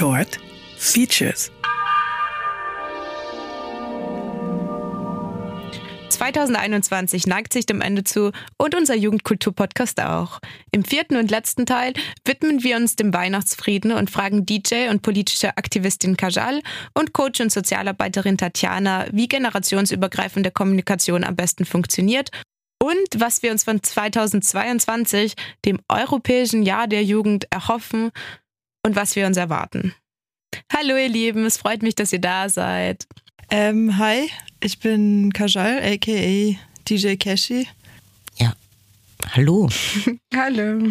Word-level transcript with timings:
Short 0.00 0.38
Features. 0.78 1.52
2021 6.08 7.26
neigt 7.26 7.52
sich 7.52 7.66
dem 7.66 7.82
Ende 7.82 8.02
zu 8.02 8.32
und 8.56 8.74
unser 8.74 8.94
Jugendkultur-Podcast 8.94 10.00
auch. 10.00 10.40
Im 10.70 10.86
vierten 10.86 11.16
und 11.16 11.30
letzten 11.30 11.66
Teil 11.66 11.92
widmen 12.24 12.62
wir 12.62 12.78
uns 12.78 12.96
dem 12.96 13.12
Weihnachtsfrieden 13.12 13.92
und 13.92 14.10
fragen 14.10 14.46
DJ 14.46 14.88
und 14.88 15.02
politische 15.02 15.58
Aktivistin 15.58 16.16
Kajal 16.16 16.62
und 16.94 17.12
Coach 17.12 17.42
und 17.42 17.52
Sozialarbeiterin 17.52 18.38
Tatjana, 18.38 19.04
wie 19.12 19.28
generationsübergreifende 19.28 20.50
Kommunikation 20.50 21.24
am 21.24 21.36
besten 21.36 21.66
funktioniert 21.66 22.30
und 22.82 23.20
was 23.20 23.42
wir 23.42 23.50
uns 23.50 23.64
von 23.64 23.82
2022, 23.82 25.34
dem 25.66 25.78
Europäischen 25.90 26.62
Jahr 26.62 26.86
der 26.86 27.04
Jugend, 27.04 27.46
erhoffen 27.50 28.12
und 28.82 28.96
was 28.96 29.16
wir 29.16 29.26
uns 29.26 29.36
erwarten. 29.36 29.94
Hallo 30.72 30.96
ihr 30.96 31.08
Lieben, 31.08 31.44
es 31.44 31.56
freut 31.58 31.82
mich, 31.82 31.94
dass 31.94 32.12
ihr 32.12 32.20
da 32.20 32.48
seid. 32.48 33.06
Ähm, 33.50 33.98
hi, 33.98 34.30
ich 34.62 34.78
bin 34.78 35.32
Kajal, 35.32 35.78
aka 35.78 36.56
DJ 36.88 37.16
Kashi. 37.16 37.68
Ja, 38.36 38.54
hallo. 39.34 39.68
hallo. 40.34 40.88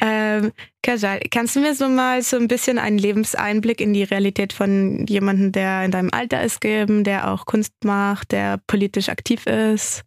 ähm, 0.00 0.52
Kajal, 0.82 1.20
kannst 1.30 1.56
du 1.56 1.60
mir 1.60 1.74
so 1.74 1.88
mal 1.88 2.22
so 2.22 2.36
ein 2.36 2.48
bisschen 2.48 2.78
einen 2.78 2.98
Lebenseinblick 2.98 3.80
in 3.80 3.94
die 3.94 4.04
Realität 4.04 4.52
von 4.52 5.06
jemandem, 5.06 5.52
der 5.52 5.84
in 5.84 5.90
deinem 5.90 6.10
Alter 6.12 6.42
ist, 6.42 6.60
geben, 6.60 7.04
der 7.04 7.30
auch 7.30 7.46
Kunst 7.46 7.72
macht, 7.84 8.32
der 8.32 8.58
politisch 8.66 9.08
aktiv 9.08 9.46
ist? 9.46 10.04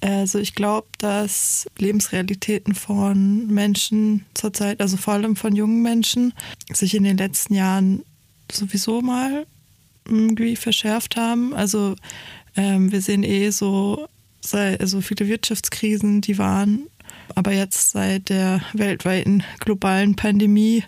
Also 0.00 0.38
ich 0.38 0.54
glaube, 0.54 0.86
dass 0.98 1.66
Lebensrealitäten 1.78 2.74
von 2.74 3.46
Menschen 3.48 4.24
zurzeit, 4.34 4.80
also 4.80 4.96
vor 4.96 5.14
allem 5.14 5.34
von 5.34 5.56
jungen 5.56 5.82
Menschen, 5.82 6.32
sich 6.72 6.94
in 6.94 7.04
den 7.04 7.16
letzten 7.16 7.54
Jahren 7.54 8.04
sowieso 8.50 9.00
mal 9.00 9.46
irgendwie 10.06 10.56
verschärft 10.56 11.16
haben. 11.16 11.54
Also 11.54 11.96
ähm, 12.56 12.92
wir 12.92 13.00
sehen 13.00 13.24
eh 13.24 13.50
so, 13.50 14.08
so 14.40 14.56
also 14.56 15.00
viele 15.00 15.28
Wirtschaftskrisen, 15.28 16.20
die 16.20 16.38
waren 16.38 16.86
aber 17.34 17.52
jetzt 17.52 17.90
seit 17.90 18.30
der 18.30 18.62
weltweiten 18.72 19.42
globalen 19.60 20.16
Pandemie 20.16 20.82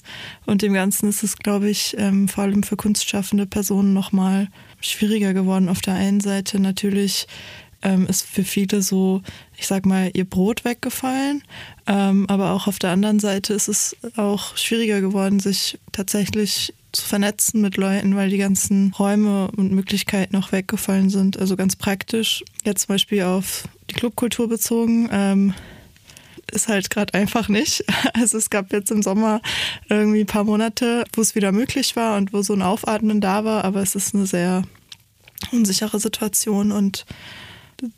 und 0.46 0.62
dem 0.62 0.72
Ganzen 0.72 1.08
ist 1.08 1.22
es, 1.22 1.36
glaube 1.36 1.68
ich, 1.68 1.94
ähm, 1.98 2.28
vor 2.28 2.44
allem 2.44 2.62
für 2.62 2.76
kunstschaffende 2.76 3.46
Personen 3.46 3.92
nochmal 3.92 4.48
schwieriger 4.80 5.34
geworden. 5.34 5.68
Auf 5.68 5.80
der 5.80 5.94
einen 5.94 6.20
Seite 6.20 6.58
natürlich 6.58 7.26
ähm, 7.82 8.06
ist 8.06 8.22
für 8.22 8.44
viele 8.44 8.82
so, 8.82 9.22
ich 9.56 9.66
sag 9.66 9.86
mal, 9.86 10.10
ihr 10.14 10.24
Brot 10.24 10.64
weggefallen. 10.64 11.42
Ähm, 11.86 12.26
aber 12.28 12.52
auch 12.52 12.66
auf 12.66 12.78
der 12.78 12.90
anderen 12.90 13.20
Seite 13.20 13.54
ist 13.54 13.68
es 13.68 13.96
auch 14.16 14.56
schwieriger 14.56 15.00
geworden, 15.00 15.40
sich 15.40 15.78
tatsächlich 15.92 16.74
zu 16.92 17.04
vernetzen 17.04 17.60
mit 17.60 17.76
Leuten, 17.76 18.16
weil 18.16 18.30
die 18.30 18.38
ganzen 18.38 18.92
Räume 18.98 19.50
und 19.56 19.72
Möglichkeiten 19.72 20.36
auch 20.36 20.52
weggefallen 20.52 21.08
sind. 21.08 21.38
Also 21.38 21.56
ganz 21.56 21.76
praktisch, 21.76 22.44
jetzt 22.64 22.86
zum 22.86 22.94
Beispiel 22.94 23.22
auf 23.22 23.64
die 23.90 23.94
Clubkultur 23.94 24.48
bezogen. 24.48 25.08
Ähm, 25.12 25.54
ist 26.52 26.68
halt 26.68 26.90
gerade 26.90 27.14
einfach 27.14 27.48
nicht. 27.48 27.84
Also 28.12 28.38
es 28.38 28.50
gab 28.50 28.72
jetzt 28.72 28.90
im 28.90 29.02
Sommer 29.02 29.40
irgendwie 29.88 30.20
ein 30.20 30.26
paar 30.26 30.44
Monate, 30.44 31.04
wo 31.14 31.20
es 31.20 31.34
wieder 31.34 31.52
möglich 31.52 31.96
war 31.96 32.16
und 32.16 32.32
wo 32.32 32.42
so 32.42 32.52
ein 32.52 32.62
Aufatmen 32.62 33.20
da 33.20 33.44
war, 33.44 33.64
aber 33.64 33.80
es 33.82 33.94
ist 33.94 34.14
eine 34.14 34.26
sehr 34.26 34.62
unsichere 35.52 36.00
Situation 36.00 36.72
und 36.72 37.06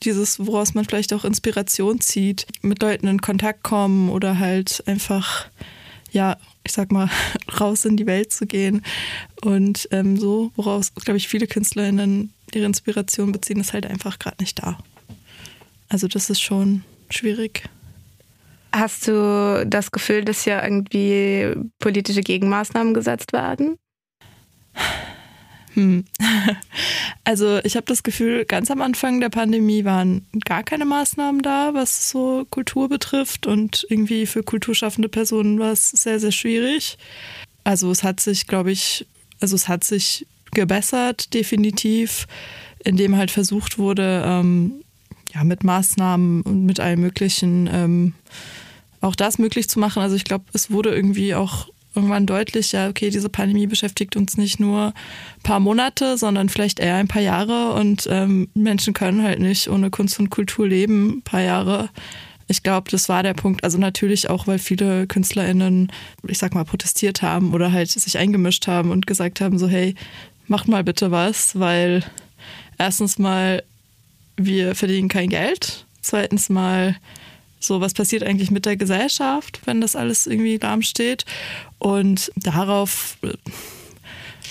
dieses, 0.02 0.44
woraus 0.44 0.74
man 0.74 0.84
vielleicht 0.84 1.12
auch 1.12 1.24
Inspiration 1.24 2.00
zieht, 2.00 2.46
mit 2.62 2.82
Leuten 2.82 3.06
in 3.06 3.20
Kontakt 3.20 3.62
kommen 3.62 4.08
oder 4.10 4.38
halt 4.38 4.82
einfach, 4.86 5.46
ja, 6.10 6.36
ich 6.64 6.72
sag 6.72 6.92
mal, 6.92 7.08
raus 7.60 7.84
in 7.84 7.96
die 7.96 8.06
Welt 8.06 8.32
zu 8.32 8.46
gehen. 8.46 8.82
Und 9.42 9.88
ähm, 9.90 10.16
so, 10.16 10.52
woraus, 10.56 10.94
glaube 10.94 11.16
ich, 11.16 11.28
viele 11.28 11.46
KünstlerInnen 11.46 12.32
ihre 12.54 12.66
Inspiration 12.66 13.32
beziehen, 13.32 13.60
ist 13.60 13.72
halt 13.72 13.86
einfach 13.86 14.18
gerade 14.18 14.36
nicht 14.40 14.62
da. 14.62 14.78
Also 15.88 16.08
das 16.08 16.30
ist 16.30 16.40
schon 16.40 16.84
schwierig. 17.10 17.64
Hast 18.74 19.06
du 19.06 19.66
das 19.66 19.90
Gefühl, 19.90 20.24
dass 20.24 20.44
hier 20.44 20.62
irgendwie 20.62 21.52
politische 21.78 22.22
Gegenmaßnahmen 22.22 22.94
gesetzt 22.94 23.32
werden? 23.34 23.76
Hm. 25.74 26.04
Also 27.24 27.60
ich 27.62 27.76
habe 27.76 27.86
das 27.86 28.02
Gefühl, 28.02 28.44
ganz 28.44 28.68
am 28.70 28.82
Anfang 28.82 29.20
der 29.20 29.28
Pandemie 29.28 29.84
waren 29.84 30.26
gar 30.44 30.64
keine 30.64 30.84
Maßnahmen 30.84 31.40
da, 31.40 31.72
was 31.72 32.10
so 32.10 32.44
Kultur 32.50 32.88
betrifft. 32.88 33.46
Und 33.46 33.86
irgendwie 33.88 34.26
für 34.26 34.42
kulturschaffende 34.42 35.08
Personen 35.08 35.60
war 35.60 35.70
es 35.70 35.90
sehr, 35.90 36.18
sehr 36.18 36.32
schwierig. 36.32 36.98
Also 37.62 37.92
es 37.92 38.02
hat 38.02 38.18
sich, 38.18 38.48
glaube 38.48 38.72
ich, 38.72 39.06
also 39.40 39.54
es 39.54 39.68
hat 39.68 39.84
sich 39.84 40.26
gebessert, 40.52 41.32
definitiv, 41.32 42.26
indem 42.84 43.16
halt 43.16 43.30
versucht 43.30 43.78
wurde, 43.78 44.24
ähm, 44.26 44.82
ja, 45.32 45.44
mit 45.44 45.62
Maßnahmen 45.62 46.42
und 46.42 46.66
mit 46.66 46.80
allem 46.80 47.00
Möglichen 47.00 47.68
ähm, 47.72 48.14
auch 49.00 49.14
das 49.14 49.38
möglich 49.38 49.68
zu 49.68 49.78
machen. 49.78 50.02
Also 50.02 50.16
ich 50.16 50.24
glaube, 50.24 50.44
es 50.52 50.70
wurde 50.70 50.94
irgendwie 50.94 51.34
auch 51.34 51.68
irgendwann 51.94 52.26
deutlich, 52.26 52.72
ja, 52.72 52.88
okay, 52.88 53.10
diese 53.10 53.28
Pandemie 53.28 53.66
beschäftigt 53.66 54.16
uns 54.16 54.36
nicht 54.36 54.60
nur 54.60 54.86
ein 54.86 55.42
paar 55.42 55.60
Monate, 55.60 56.16
sondern 56.16 56.48
vielleicht 56.48 56.80
eher 56.80 56.96
ein 56.96 57.08
paar 57.08 57.22
Jahre 57.22 57.72
und 57.74 58.08
ähm, 58.10 58.48
Menschen 58.54 58.94
können 58.94 59.22
halt 59.22 59.40
nicht 59.40 59.68
ohne 59.68 59.90
Kunst 59.90 60.18
und 60.18 60.30
Kultur 60.30 60.66
leben, 60.66 61.18
ein 61.18 61.22
paar 61.22 61.42
Jahre. 61.42 61.90
Ich 62.48 62.62
glaube, 62.62 62.90
das 62.90 63.08
war 63.08 63.22
der 63.22 63.34
Punkt. 63.34 63.64
Also 63.64 63.78
natürlich 63.78 64.28
auch, 64.28 64.46
weil 64.46 64.58
viele 64.58 65.06
KünstlerInnen, 65.06 65.90
ich 66.26 66.38
sag 66.38 66.54
mal, 66.54 66.64
protestiert 66.64 67.22
haben 67.22 67.54
oder 67.54 67.72
halt 67.72 67.90
sich 67.90 68.18
eingemischt 68.18 68.66
haben 68.66 68.90
und 68.90 69.06
gesagt 69.06 69.40
haben, 69.40 69.58
so, 69.58 69.68
hey, 69.68 69.94
macht 70.48 70.68
mal 70.68 70.84
bitte 70.84 71.10
was, 71.10 71.58
weil 71.58 72.04
erstens 72.78 73.18
mal, 73.18 73.62
wir 74.36 74.74
verdienen 74.74 75.08
kein 75.08 75.28
Geld. 75.28 75.86
Zweitens 76.00 76.48
mal, 76.48 76.96
so, 77.64 77.80
was 77.80 77.94
passiert 77.94 78.24
eigentlich 78.24 78.50
mit 78.50 78.66
der 78.66 78.76
Gesellschaft, 78.76 79.60
wenn 79.66 79.80
das 79.80 79.94
alles 79.94 80.26
irgendwie 80.26 80.56
lahm 80.56 80.82
steht? 80.82 81.24
Und 81.82 82.30
darauf 82.36 83.16
äh, 83.22 83.32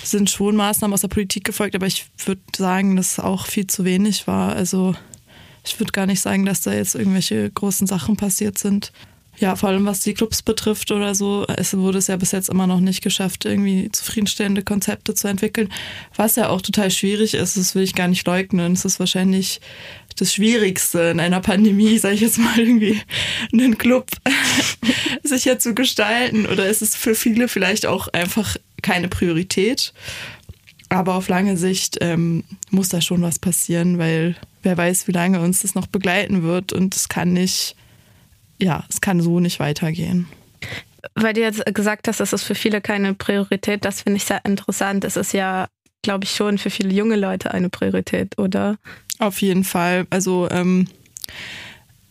sind 0.04 0.30
schon 0.30 0.58
Maßnahmen 0.58 0.94
aus 0.94 1.00
der 1.00 1.08
Politik 1.08 1.46
gefolgt, 1.46 1.76
aber 1.76 1.88
ich 1.88 2.08
würde 2.26 2.42
sagen, 2.54 2.98
dass 2.98 3.20
auch 3.20 3.46
viel 3.46 3.68
zu 3.68 3.86
wenig 3.86 4.28
war. 4.28 4.54
Also 4.54 4.96
ich 5.66 5.80
würde 5.80 5.94
gar 5.94 6.08
nicht 6.08 6.20
sagen, 6.20 6.46
dass 6.46 6.60
da 6.60 6.74
jetzt 6.74 6.94
irgendwelche 6.94 7.50
großen 7.50 7.88
Sachen 7.88 8.18
passiert 8.18 8.58
sind. 8.58 8.92
Ja, 9.38 9.56
vor 9.56 9.70
allem 9.70 9.86
was 9.86 10.02
die 10.02 10.14
Clubs 10.14 10.42
betrifft 10.42 10.92
oder 10.92 11.16
so, 11.16 11.46
es 11.48 11.76
wurde 11.78 12.00
es 12.00 12.08
ja 12.08 12.18
bis 12.18 12.34
jetzt 12.34 12.50
immer 12.50 12.68
noch 12.68 12.82
nicht 12.82 13.02
geschafft, 13.02 13.46
irgendwie 13.46 13.90
zufriedenstellende 13.90 14.62
Konzepte 14.62 15.14
zu 15.14 15.30
entwickeln, 15.30 15.72
was 16.18 16.36
ja 16.36 16.50
auch 16.50 16.62
total 16.62 16.92
schwierig 16.92 17.36
ist, 17.36 17.56
das 17.56 17.74
will 17.74 17.84
ich 17.84 17.96
gar 17.96 18.10
nicht 18.10 18.28
leugnen. 18.28 18.74
Es 18.74 18.84
ist 18.84 19.00
wahrscheinlich 19.00 19.62
das 20.16 20.34
Schwierigste 20.34 21.00
in 21.12 21.20
einer 21.20 21.40
Pandemie, 21.40 21.98
sage 21.98 22.16
ich 22.16 22.22
jetzt 22.22 22.38
mal 22.38 22.60
irgendwie, 22.60 23.02
einen 23.54 23.78
Club 23.78 24.10
sicher 25.24 25.60
zu 25.60 25.74
gestalten 25.74 26.46
oder 26.46 26.68
ist 26.68 26.82
es 26.82 26.96
für 26.96 27.16
viele 27.16 27.48
vielleicht 27.48 27.86
auch 27.86 28.08
einfach 28.10 28.56
keine 28.82 29.08
Priorität. 29.08 29.94
Aber 30.90 31.16
auf 31.16 31.30
lange 31.30 31.56
Sicht 31.56 31.98
ähm, 32.02 32.44
muss 32.70 32.90
da 32.90 33.00
schon 33.00 33.22
was 33.22 33.40
passieren, 33.40 33.98
weil 33.98 34.36
wer 34.62 34.78
weiß, 34.78 35.08
wie 35.08 35.14
lange 35.14 35.40
uns 35.40 35.62
das 35.62 35.74
noch 35.74 35.88
begleiten 35.88 36.44
wird 36.44 36.74
und 36.74 36.96
es 36.96 37.08
kann 37.08 37.32
nicht 37.32 37.76
ja, 38.62 38.84
es 38.90 39.02
kann 39.02 39.22
so 39.22 39.40
nicht 39.40 39.60
weitergehen. 39.60 40.28
Weil 41.16 41.34
du 41.34 41.42
jetzt 41.42 41.66
gesagt 41.74 42.08
hast, 42.08 42.20
das 42.20 42.32
ist 42.32 42.44
für 42.44 42.56
viele 42.56 42.80
keine 42.80 43.14
Priorität, 43.14 43.84
das 43.84 44.04
finde 44.04 44.18
ich 44.18 44.26
sehr 44.26 44.46
interessant. 44.46 45.04
Es 45.04 45.18
ist 45.18 45.34
ja, 45.34 45.68
glaube 46.04 46.26
ich, 46.26 46.32
schon 46.32 46.58
für 46.58 46.70
viele 46.70 46.94
junge 46.94 47.16
Leute 47.16 47.52
eine 47.54 47.70
Priorität, 47.70 48.38
oder? 48.38 48.78
Auf 49.22 49.40
jeden 49.44 49.64
Fall. 49.64 50.08
Also 50.10 50.50
ähm, 50.50 50.88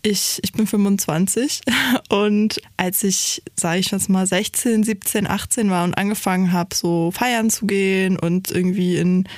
ich, 0.03 0.39
ich 0.45 0.53
bin 0.53 0.69
25 0.69 1.63
und 2.09 2.63
als 2.77 3.03
ich, 3.03 3.43
sage 3.57 3.81
ich 3.81 3.91
jetzt 3.91 4.09
mal, 4.09 4.29
16, 4.29 4.85
17, 4.85 5.27
18 5.27 5.71
war 5.71 5.83
und 5.83 5.99
angefangen 5.99 6.53
habe, 6.53 6.73
so 6.73 7.11
feiern 7.11 7.51
zu 7.51 7.67
gehen 7.67 8.17
und 8.17 8.53
irgendwie 8.53 8.97
in 8.97 9.29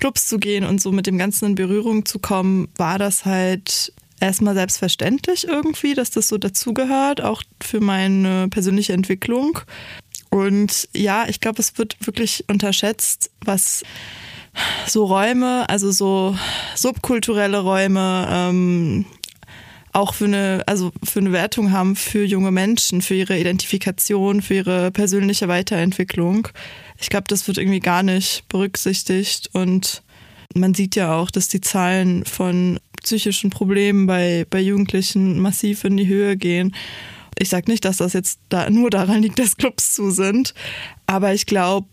Clubs 0.00 0.26
zu 0.26 0.40
gehen 0.40 0.64
und 0.64 0.82
so 0.82 0.90
mit 0.90 1.06
dem 1.06 1.16
Ganzen 1.16 1.44
in 1.44 1.54
Berührung 1.54 2.06
zu 2.06 2.18
kommen, 2.18 2.66
war 2.76 2.98
das 2.98 3.24
halt 3.24 3.92
erstmal 4.18 4.54
selbstverständlich 4.54 5.46
irgendwie, 5.46 5.94
dass 5.94 6.10
das 6.10 6.26
so 6.26 6.38
dazugehört, 6.38 7.20
auch 7.20 7.44
für 7.62 7.78
meine 7.78 8.48
persönliche 8.48 8.94
Entwicklung. 8.94 9.60
Und 10.28 10.88
ja, 10.92 11.28
ich 11.28 11.38
glaube, 11.38 11.60
es 11.60 11.78
wird 11.78 12.04
wirklich 12.04 12.46
unterschätzt, 12.48 13.30
was 13.44 13.84
so 14.86 15.04
Räume, 15.04 15.68
also 15.68 15.90
so 15.90 16.36
subkulturelle 16.74 17.60
Räume, 17.60 18.26
ähm, 18.30 19.04
auch 19.92 20.14
für 20.14 20.24
eine, 20.24 20.62
also 20.66 20.90
für 21.04 21.20
eine 21.20 21.32
Wertung 21.32 21.70
haben 21.70 21.96
für 21.96 22.24
junge 22.24 22.50
Menschen, 22.50 23.02
für 23.02 23.14
ihre 23.14 23.38
Identifikation, 23.38 24.40
für 24.40 24.54
ihre 24.54 24.90
persönliche 24.90 25.48
Weiterentwicklung. 25.48 26.48
Ich 26.98 27.10
glaube, 27.10 27.24
das 27.28 27.46
wird 27.46 27.58
irgendwie 27.58 27.80
gar 27.80 28.02
nicht 28.02 28.48
berücksichtigt 28.48 29.50
und 29.52 30.02
man 30.54 30.74
sieht 30.74 30.96
ja 30.96 31.14
auch, 31.14 31.30
dass 31.30 31.48
die 31.48 31.60
Zahlen 31.60 32.24
von 32.24 32.78
psychischen 33.02 33.50
Problemen 33.50 34.06
bei, 34.06 34.46
bei 34.48 34.60
Jugendlichen 34.60 35.38
massiv 35.40 35.84
in 35.84 35.96
die 35.96 36.06
Höhe 36.06 36.36
gehen. 36.36 36.74
Ich 37.38 37.48
sage 37.48 37.70
nicht, 37.70 37.84
dass 37.84 37.96
das 37.98 38.12
jetzt 38.12 38.40
da 38.48 38.70
nur 38.70 38.90
daran 38.90 39.22
liegt, 39.22 39.38
dass 39.38 39.56
Clubs 39.56 39.94
zu 39.94 40.10
sind, 40.10 40.54
aber 41.06 41.34
ich 41.34 41.46
glaube, 41.46 41.88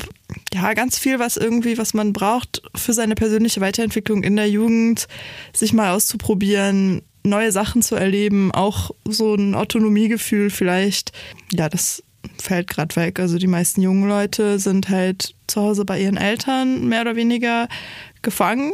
ja, 0.54 0.74
ganz 0.74 1.00
viel, 1.00 1.20
was 1.20 1.38
irgendwie, 1.38 1.78
was 1.78 1.94
man 1.94 2.14
braucht 2.14 2.62
für 2.76 2.94
seine 2.94 3.16
persönliche 3.16 3.62
Weiterentwicklung 3.62 4.24
in 4.24 4.36
der 4.36 4.50
Jugend, 4.50 5.08
sich 5.54 5.74
mal 5.74 5.92
auszuprobieren, 5.92 7.02
neue 7.24 7.52
Sachen 7.52 7.82
zu 7.82 7.96
erleben, 7.96 8.52
auch 8.52 8.92
so 9.06 9.36
ein 9.36 9.56
Autonomiegefühl 9.56 10.50
vielleicht. 10.50 11.12
Ja, 11.52 11.70
das 11.70 12.04
fällt 12.38 12.68
gerade 12.68 12.96
weg. 12.96 13.20
Also 13.20 13.38
die 13.38 13.48
meisten 13.48 13.82
jungen 13.82 14.08
Leute 14.08 14.60
sind 14.60 14.90
halt 14.90 15.36
zu 15.48 15.62
Hause 15.62 15.86
bei 15.86 16.02
ihren 16.02 16.18
Eltern 16.18 16.88
mehr 16.88 17.02
oder 17.02 17.16
weniger 17.16 17.68
gefangen. 18.22 18.72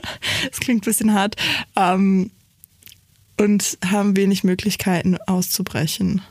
das 0.50 0.60
klingt 0.60 0.82
ein 0.82 0.90
bisschen 0.90 1.14
hart. 1.14 1.36
Ähm, 1.76 2.30
und 3.38 3.78
haben 3.84 4.16
wenig 4.16 4.44
Möglichkeiten 4.44 5.16
auszubrechen. 5.26 6.22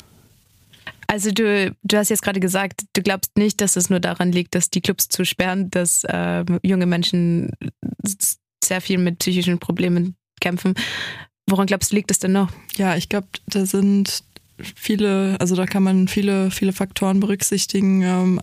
Also 1.08 1.32
du, 1.32 1.74
du 1.84 1.98
hast 1.98 2.10
jetzt 2.10 2.22
gerade 2.22 2.42
gesagt, 2.42 2.82
du 2.94 3.02
glaubst 3.02 3.38
nicht, 3.38 3.62
dass 3.62 3.78
es 3.78 3.90
nur 3.90 4.02
daran 4.02 4.32
liegt, 4.32 4.56
dass 4.56 4.70
die 4.70 4.82
Clubs 4.82 5.08
zusperren, 5.08 5.72
dass 5.72 6.04
äh, 6.04 6.44
junge 6.64 6.86
Menschen 6.86 7.52
sehr 8.64 8.82
viel 8.82 8.98
mit 8.98 9.20
psychischen 9.20 9.58
Problemen 9.58 10.16
kämpfen. 10.42 10.76
Woran 11.50 11.66
glaubst 11.66 11.92
du, 11.92 11.96
liegt 11.96 12.12
es 12.12 12.20
denn 12.20 12.34
noch? 12.34 12.52
Ja, 12.76 12.98
ich 12.98 13.08
glaube, 13.08 13.28
da 13.48 13.66
sind 13.66 14.24
viele, 14.76 15.38
also 15.40 15.56
da 15.56 15.66
kann 15.66 15.84
man 15.84 16.10
viele, 16.10 16.52
viele 16.52 16.74
Faktoren 16.74 17.22
berücksichtigen. 17.22 18.02
Ähm, 18.02 18.42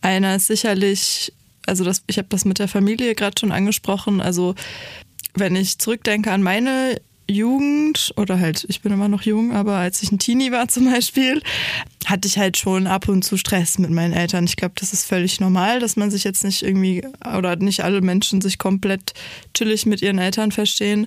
einer 0.00 0.36
ist 0.36 0.46
sicherlich, 0.46 1.34
also 1.66 1.84
das, 1.84 2.02
ich 2.06 2.16
habe 2.16 2.28
das 2.30 2.46
mit 2.46 2.58
der 2.58 2.68
Familie 2.68 3.14
gerade 3.14 3.38
schon 3.38 3.52
angesprochen. 3.52 4.22
Also 4.22 4.54
wenn 5.34 5.56
ich 5.56 5.78
zurückdenke 5.78 6.30
an 6.30 6.42
meine 6.42 7.00
Jugend 7.28 8.12
oder 8.16 8.38
halt, 8.40 8.64
ich 8.68 8.82
bin 8.82 8.92
immer 8.92 9.08
noch 9.08 9.22
jung, 9.22 9.52
aber 9.52 9.76
als 9.76 10.02
ich 10.02 10.12
ein 10.12 10.18
Teenie 10.18 10.52
war 10.52 10.68
zum 10.68 10.90
Beispiel, 10.90 11.42
hatte 12.04 12.28
ich 12.28 12.38
halt 12.38 12.56
schon 12.56 12.86
ab 12.86 13.08
und 13.08 13.22
zu 13.22 13.36
Stress 13.36 13.78
mit 13.78 13.90
meinen 13.90 14.12
Eltern. 14.12 14.44
Ich 14.44 14.56
glaube, 14.56 14.74
das 14.76 14.92
ist 14.92 15.04
völlig 15.04 15.40
normal, 15.40 15.80
dass 15.80 15.96
man 15.96 16.10
sich 16.10 16.24
jetzt 16.24 16.44
nicht 16.44 16.62
irgendwie 16.62 17.02
oder 17.36 17.56
nicht 17.56 17.84
alle 17.84 18.00
Menschen 18.00 18.40
sich 18.40 18.58
komplett 18.58 19.14
chillig 19.54 19.86
mit 19.86 20.02
ihren 20.02 20.18
Eltern 20.18 20.52
verstehen. 20.52 21.06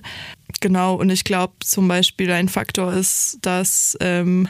Genau, 0.60 0.94
und 0.94 1.10
ich 1.10 1.24
glaube 1.24 1.54
zum 1.60 1.86
Beispiel 1.88 2.32
ein 2.32 2.48
Faktor 2.48 2.92
ist, 2.92 3.38
dass 3.42 3.96
ähm, 4.00 4.48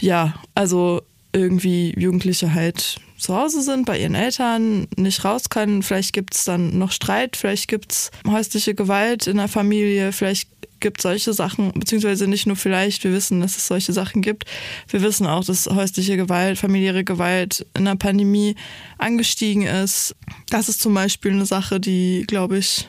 ja, 0.00 0.34
also 0.54 1.02
irgendwie 1.32 1.94
Jugendliche 1.98 2.54
halt 2.54 3.00
zu 3.18 3.36
Hause 3.36 3.62
sind, 3.62 3.84
bei 3.84 3.98
ihren 3.98 4.14
Eltern, 4.14 4.86
nicht 4.96 5.24
raus 5.24 5.50
können. 5.50 5.82
Vielleicht 5.82 6.12
gibt 6.12 6.34
es 6.34 6.44
dann 6.44 6.78
noch 6.78 6.92
Streit, 6.92 7.36
vielleicht 7.36 7.68
gibt 7.68 7.92
es 7.92 8.10
häusliche 8.26 8.74
Gewalt 8.74 9.26
in 9.26 9.36
der 9.36 9.48
Familie, 9.48 10.12
vielleicht 10.12 10.48
gibt 10.80 10.98
es 10.98 11.02
solche 11.02 11.32
Sachen, 11.32 11.72
beziehungsweise 11.72 12.28
nicht 12.28 12.46
nur 12.46 12.56
vielleicht, 12.56 13.04
wir 13.04 13.12
wissen, 13.12 13.40
dass 13.40 13.56
es 13.56 13.66
solche 13.66 13.92
Sachen 13.92 14.22
gibt. 14.22 14.44
Wir 14.88 15.02
wissen 15.02 15.26
auch, 15.26 15.44
dass 15.44 15.66
häusliche 15.66 16.16
Gewalt, 16.16 16.58
familiäre 16.58 17.04
Gewalt 17.04 17.66
in 17.76 17.84
der 17.84 17.96
Pandemie 17.96 18.54
angestiegen 18.96 19.62
ist. 19.62 20.14
Das 20.50 20.68
ist 20.68 20.80
zum 20.80 20.94
Beispiel 20.94 21.32
eine 21.32 21.46
Sache, 21.46 21.80
die, 21.80 22.24
glaube 22.26 22.58
ich, 22.58 22.88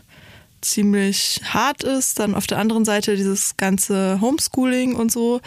ziemlich 0.61 1.41
hart 1.43 1.83
ist. 1.83 2.19
Dann 2.19 2.35
auf 2.35 2.47
der 2.47 2.57
anderen 2.57 2.85
Seite 2.85 3.15
dieses 3.15 3.57
ganze 3.57 4.19
Homeschooling 4.21 4.95
und 4.95 5.11
so, 5.11 5.41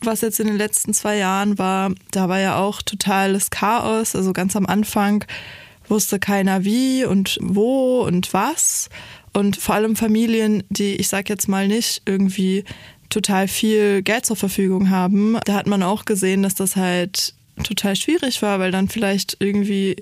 was 0.00 0.20
jetzt 0.20 0.40
in 0.40 0.46
den 0.46 0.56
letzten 0.56 0.94
zwei 0.94 1.16
Jahren 1.16 1.58
war, 1.58 1.92
da 2.10 2.28
war 2.28 2.40
ja 2.40 2.58
auch 2.58 2.82
totales 2.82 3.50
Chaos. 3.50 4.14
Also 4.14 4.32
ganz 4.32 4.56
am 4.56 4.66
Anfang 4.66 5.24
wusste 5.88 6.18
keiner 6.18 6.64
wie 6.64 7.04
und 7.04 7.38
wo 7.40 8.02
und 8.02 8.32
was. 8.32 8.88
Und 9.32 9.56
vor 9.56 9.74
allem 9.74 9.96
Familien, 9.96 10.62
die, 10.70 10.96
ich 10.96 11.08
sag 11.08 11.28
jetzt 11.28 11.48
mal 11.48 11.68
nicht, 11.68 12.02
irgendwie 12.06 12.64
total 13.10 13.48
viel 13.48 14.02
Geld 14.02 14.26
zur 14.26 14.36
Verfügung 14.36 14.90
haben. 14.90 15.38
Da 15.44 15.54
hat 15.54 15.66
man 15.66 15.82
auch 15.82 16.04
gesehen, 16.04 16.42
dass 16.42 16.54
das 16.54 16.76
halt 16.76 17.35
total 17.64 17.96
schwierig 17.96 18.42
war, 18.42 18.58
weil 18.58 18.70
dann 18.70 18.88
vielleicht 18.88 19.36
irgendwie 19.40 19.96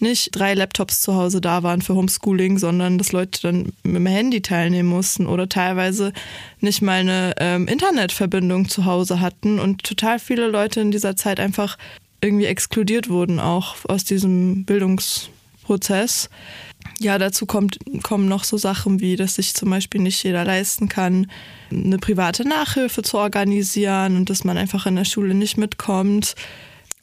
nicht 0.00 0.30
drei 0.32 0.54
Laptops 0.54 1.00
zu 1.00 1.14
Hause 1.14 1.40
da 1.40 1.62
waren 1.62 1.82
für 1.82 1.94
Homeschooling, 1.94 2.58
sondern 2.58 2.98
dass 2.98 3.12
Leute 3.12 3.40
dann 3.42 3.72
mit 3.82 3.96
dem 3.96 4.06
Handy 4.06 4.42
teilnehmen 4.42 4.88
mussten 4.88 5.26
oder 5.26 5.48
teilweise 5.48 6.12
nicht 6.60 6.82
mal 6.82 7.00
eine 7.00 7.34
ähm, 7.38 7.68
Internetverbindung 7.68 8.68
zu 8.68 8.84
Hause 8.84 9.20
hatten 9.20 9.58
und 9.58 9.84
total 9.84 10.18
viele 10.18 10.48
Leute 10.48 10.80
in 10.80 10.90
dieser 10.90 11.16
Zeit 11.16 11.40
einfach 11.40 11.78
irgendwie 12.20 12.46
exkludiert 12.46 13.08
wurden, 13.08 13.40
auch 13.40 13.76
aus 13.88 14.04
diesem 14.04 14.64
Bildungsprozess. 14.64 16.28
Ja, 16.98 17.18
dazu 17.18 17.46
kommt, 17.46 17.78
kommen 18.02 18.26
noch 18.28 18.44
so 18.44 18.56
Sachen 18.56 19.00
wie, 19.00 19.16
dass 19.16 19.34
sich 19.34 19.54
zum 19.54 19.70
Beispiel 19.70 20.00
nicht 20.00 20.22
jeder 20.22 20.44
leisten 20.44 20.88
kann, 20.88 21.30
eine 21.70 21.98
private 21.98 22.46
Nachhilfe 22.46 23.02
zu 23.02 23.18
organisieren 23.18 24.16
und 24.16 24.30
dass 24.30 24.44
man 24.44 24.56
einfach 24.56 24.86
in 24.86 24.96
der 24.96 25.04
Schule 25.04 25.34
nicht 25.34 25.58
mitkommt. 25.58 26.34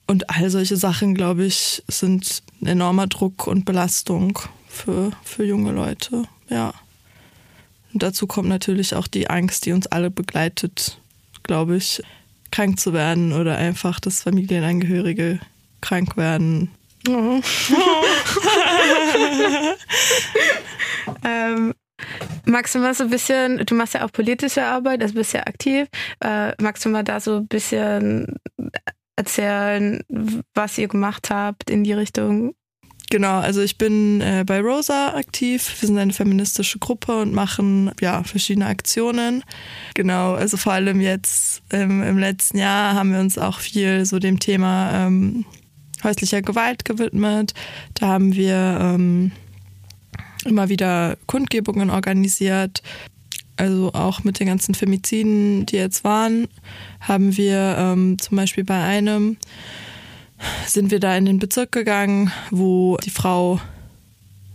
Und 0.07 0.29
all 0.29 0.49
solche 0.49 0.75
Sachen, 0.75 1.15
glaube 1.15 1.45
ich, 1.45 1.83
sind 1.87 2.43
ein 2.61 2.67
enormer 2.67 3.07
Druck 3.07 3.47
und 3.47 3.65
Belastung 3.65 4.39
für, 4.67 5.11
für 5.23 5.45
junge 5.45 5.71
Leute. 5.71 6.23
Ja. 6.49 6.73
Und 7.93 8.03
dazu 8.03 8.27
kommt 8.27 8.49
natürlich 8.49 8.95
auch 8.95 9.07
die 9.07 9.29
Angst, 9.29 9.65
die 9.65 9.71
uns 9.71 9.87
alle 9.87 10.11
begleitet, 10.11 10.99
glaube 11.43 11.77
ich, 11.77 12.01
krank 12.51 12.79
zu 12.79 12.93
werden 12.93 13.33
oder 13.33 13.57
einfach, 13.57 13.99
dass 13.99 14.23
Familienangehörige 14.23 15.39
krank 15.81 16.17
werden. 16.17 16.71
Oh. 17.07 17.41
ähm, 21.25 21.73
magst 22.45 22.75
du 22.75 22.79
mal 22.79 22.93
so 22.93 23.03
ein 23.03 23.09
bisschen, 23.09 23.65
du 23.65 23.75
machst 23.75 23.93
ja 23.93 24.05
auch 24.05 24.11
politische 24.11 24.63
Arbeit, 24.63 25.01
also 25.01 25.15
bist 25.15 25.33
ja 25.33 25.41
aktiv, 25.41 25.87
äh, 26.21 26.53
magst 26.61 26.85
du 26.85 26.89
mal 26.89 27.03
da 27.03 27.19
so 27.19 27.37
ein 27.37 27.47
bisschen 27.47 28.37
erzählen, 29.15 30.01
was 30.53 30.77
ihr 30.77 30.87
gemacht 30.87 31.29
habt 31.29 31.69
in 31.69 31.83
die 31.83 31.93
Richtung? 31.93 32.55
Genau, 33.09 33.37
also 33.37 33.61
ich 33.61 33.77
bin 33.77 34.21
äh, 34.21 34.43
bei 34.43 34.59
Rosa 34.59 35.13
aktiv. 35.15 35.71
Wir 35.79 35.87
sind 35.87 35.99
eine 35.99 36.13
feministische 36.13 36.79
Gruppe 36.79 37.21
und 37.21 37.31
machen 37.31 37.91
ja 38.01 38.23
verschiedene 38.23 38.65
Aktionen. 38.65 39.43
Genau, 39.93 40.33
also 40.33 40.57
vor 40.57 40.73
allem 40.73 40.99
jetzt 40.99 41.61
ähm, 41.71 42.01
im 42.01 42.17
letzten 42.17 42.57
Jahr 42.57 42.95
haben 42.95 43.11
wir 43.11 43.19
uns 43.19 43.37
auch 43.37 43.59
viel 43.59 44.05
so 44.05 44.17
dem 44.17 44.39
Thema 44.39 45.05
ähm, 45.05 45.45
häuslicher 46.03 46.41
Gewalt 46.41 46.85
gewidmet. 46.85 47.53
Da 47.93 48.07
haben 48.07 48.33
wir 48.33 48.79
ähm, 48.81 49.31
immer 50.45 50.69
wieder 50.69 51.17
Kundgebungen 51.27 51.91
organisiert, 51.91 52.81
also 53.57 53.91
auch 53.93 54.23
mit 54.23 54.39
den 54.39 54.47
ganzen 54.47 54.75
Femiziden, 54.75 55.65
die 55.65 55.75
jetzt 55.75 56.03
waren, 56.03 56.47
haben 56.99 57.37
wir 57.37 57.75
ähm, 57.77 58.17
zum 58.19 58.37
Beispiel 58.37 58.63
bei 58.63 58.81
einem, 58.81 59.37
sind 60.65 60.91
wir 60.91 60.99
da 60.99 61.15
in 61.15 61.25
den 61.25 61.39
Bezirk 61.39 61.71
gegangen, 61.71 62.31
wo 62.51 62.97
die 62.97 63.11
Frau, 63.11 63.59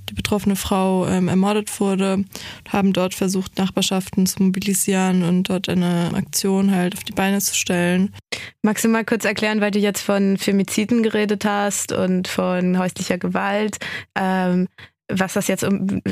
die 0.09 0.15
betroffene 0.15 0.57
Frau 0.57 1.07
ähm, 1.07 1.29
ermordet 1.29 1.81
wurde, 1.81 2.25
haben 2.69 2.93
dort 2.93 3.15
versucht, 3.15 3.57
Nachbarschaften 3.59 4.27
zu 4.27 4.43
mobilisieren 4.43 5.23
und 5.23 5.49
dort 5.49 5.69
eine 5.69 6.11
Aktion 6.15 6.75
halt 6.75 6.97
auf 6.97 7.05
die 7.05 7.13
Beine 7.13 7.41
zu 7.41 7.55
stellen. 7.55 8.15
Magst 8.63 8.85
du 8.85 8.89
mal 8.89 9.05
kurz 9.05 9.25
erklären, 9.25 9.61
weil 9.61 9.71
du 9.71 9.79
jetzt 9.79 10.01
von 10.01 10.37
Femiziden 10.37 11.03
geredet 11.03 11.45
hast 11.45 11.93
und 11.93 12.27
von 12.27 12.79
häuslicher 12.79 13.19
Gewalt? 13.19 13.79
Ähm, 14.17 14.67
was 15.09 15.33
das 15.33 15.49
jetzt 15.49 15.67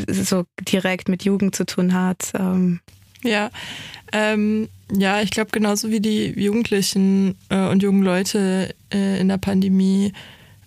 so 0.09 0.45
direkt 0.61 1.09
mit 1.09 1.25
Jugend 1.25 1.55
zu 1.55 1.67
tun 1.67 1.95
hat. 1.95 2.33
Ähm. 2.39 2.81
Ja, 3.23 3.51
ähm, 4.13 4.69
ja, 4.93 5.21
ich 5.21 5.31
glaube 5.31 5.51
genauso 5.53 5.91
wie 5.91 6.01
die 6.01 6.27
Jugendlichen 6.39 7.37
äh, 7.49 7.69
und 7.69 7.83
jungen 7.83 8.03
Leute 8.03 8.75
äh, 8.93 9.21
in 9.21 9.29
der 9.29 9.39
Pandemie 9.39 10.13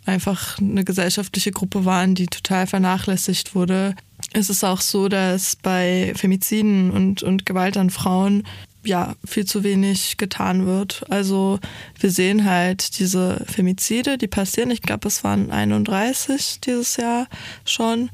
einfach 0.06 0.58
eine 0.60 0.84
gesellschaftliche 0.84 1.52
Gruppe 1.52 1.86
waren, 1.86 2.16
die 2.16 2.26
total 2.26 2.68
vernachlässigt 2.68 3.56
wurde. 3.56 3.96
Es 4.34 4.50
ist 4.50 4.64
auch 4.64 4.82
so, 4.82 5.08
dass 5.08 5.56
bei 5.56 6.14
Femiziden 6.16 6.92
und, 6.92 7.24
und 7.24 7.46
Gewalt 7.46 7.78
an 7.78 7.90
Frauen 7.90 8.44
ja 8.84 9.16
viel 9.26 9.46
zu 9.46 9.64
wenig 9.64 10.18
getan 10.18 10.66
wird. 10.66 11.04
Also 11.10 11.60
wir 12.00 12.12
sehen 12.12 12.46
halt 12.46 13.00
diese 13.00 13.46
Femizide, 13.46 14.18
die 14.18 14.28
passieren. 14.28 14.72
Ich 14.72 14.82
glaube, 14.82 15.08
es 15.08 15.24
waren 15.24 15.52
31 15.52 16.62
dieses 16.62 16.98
Jahr 16.98 17.28
schon. 17.66 18.10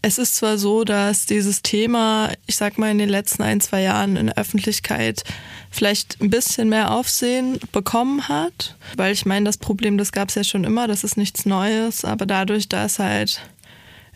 Es 0.00 0.18
ist 0.18 0.36
zwar 0.36 0.58
so, 0.58 0.84
dass 0.84 1.26
dieses 1.26 1.62
Thema, 1.62 2.30
ich 2.46 2.56
sag 2.56 2.78
mal, 2.78 2.90
in 2.90 2.98
den 2.98 3.08
letzten 3.08 3.42
ein, 3.42 3.60
zwei 3.60 3.82
Jahren 3.82 4.16
in 4.16 4.26
der 4.26 4.38
Öffentlichkeit 4.38 5.24
vielleicht 5.70 6.20
ein 6.20 6.30
bisschen 6.30 6.68
mehr 6.68 6.92
Aufsehen 6.92 7.58
bekommen 7.72 8.28
hat, 8.28 8.76
weil 8.96 9.12
ich 9.12 9.26
meine, 9.26 9.44
das 9.44 9.58
Problem, 9.58 9.98
das 9.98 10.12
gab 10.12 10.28
es 10.28 10.36
ja 10.36 10.44
schon 10.44 10.64
immer, 10.64 10.86
das 10.86 11.04
ist 11.04 11.16
nichts 11.16 11.46
Neues, 11.46 12.04
aber 12.04 12.26
dadurch, 12.26 12.68
dass 12.68 12.98
halt 12.98 13.42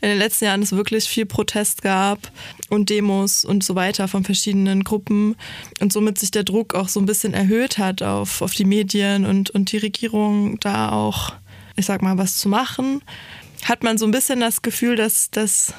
in 0.03 0.09
den 0.09 0.19
letzten 0.19 0.47
Jahren 0.47 0.63
es 0.63 0.73
wirklich 0.73 1.05
viel 1.05 1.27
Protest 1.27 1.81
gab 1.81 2.19
und 2.69 2.91
Demos 2.91 3.45
und 3.45 3.63
so 3.63 3.77
weiter 3.77 4.09
von 4.09 4.25
verschiedenen 4.25 4.83
Gruppen. 4.83 5.37
Und 5.81 5.93
somit 5.93 6.19
sich 6.19 6.33
der 6.33 6.43
Druck 6.43 6.75
auch 6.75 6.89
so 6.89 6.99
ein 6.99 7.07
bisschen 7.07 7.35
erhöht 7.35 7.79
hat 7.79 8.03
auf, 8.03 8.43
auf 8.43 8.53
die 8.53 8.65
Medien 8.65 9.25
und, 9.25 9.51
und 9.51 9.71
die 9.71 9.79
Regierung 9.79 10.59
da 10.59 10.91
auch, 10.91 11.33
ich 11.77 11.87
sag 11.87 12.03
mal, 12.03 12.19
was 12.19 12.37
zu 12.37 12.49
machen, 12.49 13.01
hat 13.63 13.85
man 13.85 13.97
so 13.97 14.05
ein 14.05 14.11
bisschen 14.11 14.41
das 14.41 14.61
Gefühl, 14.63 14.97
dass, 14.97 15.31
dass, 15.31 15.73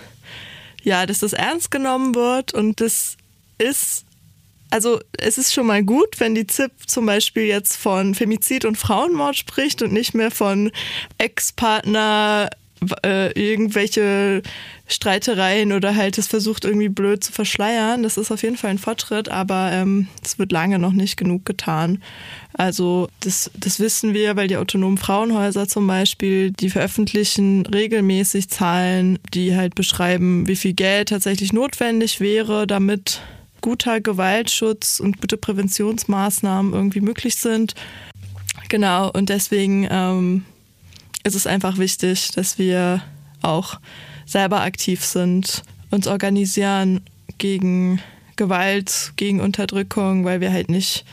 ja, 0.83 1.05
dass 1.05 1.19
das 1.19 1.33
ernst 1.33 1.69
genommen 1.69 2.15
wird 2.15 2.53
und 2.53 2.79
das 2.79 3.17
ist 3.57 4.05
also 4.69 4.99
es 5.19 5.37
ist 5.37 5.53
schon 5.53 5.67
mal 5.67 5.83
gut, 5.83 6.19
wenn 6.19 6.33
die 6.33 6.47
ZIP 6.47 6.71
zum 6.87 7.05
Beispiel 7.05 7.43
jetzt 7.43 7.75
von 7.75 8.15
Femizid 8.15 8.65
und 8.65 8.75
Frauenmord 8.75 9.35
spricht 9.35 9.83
und 9.83 9.93
nicht 9.93 10.15
mehr 10.15 10.31
von 10.31 10.71
Ex-Partner, 11.19 12.49
äh, 13.05 13.31
irgendwelche 13.39 14.41
Streitereien 14.87 15.71
oder 15.71 15.95
halt 15.95 16.17
es 16.17 16.27
versucht 16.27 16.65
irgendwie 16.65 16.89
blöd 16.89 17.23
zu 17.23 17.31
verschleiern. 17.31 18.03
Das 18.03 18.17
ist 18.17 18.31
auf 18.31 18.43
jeden 18.43 18.57
Fall 18.57 18.71
ein 18.71 18.77
Fortschritt, 18.77 19.29
aber 19.29 19.71
ähm, 19.71 20.07
es 20.23 20.39
wird 20.39 20.51
lange 20.51 20.79
noch 20.79 20.93
nicht 20.93 21.17
genug 21.17 21.45
getan. 21.45 22.01
Also 22.53 23.09
das, 23.21 23.49
das 23.57 23.79
wissen 23.79 24.13
wir, 24.13 24.35
weil 24.35 24.47
die 24.47 24.57
autonomen 24.57 24.97
Frauenhäuser 24.97 25.67
zum 25.67 25.87
Beispiel, 25.87 26.51
die 26.51 26.69
veröffentlichen 26.69 27.65
regelmäßig 27.65 28.49
Zahlen, 28.49 29.19
die 29.33 29.55
halt 29.55 29.75
beschreiben, 29.75 30.47
wie 30.47 30.55
viel 30.55 30.73
Geld 30.73 31.09
tatsächlich 31.09 31.53
notwendig 31.53 32.19
wäre, 32.19 32.67
damit 32.67 33.21
guter 33.61 34.01
Gewaltschutz 34.01 34.99
und 34.99 35.21
gute 35.21 35.37
Präventionsmaßnahmen 35.37 36.73
irgendwie 36.73 37.01
möglich 37.01 37.35
sind. 37.35 37.73
Genau, 38.69 39.09
und 39.09 39.29
deswegen 39.29 39.87
ähm, 39.89 40.45
ist 41.23 41.35
es 41.35 41.47
einfach 41.47 41.77
wichtig, 41.77 42.31
dass 42.31 42.57
wir 42.57 43.01
auch 43.41 43.79
selber 44.25 44.61
aktiv 44.61 45.03
sind, 45.03 45.63
uns 45.89 46.07
organisieren 46.07 47.01
gegen 47.37 47.99
Gewalt, 48.35 49.13
gegen 49.15 49.41
Unterdrückung, 49.41 50.25
weil 50.25 50.41
wir 50.41 50.51
halt 50.51 50.69
nicht 50.69 51.05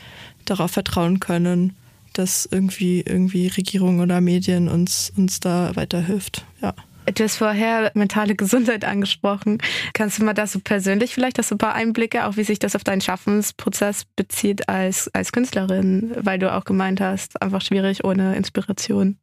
darauf 0.45 0.71
vertrauen 0.71 1.19
können, 1.19 1.75
dass 2.13 2.47
irgendwie, 2.49 3.01
irgendwie 3.01 3.47
Regierung 3.47 3.99
oder 3.99 4.21
Medien 4.21 4.67
uns, 4.67 5.11
uns 5.15 5.39
da 5.39 5.75
weiterhilft. 5.75 6.45
Ja. 6.61 6.73
Du 7.13 7.23
hast 7.23 7.37
vorher 7.37 7.91
mentale 7.95 8.35
Gesundheit 8.35 8.85
angesprochen. 8.85 9.57
Kannst 9.93 10.19
du 10.19 10.23
mal 10.23 10.33
da 10.33 10.45
so 10.45 10.59
persönlich 10.59 11.13
vielleicht 11.13 11.39
das 11.39 11.49
so 11.49 11.55
ein 11.55 11.57
paar 11.57 11.73
Einblicke, 11.73 12.25
auch 12.25 12.37
wie 12.37 12.43
sich 12.43 12.59
das 12.59 12.75
auf 12.75 12.83
deinen 12.83 13.01
Schaffensprozess 13.01 14.05
bezieht 14.15 14.69
als, 14.69 15.09
als 15.13 15.31
Künstlerin, 15.31 16.11
weil 16.15 16.37
du 16.37 16.53
auch 16.53 16.63
gemeint 16.63 17.01
hast, 17.01 17.41
einfach 17.41 17.61
schwierig 17.61 18.03
ohne 18.03 18.35
Inspiration. 18.35 19.17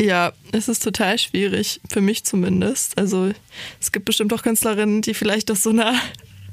Ja, 0.00 0.32
es 0.52 0.68
ist 0.68 0.82
total 0.82 1.18
schwierig, 1.18 1.78
für 1.90 2.00
mich 2.00 2.24
zumindest. 2.24 2.96
Also 2.96 3.32
es 3.78 3.92
gibt 3.92 4.06
bestimmt 4.06 4.32
auch 4.32 4.42
Künstlerinnen, 4.42 5.02
die 5.02 5.12
vielleicht 5.12 5.50
aus 5.50 5.62
so 5.62 5.70
einer 5.70 5.94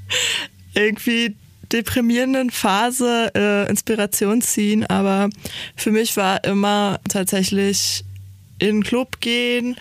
irgendwie 0.74 1.34
deprimierenden 1.72 2.52
Phase 2.52 3.32
äh, 3.34 3.70
Inspiration 3.70 4.42
ziehen, 4.42 4.86
aber 4.86 5.30
für 5.78 5.92
mich 5.92 6.18
war 6.18 6.44
immer 6.44 7.00
tatsächlich 7.08 8.04
in 8.60 8.82
den 8.82 8.84
Club 8.84 9.22
gehen, 9.22 9.78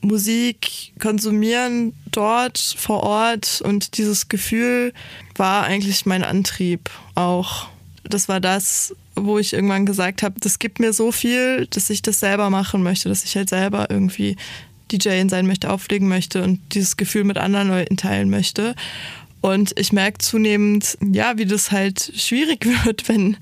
Musik 0.00 0.94
konsumieren 0.98 1.92
dort 2.10 2.58
vor 2.58 3.02
Ort 3.02 3.60
und 3.62 3.98
dieses 3.98 4.28
Gefühl 4.28 4.94
war 5.34 5.64
eigentlich 5.64 6.06
mein 6.06 6.24
Antrieb 6.24 6.88
auch. 7.14 7.68
Das 8.04 8.28
war 8.28 8.40
das, 8.40 8.94
wo 9.16 9.38
ich 9.38 9.52
irgendwann 9.52 9.86
gesagt 9.86 10.22
habe, 10.22 10.38
das 10.40 10.58
gibt 10.58 10.78
mir 10.78 10.92
so 10.92 11.12
viel, 11.12 11.66
dass 11.66 11.90
ich 11.90 12.02
das 12.02 12.20
selber 12.20 12.50
machen 12.50 12.82
möchte, 12.82 13.08
dass 13.08 13.24
ich 13.24 13.36
halt 13.36 13.48
selber 13.48 13.88
irgendwie 13.90 14.36
DJ 14.92 15.26
sein 15.28 15.46
möchte, 15.46 15.70
auflegen 15.70 16.08
möchte 16.08 16.42
und 16.42 16.60
dieses 16.74 16.96
Gefühl 16.96 17.24
mit 17.24 17.38
anderen 17.38 17.68
Leuten 17.68 17.96
teilen 17.96 18.30
möchte. 18.30 18.74
Und 19.40 19.78
ich 19.78 19.92
merke 19.92 20.18
zunehmend, 20.18 20.96
ja, 21.02 21.36
wie 21.36 21.44
das 21.44 21.70
halt 21.70 22.12
schwierig 22.16 22.66
wird, 22.84 23.08
wenn, 23.08 23.36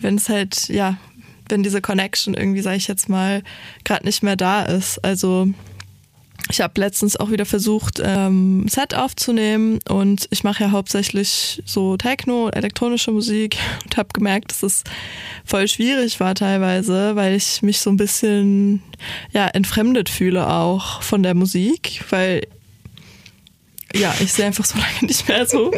wenn 0.00 0.16
es 0.16 0.28
halt, 0.28 0.68
ja, 0.68 0.96
wenn 1.48 1.62
diese 1.62 1.80
Connection 1.80 2.34
irgendwie, 2.34 2.62
sage 2.62 2.76
ich 2.76 2.88
jetzt 2.88 3.08
mal, 3.08 3.42
gerade 3.84 4.06
nicht 4.06 4.22
mehr 4.22 4.36
da 4.36 4.62
ist. 4.62 5.04
Also 5.04 5.48
ich 6.50 6.60
habe 6.60 6.80
letztens 6.80 7.16
auch 7.16 7.30
wieder 7.30 7.46
versucht, 7.46 8.00
ähm, 8.02 8.66
Set 8.68 8.94
aufzunehmen 8.94 9.78
und 9.88 10.26
ich 10.30 10.44
mache 10.44 10.64
ja 10.64 10.70
hauptsächlich 10.70 11.62
so 11.64 11.96
Techno, 11.96 12.48
elektronische 12.48 13.12
Musik 13.12 13.56
und 13.84 13.96
habe 13.96 14.08
gemerkt, 14.12 14.50
dass 14.50 14.62
es 14.62 14.84
voll 15.44 15.68
schwierig 15.68 16.20
war 16.20 16.34
teilweise, 16.34 17.16
weil 17.16 17.34
ich 17.34 17.62
mich 17.62 17.80
so 17.80 17.90
ein 17.90 17.96
bisschen 17.96 18.82
ja 19.32 19.46
entfremdet 19.46 20.08
fühle 20.08 20.48
auch 20.48 21.02
von 21.02 21.22
der 21.22 21.34
Musik, 21.34 22.04
weil 22.10 22.42
ja, 23.94 24.14
ich 24.20 24.32
sehe 24.32 24.46
einfach 24.46 24.64
so 24.64 24.78
lange 24.78 25.06
nicht 25.06 25.26
mehr 25.26 25.46
so 25.46 25.72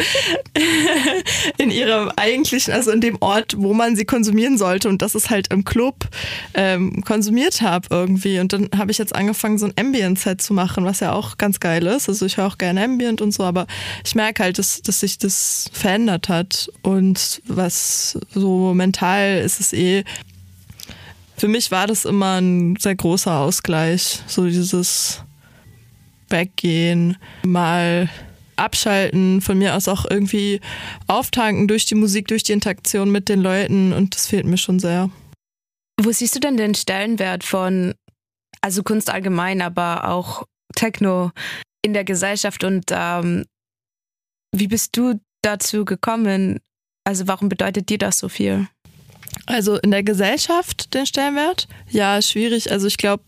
in 1.58 1.70
ihrem 1.70 2.10
eigentlichen, 2.16 2.72
also 2.72 2.90
in 2.90 3.00
dem 3.00 3.16
Ort, 3.20 3.54
wo 3.56 3.72
man 3.72 3.96
sie 3.96 4.04
konsumieren 4.04 4.58
sollte. 4.58 4.88
Und 4.88 5.02
das 5.02 5.14
ist 5.14 5.30
halt 5.30 5.52
im 5.52 5.64
Club 5.64 6.08
ähm, 6.54 7.02
konsumiert 7.04 7.62
habe 7.62 7.88
irgendwie. 7.90 8.38
Und 8.38 8.52
dann 8.52 8.68
habe 8.76 8.90
ich 8.90 8.98
jetzt 8.98 9.14
angefangen, 9.14 9.58
so 9.58 9.66
ein 9.66 9.72
Ambient-Set 9.78 10.42
zu 10.42 10.52
machen, 10.52 10.84
was 10.84 11.00
ja 11.00 11.12
auch 11.12 11.38
ganz 11.38 11.60
geil 11.60 11.86
ist. 11.86 12.08
Also 12.08 12.26
ich 12.26 12.36
höre 12.36 12.46
auch 12.46 12.58
gerne 12.58 12.84
Ambient 12.84 13.22
und 13.22 13.32
so, 13.32 13.44
aber 13.44 13.66
ich 14.04 14.14
merke 14.14 14.42
halt, 14.42 14.58
dass, 14.58 14.82
dass 14.82 15.00
sich 15.00 15.18
das 15.18 15.70
verändert 15.72 16.28
hat. 16.28 16.70
Und 16.82 17.40
was 17.46 18.18
so 18.34 18.74
mental 18.74 19.38
ist 19.38 19.60
es 19.60 19.72
eh. 19.72 20.04
Für 21.36 21.48
mich 21.48 21.70
war 21.70 21.86
das 21.86 22.04
immer 22.04 22.40
ein 22.40 22.76
sehr 22.78 22.94
großer 22.94 23.38
Ausgleich. 23.38 24.20
So 24.26 24.44
dieses 24.46 25.22
weggehen, 26.32 27.16
mal 27.44 28.08
abschalten, 28.56 29.40
von 29.40 29.58
mir 29.58 29.74
aus 29.76 29.88
auch 29.88 30.04
irgendwie 30.08 30.60
auftanken 31.06 31.68
durch 31.68 31.86
die 31.86 31.94
Musik, 31.94 32.28
durch 32.28 32.42
die 32.42 32.52
Interaktion 32.52 33.10
mit 33.10 33.28
den 33.28 33.40
Leuten 33.40 33.92
und 33.92 34.14
das 34.14 34.26
fehlt 34.26 34.46
mir 34.46 34.58
schon 34.58 34.78
sehr. 34.78 35.10
Wo 36.00 36.10
siehst 36.10 36.34
du 36.34 36.40
denn 36.40 36.56
den 36.56 36.74
Stellenwert 36.74 37.44
von, 37.44 37.94
also 38.60 38.82
Kunst 38.82 39.10
allgemein, 39.10 39.62
aber 39.62 40.08
auch 40.08 40.44
Techno 40.74 41.30
in 41.84 41.92
der 41.92 42.04
Gesellschaft 42.04 42.64
und 42.64 42.86
ähm, 42.90 43.44
wie 44.54 44.68
bist 44.68 44.96
du 44.96 45.20
dazu 45.42 45.84
gekommen? 45.84 46.60
Also 47.04 47.26
warum 47.26 47.48
bedeutet 47.48 47.88
dir 47.88 47.98
das 47.98 48.18
so 48.18 48.28
viel? 48.28 48.68
Also 49.46 49.76
in 49.78 49.90
der 49.90 50.02
Gesellschaft 50.02 50.94
den 50.94 51.06
Stellenwert? 51.06 51.66
Ja, 51.88 52.20
schwierig. 52.22 52.70
Also 52.70 52.86
ich 52.86 52.96
glaube, 52.96 53.24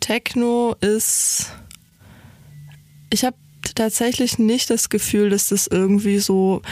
Techno 0.00 0.74
ist 0.80 1.52
ich 3.10 3.24
habe 3.24 3.36
tatsächlich 3.74 4.38
nicht 4.38 4.70
das 4.70 4.88
Gefühl, 4.88 5.30
dass 5.30 5.48
das 5.48 5.66
irgendwie 5.66 6.18
so 6.18 6.62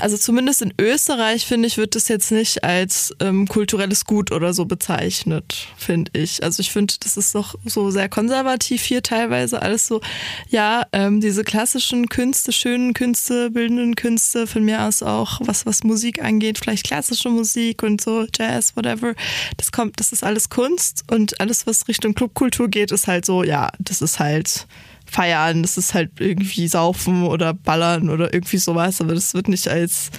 also 0.00 0.16
zumindest 0.16 0.60
in 0.62 0.74
Österreich, 0.80 1.46
finde 1.46 1.68
ich, 1.68 1.78
wird 1.78 1.94
das 1.94 2.08
jetzt 2.08 2.32
nicht 2.32 2.64
als 2.64 3.14
ähm, 3.20 3.46
kulturelles 3.46 4.04
Gut 4.04 4.32
oder 4.32 4.52
so 4.54 4.64
bezeichnet, 4.64 5.68
finde 5.76 6.10
ich. 6.14 6.42
Also 6.42 6.60
ich 6.60 6.72
finde, 6.72 6.94
das 6.98 7.16
ist 7.16 7.34
doch 7.36 7.54
so 7.64 7.90
sehr 7.90 8.08
konservativ 8.08 8.82
hier 8.82 9.02
teilweise. 9.02 9.62
Alles 9.62 9.86
so, 9.86 10.00
ja, 10.48 10.84
ähm, 10.92 11.20
diese 11.20 11.44
klassischen 11.44 12.08
Künste, 12.08 12.50
schönen 12.50 12.92
Künste, 12.92 13.50
bildenden 13.50 13.94
Künste, 13.94 14.48
von 14.48 14.64
mir 14.64 14.82
aus 14.82 15.02
auch, 15.02 15.40
was, 15.44 15.64
was 15.64 15.84
Musik 15.84 16.22
angeht, 16.24 16.58
vielleicht 16.58 16.84
klassische 16.84 17.28
Musik 17.28 17.84
und 17.84 18.00
so, 18.00 18.26
Jazz, 18.36 18.74
whatever. 18.76 19.14
Das 19.58 19.70
kommt, 19.70 20.00
das 20.00 20.10
ist 20.10 20.24
alles 20.24 20.48
Kunst 20.48 21.04
und 21.08 21.40
alles, 21.40 21.68
was 21.68 21.86
Richtung 21.86 22.14
Clubkultur 22.14 22.68
geht, 22.68 22.90
ist 22.90 23.06
halt 23.06 23.24
so, 23.24 23.44
ja, 23.44 23.70
das 23.78 24.02
ist 24.02 24.18
halt 24.18 24.66
feiern, 25.12 25.62
das 25.62 25.76
ist 25.76 25.92
halt 25.94 26.10
irgendwie 26.18 26.66
saufen 26.68 27.24
oder 27.24 27.52
ballern 27.52 28.08
oder 28.08 28.32
irgendwie 28.32 28.56
sowas, 28.56 29.00
aber 29.00 29.14
das 29.14 29.34
wird 29.34 29.48
nicht 29.48 29.68
als 29.68 30.10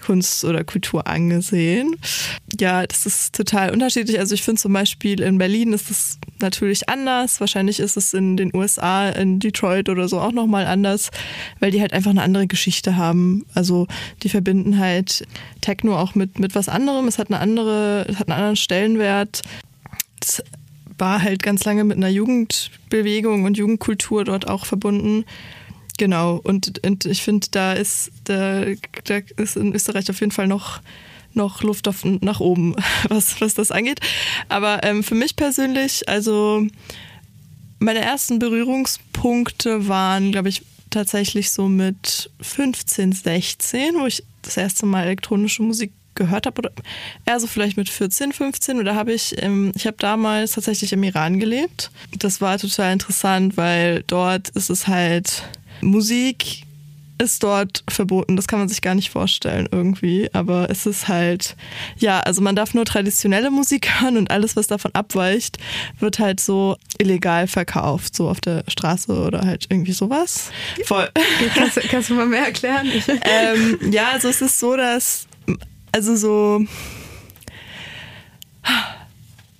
Kunst 0.00 0.44
oder 0.44 0.64
Kultur 0.64 1.06
angesehen. 1.06 1.94
Ja, 2.58 2.84
das 2.86 3.06
ist 3.06 3.34
total 3.34 3.70
unterschiedlich. 3.70 4.18
Also 4.18 4.34
ich 4.34 4.42
finde 4.42 4.60
zum 4.60 4.72
Beispiel 4.72 5.20
in 5.20 5.38
Berlin 5.38 5.72
ist 5.72 5.90
es 5.90 6.18
natürlich 6.40 6.88
anders. 6.88 7.38
Wahrscheinlich 7.38 7.78
ist 7.78 7.96
es 7.96 8.12
in 8.12 8.36
den 8.36 8.54
USA, 8.54 9.10
in 9.10 9.38
Detroit 9.38 9.88
oder 9.88 10.08
so 10.08 10.18
auch 10.18 10.32
nochmal 10.32 10.66
anders, 10.66 11.10
weil 11.60 11.70
die 11.70 11.80
halt 11.80 11.92
einfach 11.92 12.10
eine 12.10 12.22
andere 12.22 12.46
Geschichte 12.46 12.96
haben. 12.96 13.46
Also 13.54 13.86
die 14.22 14.30
verbinden 14.30 14.78
halt 14.78 15.26
Techno 15.60 15.96
auch 15.96 16.14
mit, 16.14 16.38
mit 16.38 16.54
was 16.54 16.68
anderem. 16.68 17.06
Es 17.06 17.18
hat 17.18 17.28
eine 17.28 17.38
andere, 17.38 18.06
es 18.08 18.18
hat 18.18 18.28
einen 18.28 18.36
anderen 18.36 18.56
Stellenwert. 18.56 19.42
Das 20.18 20.42
war 21.00 21.22
halt 21.22 21.42
ganz 21.42 21.64
lange 21.64 21.84
mit 21.84 21.96
einer 21.96 22.08
Jugendbewegung 22.08 23.44
und 23.44 23.56
Jugendkultur 23.56 24.24
dort 24.24 24.48
auch 24.48 24.66
verbunden. 24.66 25.24
Genau, 25.98 26.40
und, 26.42 26.84
und 26.86 27.04
ich 27.04 27.22
finde, 27.22 27.48
da 27.50 27.72
ist, 27.72 28.10
da, 28.24 28.64
da 29.04 29.20
ist 29.36 29.56
in 29.56 29.74
Österreich 29.74 30.08
auf 30.10 30.20
jeden 30.20 30.32
Fall 30.32 30.46
noch, 30.46 30.80
noch 31.34 31.62
Luft 31.62 31.88
auf, 31.88 32.04
nach 32.04 32.40
oben, 32.40 32.74
was, 33.08 33.40
was 33.40 33.54
das 33.54 33.70
angeht. 33.70 34.00
Aber 34.48 34.82
ähm, 34.84 35.02
für 35.02 35.14
mich 35.14 35.36
persönlich, 35.36 36.08
also 36.08 36.66
meine 37.78 38.00
ersten 38.00 38.38
Berührungspunkte 38.38 39.88
waren, 39.88 40.32
glaube 40.32 40.48
ich, 40.50 40.62
tatsächlich 40.90 41.50
so 41.50 41.68
mit 41.68 42.30
15, 42.40 43.12
16, 43.12 43.94
wo 43.96 44.06
ich 44.06 44.22
das 44.42 44.56
erste 44.56 44.86
Mal 44.86 45.04
elektronische 45.04 45.62
Musik 45.62 45.92
gehört 46.14 46.46
habe 46.46 46.58
oder 46.58 46.72
eher 47.24 47.40
so 47.40 47.46
vielleicht 47.46 47.76
mit 47.76 47.88
14, 47.88 48.32
15 48.32 48.78
oder 48.78 48.94
habe 48.94 49.12
ich, 49.12 49.40
ähm, 49.42 49.72
ich 49.74 49.86
habe 49.86 49.96
damals 49.98 50.52
tatsächlich 50.52 50.92
im 50.92 51.02
Iran 51.02 51.40
gelebt. 51.40 51.90
Das 52.18 52.40
war 52.40 52.58
total 52.58 52.92
interessant, 52.92 53.56
weil 53.56 54.02
dort 54.06 54.50
ist 54.50 54.70
es 54.70 54.86
halt 54.86 55.44
Musik 55.80 56.64
ist 57.20 57.42
dort 57.42 57.84
verboten. 57.88 58.36
Das 58.36 58.48
kann 58.48 58.58
man 58.58 58.68
sich 58.68 58.80
gar 58.80 58.94
nicht 58.94 59.10
vorstellen 59.10 59.68
irgendwie. 59.70 60.30
Aber 60.32 60.70
es 60.70 60.86
ist 60.86 61.08
halt, 61.08 61.56
ja, 61.98 62.20
also 62.20 62.40
man 62.40 62.56
darf 62.56 62.74
nur 62.74 62.84
traditionelle 62.84 63.50
Musik 63.50 63.88
hören 64.00 64.16
und 64.16 64.30
alles, 64.30 64.56
was 64.56 64.66
davon 64.66 64.90
abweicht, 64.94 65.58
wird 65.98 66.18
halt 66.18 66.40
so 66.40 66.76
illegal 66.98 67.46
verkauft, 67.46 68.16
so 68.16 68.28
auf 68.28 68.40
der 68.40 68.64
Straße 68.68 69.12
oder 69.12 69.42
halt 69.42 69.66
irgendwie 69.68 69.92
sowas. 69.92 70.50
Voll. 70.84 71.08
Kannst, 71.54 71.80
kannst 71.90 72.10
du 72.10 72.14
mal 72.14 72.26
mehr 72.26 72.46
erklären? 72.46 72.90
ähm, 73.22 73.92
ja, 73.92 74.10
also 74.12 74.28
es 74.28 74.40
ist 74.40 74.58
so, 74.58 74.76
dass, 74.76 75.26
also 75.92 76.16
so, 76.16 76.64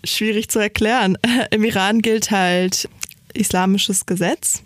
schwierig 0.04 0.48
zu 0.48 0.58
erklären. 0.58 1.16
Im 1.50 1.64
Iran 1.64 2.00
gilt 2.00 2.30
halt 2.30 2.88
islamisches 3.32 4.06
Gesetz 4.06 4.62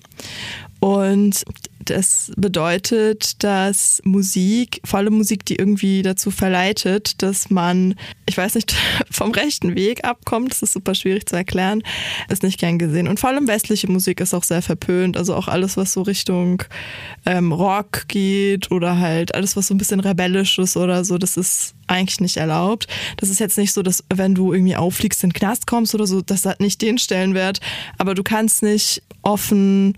und 0.81 1.45
das 1.91 2.33
bedeutet, 2.37 3.43
dass 3.43 4.01
Musik, 4.05 4.81
vor 4.85 4.99
allem 4.99 5.15
Musik, 5.15 5.45
die 5.45 5.57
irgendwie 5.57 6.03
dazu 6.03 6.31
verleitet, 6.31 7.23
dass 7.23 7.51
man, 7.51 7.95
ich 8.27 8.37
weiß 8.37 8.55
nicht, 8.55 8.75
vom 9.11 9.33
rechten 9.33 9.75
Weg 9.75 10.05
abkommt, 10.05 10.53
das 10.53 10.63
ist 10.63 10.73
super 10.73 10.95
schwierig 10.95 11.29
zu 11.29 11.37
erklären, 11.37 11.83
ist 12.29 12.43
nicht 12.43 12.59
gern 12.59 12.79
gesehen. 12.79 13.09
Und 13.09 13.21
vor 13.21 13.31
allem 13.31 13.49
westliche 13.49 13.91
Musik 13.91 14.21
ist 14.21 14.35
auch 14.35 14.45
sehr 14.45 14.63
verpönt. 14.63 15.17
Also 15.17 15.35
auch 15.35 15.49
alles, 15.49 15.77
was 15.77 15.93
so 15.93 16.03
Richtung 16.03 16.63
ähm, 17.27 17.53
Rock 17.53 18.09
geht 18.09 18.71
oder 18.71 18.99
halt 18.99 19.35
alles, 19.35 19.57
was 19.57 19.69
so 19.69 19.75
ein 19.75 19.79
bisschen 19.79 20.01
rebellisch 20.01 20.59
ist 20.59 20.77
oder 20.77 21.05
so, 21.05 21.19
das 21.19 21.37
ist 21.37 21.75
eigentlich 21.87 22.21
nicht 22.21 22.37
erlaubt. 22.37 22.87
Das 23.17 23.29
ist 23.29 23.41
jetzt 23.41 23.59
nicht 23.59 23.73
so, 23.73 23.83
dass 23.83 24.05
wenn 24.13 24.35
du 24.35 24.53
irgendwie 24.53 24.77
auffliegst, 24.77 25.23
in 25.25 25.31
den 25.31 25.35
Knast 25.35 25.67
kommst 25.67 25.95
oder 25.95 26.07
so, 26.07 26.21
das 26.23 26.47
hat 26.47 26.61
nicht 26.61 26.81
den 26.83 26.99
Stellenwert. 26.99 27.61
Aber 27.99 28.15
du 28.15 28.23
kannst 28.23 28.63
nicht 28.63 29.03
offen 29.23 29.97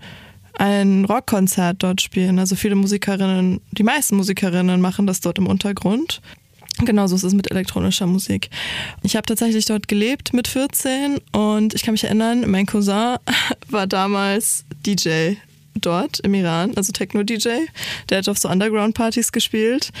ein 0.57 1.05
Rockkonzert 1.05 1.83
dort 1.83 2.01
spielen. 2.01 2.39
Also 2.39 2.55
viele 2.55 2.75
Musikerinnen, 2.75 3.61
die 3.71 3.83
meisten 3.83 4.15
Musikerinnen 4.15 4.81
machen 4.81 5.07
das 5.07 5.21
dort 5.21 5.37
im 5.37 5.47
Untergrund. 5.47 6.21
Genauso 6.85 7.15
ist 7.15 7.23
es 7.23 7.33
mit 7.33 7.49
elektronischer 7.49 8.05
Musik. 8.05 8.49
Ich 9.01 9.15
habe 9.15 9.25
tatsächlich 9.25 9.65
dort 9.65 9.87
gelebt 9.87 10.33
mit 10.33 10.47
14 10.47 11.19
und 11.31 11.73
ich 11.73 11.81
kann 11.81 11.93
mich 11.93 12.03
erinnern, 12.03 12.49
mein 12.49 12.65
Cousin 12.67 13.17
war 13.69 13.87
damals 13.87 14.63
DJ 14.85 15.33
dort 15.75 16.19
im 16.19 16.33
Iran, 16.33 16.73
also 16.75 16.91
Techno-DJ. 16.91 17.65
Der 18.09 18.19
hat 18.19 18.29
auf 18.29 18.37
so 18.37 18.49
Underground-Partys 18.49 19.31
gespielt 19.31 19.91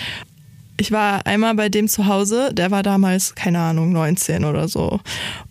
ich 0.79 0.91
war 0.91 1.25
einmal 1.25 1.55
bei 1.55 1.69
dem 1.69 1.87
zu 1.87 2.05
Hause, 2.05 2.53
der 2.53 2.69
war 2.69 2.83
damals, 2.83 3.33
keine 3.33 3.59
Ahnung, 3.59 3.91
19 3.91 4.45
oder 4.45 4.67
so. 4.67 4.99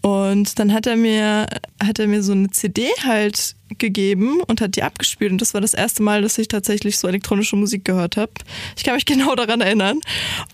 Und 0.01 0.59
dann 0.59 0.73
hat 0.73 0.87
er 0.87 0.97
mir, 0.97 1.49
hat 1.83 1.99
er 1.99 2.07
mir 2.07 2.23
so 2.23 2.33
eine 2.33 2.51
CD 2.51 2.87
halt 3.05 3.57
gegeben 3.79 4.41
und 4.47 4.61
hat 4.61 4.77
die 4.77 4.85
abgespielt. 4.85 5.33
Und 5.33 5.41
das 5.41 5.53
war 5.53 5.61
das 5.61 5.75
erste 5.75 6.05
Mal, 6.05 6.23
dass 6.23 6.39
ich 6.39 6.47
tatsächlich 6.47 6.97
so 6.97 7.09
elektronische 7.09 7.57
Musik 7.57 7.85
gehört 7.85 8.17
habe. 8.17 8.31
Ich 8.77 8.85
kann 8.85 8.95
mich 8.95 9.05
genau 9.07 9.35
daran 9.35 9.61
erinnern. 9.61 9.99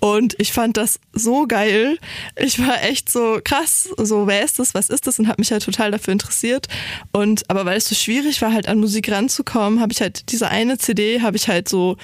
Und 0.00 0.35
ich 0.38 0.52
fand 0.52 0.79
das 0.79 0.99
so 1.12 1.47
geil. 1.47 1.99
Ich 2.37 2.59
war 2.59 2.83
echt 2.83 3.12
so 3.12 3.41
krass, 3.45 3.91
so 3.99 4.26
wer 4.26 4.43
ist 4.43 4.59
das, 4.59 4.73
was 4.73 4.88
ist 4.88 5.07
das? 5.07 5.19
Und 5.19 5.29
habe 5.29 5.43
mich 5.43 5.52
halt 5.52 5.64
total 5.64 5.91
dafür 5.91 6.12
interessiert. 6.12 6.69
Und 7.12 7.49
aber 7.50 7.67
weil 7.67 7.76
es 7.76 7.88
so 7.88 7.95
schwierig 7.95 8.41
war, 8.41 8.55
halt 8.55 8.69
an 8.69 8.81
Musik 8.81 9.11
ranzukommen, 9.12 9.81
habe 9.81 9.93
ich 9.93 10.00
halt 10.00 10.33
diese 10.33 10.49
eine 10.49 10.79
CD, 10.79 11.21
habe 11.21 11.37
ich 11.37 11.49
halt 11.49 11.69
so 11.69 11.99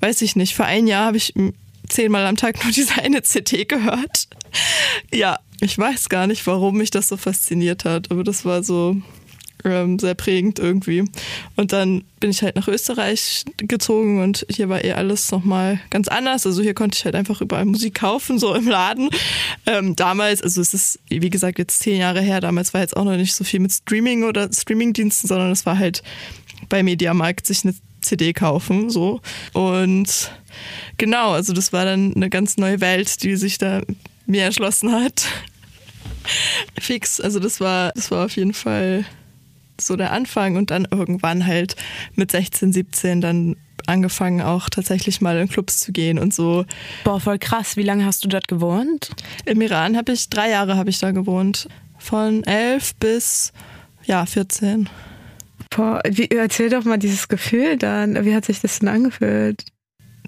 weiß 0.00 0.20
ich 0.20 0.36
nicht, 0.36 0.54
vor 0.54 0.66
ein 0.66 0.86
Jahr 0.86 1.06
habe 1.06 1.16
ich 1.16 1.34
zehnmal 1.88 2.26
am 2.26 2.36
Tag 2.36 2.62
nur 2.64 2.72
diese 2.72 2.94
eine 3.02 3.22
CD 3.22 3.64
gehört. 3.64 4.28
Ja, 5.12 5.38
ich 5.60 5.76
weiß 5.78 6.08
gar 6.08 6.26
nicht, 6.26 6.46
warum 6.46 6.78
mich 6.78 6.90
das 6.90 7.08
so 7.08 7.16
fasziniert 7.16 7.84
hat, 7.84 8.10
aber 8.10 8.24
das 8.24 8.44
war 8.44 8.62
so 8.62 8.96
ähm, 9.64 9.98
sehr 9.98 10.14
prägend 10.14 10.58
irgendwie. 10.58 11.04
Und 11.56 11.72
dann 11.72 12.04
bin 12.20 12.30
ich 12.30 12.42
halt 12.42 12.56
nach 12.56 12.68
Österreich 12.68 13.44
gezogen 13.56 14.22
und 14.22 14.46
hier 14.50 14.68
war 14.68 14.84
eh 14.84 14.92
alles 14.92 15.30
nochmal 15.30 15.80
ganz 15.90 16.08
anders. 16.08 16.46
Also 16.46 16.62
hier 16.62 16.74
konnte 16.74 16.96
ich 16.98 17.04
halt 17.04 17.14
einfach 17.14 17.40
überall 17.40 17.64
Musik 17.64 17.94
kaufen, 17.94 18.38
so 18.38 18.54
im 18.54 18.68
Laden. 18.68 19.08
Ähm, 19.66 19.96
damals, 19.96 20.42
also 20.42 20.60
es 20.60 20.74
ist, 20.74 21.00
wie 21.08 21.30
gesagt, 21.30 21.58
jetzt 21.58 21.80
zehn 21.80 21.98
Jahre 21.98 22.20
her, 22.20 22.40
damals 22.40 22.74
war 22.74 22.80
jetzt 22.80 22.96
auch 22.96 23.04
noch 23.04 23.16
nicht 23.16 23.34
so 23.34 23.44
viel 23.44 23.60
mit 23.60 23.72
Streaming 23.72 24.24
oder 24.24 24.50
Streamingdiensten, 24.52 25.28
sondern 25.28 25.50
es 25.50 25.66
war 25.66 25.78
halt 25.78 26.02
bei 26.68 26.82
Mediamarkt 26.82 27.46
sich 27.46 27.64
eine 27.64 27.74
CD 28.04 28.32
kaufen, 28.32 28.90
so. 28.90 29.20
Und 29.52 30.30
genau, 30.98 31.32
also 31.32 31.52
das 31.52 31.72
war 31.72 31.84
dann 31.84 32.14
eine 32.14 32.30
ganz 32.30 32.56
neue 32.56 32.80
Welt, 32.80 33.22
die 33.22 33.36
sich 33.36 33.58
da 33.58 33.82
mir 34.26 34.44
erschlossen 34.44 34.92
hat. 34.92 35.26
Fix, 36.78 37.20
also 37.20 37.38
das 37.38 37.60
war, 37.60 37.92
das 37.94 38.10
war 38.10 38.24
auf 38.24 38.36
jeden 38.36 38.54
Fall 38.54 39.04
so 39.80 39.96
der 39.96 40.12
Anfang 40.12 40.56
und 40.56 40.70
dann 40.70 40.86
irgendwann 40.90 41.46
halt 41.46 41.76
mit 42.14 42.30
16, 42.30 42.72
17 42.72 43.20
dann 43.20 43.56
angefangen 43.86 44.40
auch 44.40 44.70
tatsächlich 44.70 45.20
mal 45.20 45.36
in 45.38 45.48
Clubs 45.48 45.80
zu 45.80 45.92
gehen 45.92 46.18
und 46.18 46.32
so. 46.32 46.64
Boah, 47.04 47.20
voll 47.20 47.38
krass. 47.38 47.76
Wie 47.76 47.82
lange 47.82 48.04
hast 48.04 48.24
du 48.24 48.28
dort 48.28 48.48
gewohnt? 48.48 49.10
Im 49.44 49.60
Iran 49.60 49.96
habe 49.96 50.12
ich, 50.12 50.30
drei 50.30 50.50
Jahre 50.50 50.76
habe 50.76 50.90
ich 50.90 50.98
da 50.98 51.10
gewohnt. 51.10 51.68
Von 51.98 52.44
elf 52.44 52.94
bis, 52.96 53.52
ja, 54.04 54.24
14. 54.24 54.88
Boah, 55.74 56.00
wie, 56.08 56.30
erzähl 56.30 56.70
doch 56.70 56.84
mal 56.84 56.98
dieses 56.98 57.26
Gefühl 57.26 57.76
dann. 57.76 58.24
Wie 58.24 58.34
hat 58.34 58.44
sich 58.44 58.60
das 58.60 58.78
denn 58.78 58.88
angefühlt? 58.88 59.64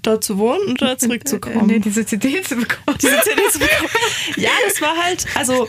Dort 0.07 0.25
zu 0.25 0.38
wohnen 0.38 0.73
oder 0.73 0.99
zurückzukommen? 0.99 1.66
nee, 1.66 1.79
diese 1.79 2.05
CD 2.07 2.42
zu 2.42 2.57
bekommen. 2.57 2.99
Diese 3.01 3.21
CD 3.23 3.42
zu 3.51 3.59
bekommen. 3.59 3.90
Ja, 4.37 4.51
das 4.66 4.81
war 4.81 4.97
halt, 4.97 5.27
also 5.35 5.66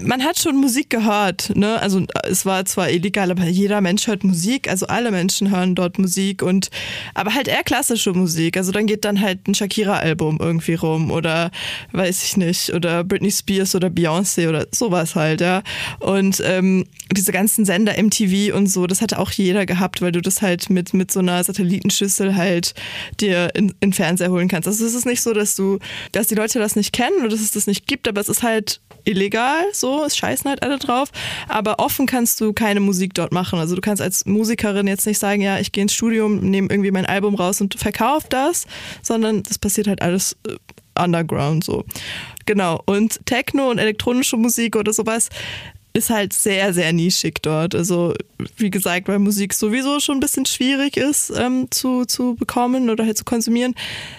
man 0.00 0.22
hat 0.22 0.38
schon 0.38 0.56
Musik 0.56 0.90
gehört, 0.90 1.52
ne? 1.54 1.80
Also 1.80 2.04
es 2.24 2.46
war 2.46 2.64
zwar 2.64 2.90
illegal, 2.90 3.30
aber 3.30 3.44
jeder 3.44 3.80
Mensch 3.80 4.06
hört 4.06 4.24
Musik, 4.24 4.68
also 4.68 4.86
alle 4.86 5.10
Menschen 5.10 5.50
hören 5.50 5.74
dort 5.74 5.98
Musik 5.98 6.42
und 6.42 6.70
aber 7.14 7.34
halt 7.34 7.48
eher 7.48 7.62
klassische 7.62 8.12
Musik. 8.12 8.56
Also 8.56 8.72
dann 8.72 8.86
geht 8.86 9.04
dann 9.04 9.20
halt 9.20 9.46
ein 9.48 9.54
Shakira-Album 9.54 10.38
irgendwie 10.40 10.74
rum 10.74 11.10
oder 11.10 11.50
weiß 11.92 12.22
ich 12.24 12.36
nicht, 12.36 12.72
oder 12.72 13.04
Britney 13.04 13.30
Spears 13.30 13.74
oder 13.74 13.88
Beyoncé 13.88 14.48
oder 14.48 14.66
sowas 14.70 15.14
halt, 15.14 15.40
ja. 15.40 15.62
Und 16.00 16.42
ähm, 16.44 16.86
diese 17.10 17.32
ganzen 17.32 17.64
Sender 17.64 17.94
MTV 18.00 18.54
und 18.54 18.66
so, 18.66 18.86
das 18.86 19.00
hatte 19.00 19.18
auch 19.18 19.30
jeder 19.30 19.66
gehabt, 19.66 20.02
weil 20.02 20.12
du 20.12 20.20
das 20.20 20.42
halt 20.42 20.70
mit, 20.70 20.94
mit 20.94 21.10
so 21.10 21.20
einer 21.20 21.42
Satellitenschüssel 21.42 22.36
halt 22.36 22.74
dir 23.20 23.50
in, 23.54 23.71
in 23.80 23.92
Fernseher 23.92 24.30
holen 24.30 24.48
kannst. 24.48 24.68
Also 24.68 24.84
es 24.84 24.94
ist 24.94 25.06
nicht 25.06 25.22
so, 25.22 25.32
dass 25.32 25.56
du, 25.56 25.78
dass 26.12 26.26
die 26.26 26.34
Leute 26.34 26.58
das 26.58 26.76
nicht 26.76 26.92
kennen 26.92 27.18
oder 27.20 27.28
dass 27.28 27.40
es 27.40 27.52
das 27.52 27.66
nicht 27.66 27.86
gibt, 27.86 28.08
aber 28.08 28.20
es 28.20 28.28
ist 28.28 28.42
halt 28.42 28.80
illegal, 29.04 29.64
so, 29.72 30.04
es 30.04 30.16
scheißen 30.16 30.48
halt 30.48 30.62
alle 30.62 30.78
drauf. 30.78 31.10
Aber 31.48 31.78
offen 31.78 32.06
kannst 32.06 32.40
du 32.40 32.52
keine 32.52 32.80
Musik 32.80 33.14
dort 33.14 33.32
machen. 33.32 33.58
Also 33.58 33.74
du 33.74 33.80
kannst 33.80 34.02
als 34.02 34.26
Musikerin 34.26 34.86
jetzt 34.86 35.06
nicht 35.06 35.18
sagen, 35.18 35.42
ja, 35.42 35.58
ich 35.58 35.72
gehe 35.72 35.82
ins 35.82 35.94
Studium, 35.94 36.40
nehme 36.40 36.68
irgendwie 36.70 36.90
mein 36.90 37.06
Album 37.06 37.34
raus 37.34 37.60
und 37.60 37.74
verkaufe 37.74 38.26
das, 38.28 38.66
sondern 39.02 39.42
das 39.42 39.58
passiert 39.58 39.88
halt 39.88 40.02
alles 40.02 40.36
äh, 40.46 40.56
underground 41.02 41.64
so. 41.64 41.84
Genau. 42.46 42.82
Und 42.86 43.24
Techno 43.26 43.70
und 43.70 43.78
elektronische 43.78 44.36
Musik 44.36 44.76
oder 44.76 44.92
sowas 44.92 45.28
ist 45.92 46.10
halt 46.10 46.32
sehr, 46.32 46.72
sehr 46.72 46.92
nischig 46.92 47.42
dort. 47.42 47.74
Also, 47.74 48.14
wie 48.56 48.70
gesagt, 48.70 49.08
weil 49.08 49.18
Musik 49.18 49.52
sowieso 49.52 50.00
schon 50.00 50.16
ein 50.16 50.20
bisschen 50.20 50.46
schwierig 50.46 50.96
ist 50.96 51.30
ähm, 51.36 51.68
zu, 51.70 52.04
zu 52.04 52.34
bekommen 52.34 52.90
oder 52.90 53.04
halt 53.04 53.18
zu 53.18 53.24
konsumieren, 53.24 53.74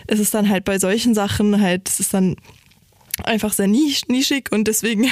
ist 0.08 0.20
es 0.20 0.32
dann 0.32 0.50
halt 0.50 0.66
bei 0.66 0.78
solchen 0.80 1.14
Sachen 1.16 1.62
halt, 1.62 1.90
es 1.90 2.00
ist 2.00 2.14
dann 2.14 2.36
einfach 3.24 3.54
sehr 3.54 3.68
nisch, 3.68 4.08
nischig 4.08 4.52
und 4.52 4.68
deswegen 4.68 5.10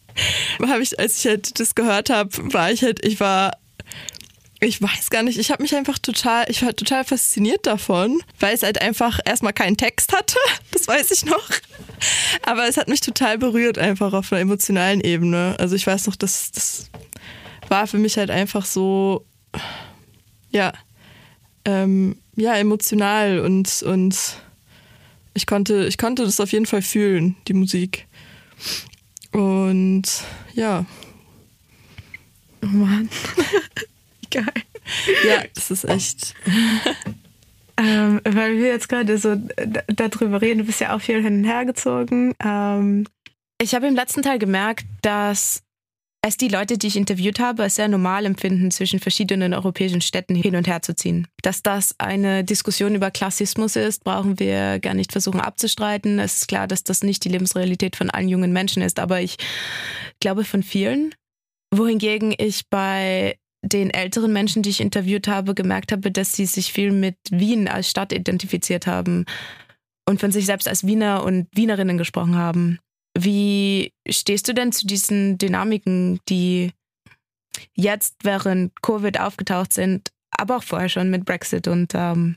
habe 0.66 0.82
ich, 0.82 0.98
als 0.98 1.18
ich 1.18 1.26
halt 1.26 1.58
das 1.58 1.74
gehört 1.74 2.10
habe, 2.10 2.30
war 2.52 2.70
ich 2.70 2.82
halt, 2.82 3.04
ich 3.04 3.20
war 3.20 3.56
ich 4.60 4.80
weiß 4.80 5.10
gar 5.10 5.22
nicht, 5.22 5.38
ich 5.38 5.50
habe 5.50 5.62
mich 5.62 5.74
einfach 5.74 5.98
total, 5.98 6.46
ich 6.48 6.62
war 6.62 6.74
total 6.74 7.04
fasziniert 7.04 7.66
davon, 7.66 8.20
weil 8.40 8.54
es 8.54 8.62
halt 8.62 8.80
einfach 8.80 9.18
erstmal 9.24 9.52
keinen 9.52 9.76
Text 9.76 10.12
hatte, 10.12 10.38
das 10.72 10.88
weiß 10.88 11.10
ich 11.10 11.24
noch. 11.24 11.48
Aber 12.42 12.68
es 12.68 12.76
hat 12.76 12.88
mich 12.88 13.00
total 13.00 13.38
berührt, 13.38 13.78
einfach 13.78 14.12
auf 14.12 14.32
einer 14.32 14.42
emotionalen 14.42 15.00
Ebene. 15.00 15.56
Also 15.58 15.76
ich 15.76 15.86
weiß 15.86 16.06
noch, 16.06 16.16
das, 16.16 16.50
das 16.52 16.90
war 17.68 17.86
für 17.86 17.98
mich 17.98 18.16
halt 18.16 18.30
einfach 18.30 18.64
so, 18.64 19.24
ja, 20.50 20.72
ähm, 21.64 22.16
ja, 22.36 22.54
emotional 22.56 23.40
und, 23.40 23.82
und 23.82 24.16
ich 25.34 25.46
konnte, 25.46 25.86
ich 25.86 25.98
konnte 25.98 26.24
das 26.24 26.40
auf 26.40 26.52
jeden 26.52 26.66
Fall 26.66 26.82
fühlen, 26.82 27.36
die 27.48 27.54
Musik. 27.54 28.06
Und 29.32 30.04
ja. 30.54 30.86
Oh 32.62 32.66
Mann. 32.66 33.10
Geil. 34.30 34.44
Ja, 35.26 35.44
das 35.54 35.70
ist 35.70 35.84
echt. 35.84 36.34
ähm, 37.76 38.20
weil 38.24 38.56
wir 38.56 38.68
jetzt 38.68 38.88
gerade 38.88 39.18
so 39.18 39.36
darüber 39.88 40.40
reden, 40.40 40.60
du 40.60 40.64
bist 40.64 40.80
ja 40.80 40.94
auch 40.94 41.00
viel 41.00 41.22
hin 41.22 41.38
und 41.38 41.44
her 41.44 41.64
gezogen. 41.64 42.34
Ähm, 42.42 43.06
ich 43.60 43.74
habe 43.74 43.86
im 43.86 43.94
letzten 43.94 44.22
Teil 44.22 44.38
gemerkt, 44.38 44.86
dass 45.02 45.62
es 46.26 46.36
die 46.36 46.48
Leute, 46.48 46.76
die 46.76 46.88
ich 46.88 46.96
interviewt 46.96 47.38
habe, 47.38 47.62
als 47.62 47.76
sehr 47.76 47.88
normal 47.88 48.26
empfinden, 48.26 48.70
zwischen 48.70 48.98
verschiedenen 48.98 49.54
europäischen 49.54 50.00
Städten 50.00 50.34
hin 50.34 50.56
und 50.56 50.66
her 50.66 50.82
zu 50.82 50.94
ziehen. 50.94 51.28
Dass 51.42 51.62
das 51.62 51.94
eine 51.98 52.42
Diskussion 52.42 52.94
über 52.94 53.10
Klassismus 53.10 53.76
ist, 53.76 54.02
brauchen 54.02 54.38
wir 54.38 54.80
gar 54.80 54.94
nicht 54.94 55.12
versuchen 55.12 55.40
abzustreiten. 55.40 56.18
Es 56.18 56.36
ist 56.36 56.48
klar, 56.48 56.66
dass 56.66 56.82
das 56.82 57.02
nicht 57.02 57.24
die 57.24 57.28
Lebensrealität 57.28 57.96
von 57.96 58.10
allen 58.10 58.28
jungen 58.28 58.52
Menschen 58.52 58.82
ist, 58.82 58.98
aber 58.98 59.20
ich 59.20 59.36
glaube 60.20 60.44
von 60.44 60.62
vielen. 60.62 61.14
Wohingegen 61.72 62.34
ich 62.36 62.68
bei 62.68 63.38
den 63.72 63.90
älteren 63.90 64.32
Menschen, 64.32 64.62
die 64.62 64.70
ich 64.70 64.80
interviewt 64.80 65.28
habe, 65.28 65.54
gemerkt 65.54 65.92
habe, 65.92 66.10
dass 66.10 66.32
sie 66.32 66.46
sich 66.46 66.72
viel 66.72 66.92
mit 66.92 67.16
Wien 67.30 67.68
als 67.68 67.90
Stadt 67.90 68.12
identifiziert 68.12 68.86
haben 68.86 69.24
und 70.08 70.20
von 70.20 70.30
sich 70.30 70.46
selbst 70.46 70.68
als 70.68 70.86
Wiener 70.86 71.24
und 71.24 71.48
Wienerinnen 71.54 71.98
gesprochen 71.98 72.36
haben. 72.36 72.78
Wie 73.18 73.92
stehst 74.08 74.48
du 74.48 74.54
denn 74.54 74.72
zu 74.72 74.86
diesen 74.86 75.38
Dynamiken, 75.38 76.20
die 76.28 76.72
jetzt 77.74 78.16
während 78.22 78.80
Covid 78.82 79.18
aufgetaucht 79.18 79.72
sind, 79.72 80.10
aber 80.30 80.56
auch 80.56 80.62
vorher 80.62 80.88
schon 80.88 81.10
mit 81.10 81.24
Brexit 81.24 81.66
und 81.66 81.92
ähm, 81.94 82.36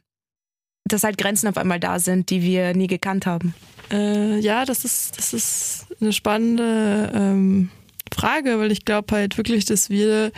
dass 0.85 1.03
halt 1.03 1.17
Grenzen 1.17 1.47
auf 1.47 1.57
einmal 1.57 1.79
da 1.79 1.99
sind, 1.99 2.29
die 2.29 2.41
wir 2.41 2.73
nie 2.73 2.87
gekannt 2.87 3.25
haben? 3.25 3.53
Äh, 3.91 4.39
ja, 4.39 4.65
das 4.65 4.85
ist, 4.85 5.17
das 5.17 5.33
ist 5.33 5.87
eine 5.99 6.13
spannende 6.13 7.11
ähm, 7.13 7.69
Frage, 8.13 8.59
weil 8.59 8.71
ich 8.71 8.85
glaube 8.85 9.15
halt 9.15 9.37
wirklich, 9.37 9.65
dass 9.65 9.89
wir, 9.89 10.31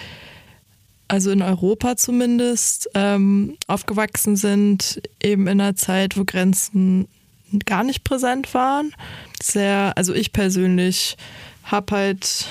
also 1.12 1.30
in 1.30 1.42
Europa 1.42 1.98
zumindest, 1.98 2.90
ähm, 2.94 3.58
aufgewachsen 3.68 4.38
sind, 4.38 5.02
eben 5.22 5.48
in 5.48 5.60
einer 5.60 5.76
Zeit, 5.76 6.18
wo 6.18 6.24
Grenzen 6.24 7.10
gar 7.66 7.84
nicht 7.84 8.06
präsent 8.06 8.54
waren. 8.54 8.96
Sehr, 9.44 9.92
also 9.98 10.14
ich 10.14 10.32
persönlich 10.32 11.18
habe 11.64 11.94
halt 11.94 12.46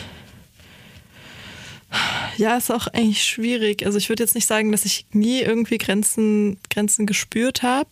ja, 2.37 2.59
ist 2.59 2.71
auch 2.71 2.87
eigentlich 2.87 3.25
schwierig. 3.25 3.87
Also 3.87 3.97
ich 3.97 4.11
würde 4.11 4.23
jetzt 4.23 4.35
nicht 4.35 4.47
sagen, 4.47 4.73
dass 4.73 4.85
ich 4.85 5.07
nie 5.13 5.41
irgendwie 5.41 5.79
Grenzen, 5.79 6.59
Grenzen 6.69 7.07
gespürt 7.07 7.63
habe, 7.63 7.89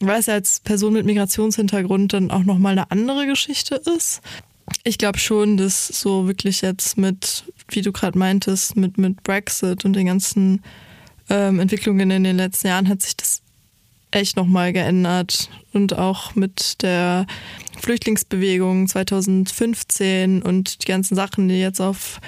weil 0.00 0.18
es 0.18 0.26
ja 0.26 0.34
als 0.34 0.60
Person 0.60 0.94
mit 0.94 1.04
Migrationshintergrund 1.04 2.14
dann 2.14 2.30
auch 2.30 2.42
nochmal 2.42 2.72
eine 2.72 2.90
andere 2.90 3.26
Geschichte 3.26 3.74
ist. 3.96 4.22
Ich 4.82 4.96
glaube 4.96 5.18
schon, 5.18 5.58
dass 5.58 5.86
so 5.86 6.26
wirklich 6.26 6.62
jetzt 6.62 6.96
mit, 6.96 7.44
wie 7.68 7.82
du 7.82 7.92
gerade 7.92 8.18
meintest, 8.18 8.76
mit, 8.76 8.98
mit 8.98 9.22
Brexit 9.22 9.84
und 9.84 9.94
den 9.94 10.06
ganzen 10.06 10.62
ähm, 11.28 11.60
Entwicklungen 11.60 12.10
in 12.10 12.24
den 12.24 12.36
letzten 12.36 12.68
Jahren 12.68 12.88
hat 12.88 13.02
sich 13.02 13.16
das 13.16 13.42
echt 14.10 14.36
nochmal 14.36 14.72
geändert. 14.72 15.50
Und 15.72 15.98
auch 15.98 16.34
mit 16.34 16.82
der 16.82 17.26
Flüchtlingsbewegung 17.80 18.88
2015 18.88 20.42
und 20.42 20.82
die 20.82 20.86
ganzen 20.86 21.14
Sachen, 21.14 21.48
die 21.48 21.60
jetzt 21.60 21.80
auf 21.80 22.20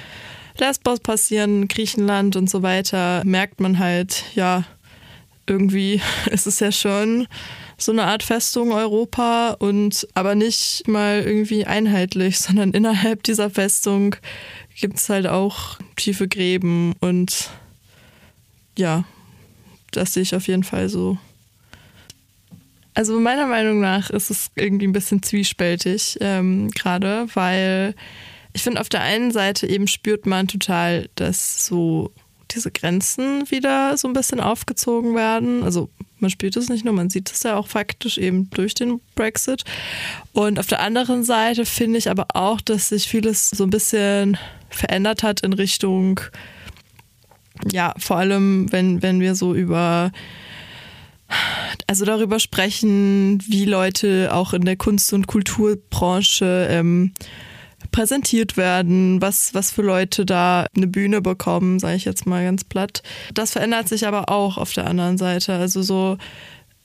Lesbos 0.58 1.00
passieren, 1.00 1.68
Griechenland 1.68 2.36
und 2.36 2.50
so 2.50 2.62
weiter, 2.62 3.22
merkt 3.24 3.60
man 3.60 3.78
halt, 3.78 4.24
ja, 4.34 4.64
irgendwie 5.46 6.00
ist 6.30 6.46
es 6.46 6.60
ja 6.60 6.72
schon 6.72 7.26
so 7.78 7.92
eine 7.92 8.04
Art 8.04 8.24
Festung 8.24 8.72
Europa 8.72 9.52
und 9.52 10.06
aber 10.14 10.34
nicht 10.34 10.86
mal 10.88 11.22
irgendwie 11.22 11.64
einheitlich, 11.64 12.38
sondern 12.40 12.72
innerhalb 12.72 13.22
dieser 13.22 13.48
Festung 13.48 14.16
gibt 14.78 14.98
es 14.98 15.08
halt 15.08 15.26
auch 15.26 15.78
tiefe 15.96 16.28
Gräben 16.28 16.94
und 17.00 17.50
ja, 18.76 19.04
das 19.92 20.14
sehe 20.14 20.22
ich 20.22 20.34
auf 20.34 20.46
jeden 20.46 20.64
Fall 20.64 20.88
so. 20.88 21.18
Also 22.94 23.18
meiner 23.20 23.46
Meinung 23.46 23.80
nach 23.80 24.10
ist 24.10 24.30
es 24.30 24.50
irgendwie 24.56 24.86
ein 24.86 24.92
bisschen 24.92 25.22
zwiespältig 25.22 26.18
ähm, 26.20 26.68
gerade, 26.72 27.28
weil 27.34 27.94
ich 28.52 28.62
finde, 28.62 28.80
auf 28.80 28.88
der 28.88 29.02
einen 29.02 29.30
Seite 29.30 29.68
eben 29.68 29.86
spürt 29.86 30.26
man 30.26 30.48
total, 30.48 31.08
dass 31.14 31.64
so 31.64 32.12
diese 32.50 32.70
Grenzen 32.70 33.50
wieder 33.50 33.96
so 33.96 34.08
ein 34.08 34.14
bisschen 34.14 34.40
aufgezogen 34.40 35.14
werden. 35.14 35.62
Also 35.62 35.88
man 36.18 36.30
spürt 36.30 36.56
es 36.56 36.68
nicht 36.68 36.84
nur, 36.84 36.94
man 36.94 37.10
sieht 37.10 37.30
es 37.30 37.42
ja 37.42 37.56
auch 37.56 37.68
faktisch 37.68 38.18
eben 38.18 38.50
durch 38.50 38.74
den 38.74 39.00
Brexit. 39.14 39.64
Und 40.32 40.58
auf 40.58 40.66
der 40.66 40.80
anderen 40.80 41.24
Seite 41.24 41.64
finde 41.64 41.98
ich 41.98 42.10
aber 42.10 42.26
auch, 42.34 42.60
dass 42.60 42.88
sich 42.88 43.08
vieles 43.08 43.50
so 43.50 43.64
ein 43.64 43.70
bisschen 43.70 44.36
verändert 44.70 45.22
hat 45.22 45.40
in 45.40 45.52
Richtung, 45.52 46.20
ja, 47.72 47.94
vor 47.98 48.16
allem 48.16 48.70
wenn, 48.72 49.02
wenn 49.02 49.20
wir 49.20 49.34
so 49.34 49.54
über 49.54 50.10
also 51.86 52.04
darüber 52.04 52.40
sprechen, 52.40 53.38
wie 53.46 53.64
Leute 53.64 54.30
auch 54.32 54.52
in 54.54 54.64
der 54.64 54.76
Kunst- 54.76 55.12
und 55.12 55.26
Kulturbranche 55.26 56.68
ähm, 56.70 57.12
präsentiert 57.98 58.56
werden, 58.56 59.20
was, 59.20 59.54
was 59.54 59.72
für 59.72 59.82
Leute 59.82 60.24
da 60.24 60.66
eine 60.76 60.86
Bühne 60.86 61.20
bekommen, 61.20 61.80
sage 61.80 61.96
ich 61.96 62.04
jetzt 62.04 62.26
mal 62.26 62.44
ganz 62.44 62.62
platt. 62.62 63.02
Das 63.34 63.50
verändert 63.50 63.88
sich 63.88 64.06
aber 64.06 64.28
auch 64.28 64.56
auf 64.56 64.72
der 64.72 64.86
anderen 64.86 65.18
Seite. 65.18 65.54
Also 65.54 65.82
so, 65.82 66.16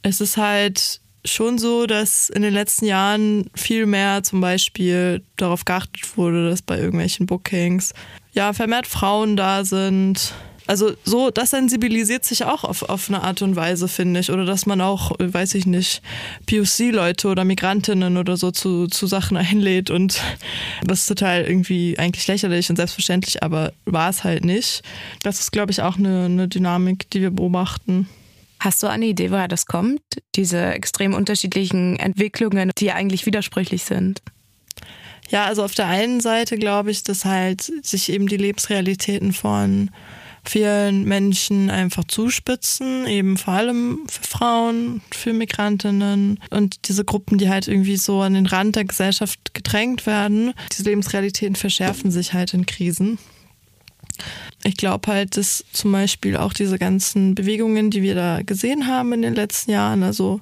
es 0.02 0.22
ist 0.22 0.38
halt 0.38 1.02
schon 1.24 1.60
so, 1.60 1.86
dass 1.86 2.32
in 2.32 2.42
den 2.42 2.52
letzten 2.52 2.86
Jahren 2.86 3.46
viel 3.54 3.86
mehr 3.86 4.24
zum 4.24 4.42
Beispiel 4.42 5.22
darauf 5.38 5.66
geachtet 5.66 6.18
wurde, 6.18 6.50
dass 6.50 6.64
bei 6.64 6.80
irgendwelchen 6.80 7.28
Bookings 7.28 7.94
ja 8.32 8.52
vermehrt 8.52 8.88
Frauen 8.88 9.38
da 9.38 9.66
sind, 9.66 10.34
also 10.66 10.94
so, 11.04 11.30
das 11.30 11.50
sensibilisiert 11.50 12.24
sich 12.24 12.46
auch 12.46 12.64
auf, 12.64 12.84
auf 12.84 13.10
eine 13.10 13.24
Art 13.24 13.42
und 13.42 13.56
Weise, 13.56 13.88
finde 13.88 14.20
ich. 14.20 14.32
Oder 14.32 14.46
dass 14.46 14.66
man 14.66 14.82
auch, 14.82 15.12
weiß 15.20 15.56
ich 15.56 15.66
nicht, 15.66 16.02
POC-Leute 16.46 17.28
oder 17.28 17.44
Migrantinnen 17.44 18.18
oder 18.18 18.38
so 18.38 18.52
zu, 18.52 18.88
zu 18.88 19.08
Sachen 19.08 19.38
einlädt 19.38 19.90
und 19.90 20.22
das 20.84 21.02
ist 21.02 21.08
total 21.08 21.44
irgendwie 21.44 21.98
eigentlich 22.00 22.28
lächerlich 22.28 22.70
und 22.70 22.78
selbstverständlich, 22.78 23.44
aber 23.44 23.74
war 23.86 24.10
es 24.10 24.24
halt 24.24 24.46
nicht. 24.46 24.84
Das 25.22 25.40
ist, 25.40 25.52
glaube 25.52 25.72
ich, 25.72 25.82
auch 25.82 25.98
eine, 25.98 26.26
eine 26.26 26.48
Dynamik, 26.48 27.10
die 27.10 27.22
wir 27.22 27.32
beobachten. 27.32 28.08
Hast 28.60 28.82
du 28.82 28.88
eine 28.88 29.06
Idee, 29.08 29.32
woher 29.32 29.50
das 29.50 29.66
kommt? 29.66 30.02
Diese 30.36 30.68
extrem 30.68 31.14
unterschiedlichen 31.14 31.98
Entwicklungen, 31.98 32.72
die 32.78 32.94
eigentlich 32.94 33.26
widersprüchlich 33.26 33.84
sind? 33.84 34.22
Ja, 35.28 35.46
also 35.46 35.64
auf 35.64 35.74
der 35.74 35.88
einen 35.88 36.22
Seite 36.22 36.58
glaube 36.58 36.92
ich, 36.92 37.04
dass 37.04 37.26
halt 37.26 37.62
sich 37.86 38.10
eben 38.10 38.28
die 38.28 38.38
Lebensrealitäten 38.38 39.34
von 39.34 39.90
vielen 40.46 41.06
Menschen 41.06 41.70
einfach 41.70 42.04
zuspitzen, 42.06 43.08
eben 43.08 43.38
vor 43.38 43.54
allem 43.54 44.00
für 44.10 44.24
Frauen, 44.24 45.02
für 45.12 45.34
Migrantinnen 45.34 46.40
und 46.50 46.88
diese 46.88 47.06
Gruppen, 47.06 47.38
die 47.38 47.50
halt 47.50 47.68
irgendwie 47.68 47.98
so 47.98 48.22
an 48.22 48.34
den 48.34 48.46
Rand 48.46 48.76
der 48.76 48.86
Gesellschaft 48.86 49.54
gedrängt 49.54 50.06
werden. 50.06 50.54
Diese 50.72 50.84
Lebensrealitäten 50.84 51.56
verschärfen 51.56 52.12
sich 52.12 52.34
halt 52.34 52.54
in 52.54 52.66
Krisen. 52.66 53.18
Ich 54.64 54.78
glaube 54.78 55.12
halt, 55.12 55.38
dass 55.38 55.66
zum 55.72 55.92
Beispiel 55.92 56.38
auch 56.38 56.54
diese 56.54 56.78
ganzen 56.78 57.36
Bewegungen, 57.36 57.90
die 57.90 58.02
wir 58.02 58.16
da 58.16 58.42
gesehen 58.42 58.88
haben 58.88 59.14
in 59.14 59.22
den 59.22 59.36
letzten 59.36 59.72
Jahren, 59.72 60.04
also 60.04 60.42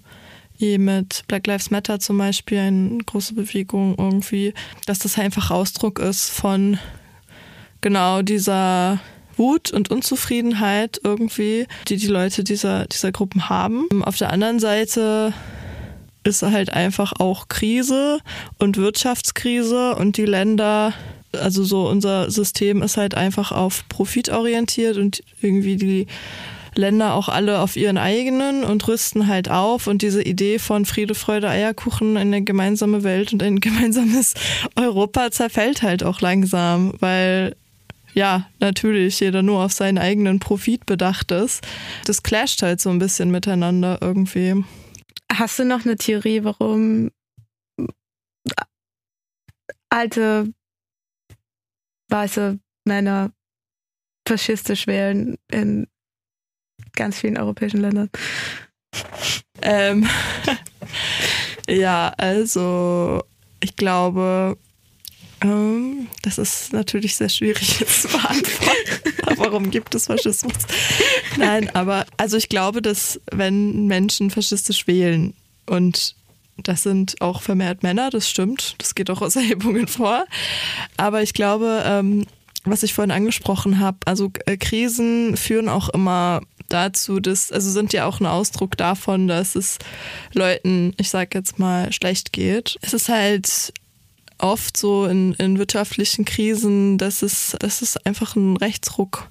eben 0.59 0.85
mit 0.85 1.23
Black 1.27 1.47
Lives 1.47 1.71
Matter 1.71 1.99
zum 1.99 2.17
Beispiel, 2.17 2.59
eine 2.59 2.97
große 3.05 3.33
Bewegung 3.33 3.95
irgendwie, 3.97 4.53
dass 4.85 4.99
das 4.99 5.17
einfach 5.17 5.51
Ausdruck 5.51 5.99
ist 5.99 6.29
von 6.29 6.77
genau 7.81 8.21
dieser 8.21 8.99
Wut 9.41 9.71
und 9.71 9.89
Unzufriedenheit 9.89 11.01
irgendwie, 11.03 11.65
die 11.87 11.97
die 11.97 12.07
Leute 12.07 12.43
dieser, 12.43 12.85
dieser 12.85 13.11
Gruppen 13.11 13.49
haben. 13.49 14.03
Auf 14.03 14.17
der 14.17 14.31
anderen 14.31 14.59
Seite 14.59 15.33
ist 16.23 16.43
halt 16.43 16.71
einfach 16.71 17.13
auch 17.19 17.47
Krise 17.47 18.19
und 18.59 18.77
Wirtschaftskrise 18.77 19.95
und 19.95 20.17
die 20.17 20.25
Länder, 20.25 20.93
also 21.33 21.63
so 21.63 21.89
unser 21.89 22.29
System 22.29 22.83
ist 22.83 22.97
halt 22.97 23.15
einfach 23.15 23.51
auf 23.51 23.83
Profit 23.89 24.29
orientiert 24.29 24.97
und 24.97 25.23
irgendwie 25.41 25.77
die 25.77 26.05
Länder 26.75 27.15
auch 27.15 27.27
alle 27.27 27.59
auf 27.59 27.75
ihren 27.75 27.97
eigenen 27.97 28.63
und 28.63 28.87
rüsten 28.87 29.27
halt 29.27 29.49
auf. 29.49 29.87
Und 29.87 30.03
diese 30.03 30.21
Idee 30.21 30.59
von 30.59 30.85
Friede, 30.85 31.15
Freude, 31.15 31.49
Eierkuchen, 31.49 32.15
eine 32.15 32.43
gemeinsame 32.43 33.03
Welt 33.03 33.33
und 33.33 33.43
ein 33.43 33.59
gemeinsames 33.59 34.35
Europa 34.75 35.31
zerfällt 35.31 35.81
halt 35.81 36.03
auch 36.03 36.21
langsam, 36.21 36.93
weil 36.99 37.55
ja, 38.13 38.49
natürlich 38.59 39.19
jeder 39.19 39.41
nur 39.41 39.63
auf 39.63 39.73
seinen 39.73 39.97
eigenen 39.97 40.39
Profit 40.39 40.85
bedacht 40.85 41.31
ist. 41.31 41.65
Das 42.05 42.23
clasht 42.23 42.61
halt 42.61 42.81
so 42.81 42.89
ein 42.89 42.99
bisschen 42.99 43.31
miteinander 43.31 43.97
irgendwie. 44.01 44.63
Hast 45.31 45.59
du 45.59 45.65
noch 45.65 45.85
eine 45.85 45.95
Theorie, 45.95 46.43
warum 46.43 47.11
alte 49.89 50.53
weiße 52.09 52.59
Männer 52.85 53.31
faschistisch 54.27 54.87
wählen 54.87 55.37
in 55.49 55.87
ganz 56.93 57.19
vielen 57.19 57.37
europäischen 57.37 57.81
Ländern? 57.81 58.09
Ähm, 59.61 60.07
ja, 61.69 62.13
also 62.17 63.23
ich 63.61 63.75
glaube, 63.75 64.57
ähm, 65.41 66.07
das 66.21 66.37
ist 66.37 66.73
natürlich 66.73 67.15
sehr 67.15 67.29
schwierig 67.29 67.79
jetzt 67.79 68.03
zu 68.03 68.07
beantworten. 68.07 69.13
Warum 69.37 69.71
gibt 69.71 69.95
es 69.95 70.07
Faschismus? 70.07 70.53
Nein, 71.37 71.69
aber 71.73 72.05
also 72.17 72.37
ich 72.37 72.49
glaube, 72.49 72.81
dass 72.81 73.19
wenn 73.31 73.87
Menschen 73.87 74.29
faschistisch 74.29 74.87
wählen 74.87 75.33
und 75.65 76.15
das 76.57 76.83
sind 76.83 77.21
auch 77.21 77.41
vermehrt 77.41 77.81
Männer, 77.81 78.09
das 78.09 78.29
stimmt, 78.29 78.75
das 78.77 78.93
geht 78.93 79.09
auch 79.09 79.21
aus 79.21 79.35
Erhebungen 79.35 79.87
vor. 79.87 80.25
Aber 80.97 81.23
ich 81.23 81.33
glaube, 81.33 81.81
ähm, 81.85 82.25
was 82.63 82.83
ich 82.83 82.93
vorhin 82.93 83.11
angesprochen 83.11 83.79
habe, 83.79 83.97
also 84.05 84.31
äh, 84.45 84.57
Krisen 84.57 85.37
führen 85.37 85.69
auch 85.69 85.89
immer 85.89 86.41
dazu, 86.69 87.19
dass, 87.19 87.51
also 87.51 87.69
sind 87.69 87.93
ja 87.93 88.05
auch 88.05 88.19
ein 88.19 88.25
Ausdruck 88.25 88.77
davon, 88.77 89.27
dass 89.27 89.55
es 89.55 89.79
Leuten, 90.33 90.93
ich 90.97 91.09
sag 91.09 91.33
jetzt 91.33 91.59
mal, 91.59 91.91
schlecht 91.91 92.31
geht. 92.33 92.77
Es 92.81 92.93
ist 92.93 93.09
halt 93.09 93.73
oft 94.41 94.77
so 94.77 95.05
in, 95.05 95.33
in 95.33 95.57
wirtschaftlichen 95.57 96.25
Krisen, 96.25 96.97
dass 96.97 97.21
es, 97.21 97.55
dass 97.59 97.81
es 97.81 97.97
einfach 97.97 98.35
einen 98.35 98.57
Rechtsruck 98.57 99.29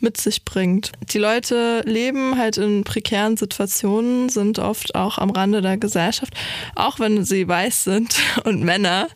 mit 0.00 0.16
sich 0.16 0.44
bringt. 0.44 0.92
Die 1.12 1.18
Leute 1.18 1.82
leben 1.84 2.38
halt 2.38 2.56
in 2.56 2.84
prekären 2.84 3.36
Situationen, 3.36 4.28
sind 4.28 4.58
oft 4.58 4.94
auch 4.94 5.18
am 5.18 5.30
Rande 5.30 5.60
der 5.60 5.76
Gesellschaft. 5.76 6.34
Auch 6.74 6.98
wenn 6.98 7.24
sie 7.24 7.46
weiß 7.46 7.84
sind 7.84 8.18
und 8.44 8.62
Männer, 8.62 9.08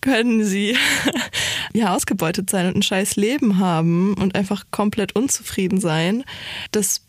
können 0.00 0.44
sie 0.44 0.76
ja 1.72 1.94
ausgebeutet 1.94 2.50
sein 2.50 2.66
und 2.66 2.76
ein 2.76 2.82
scheiß 2.82 3.16
Leben 3.16 3.58
haben 3.58 4.14
und 4.14 4.34
einfach 4.34 4.64
komplett 4.70 5.14
unzufrieden 5.14 5.80
sein. 5.80 6.24
Das 6.72 7.02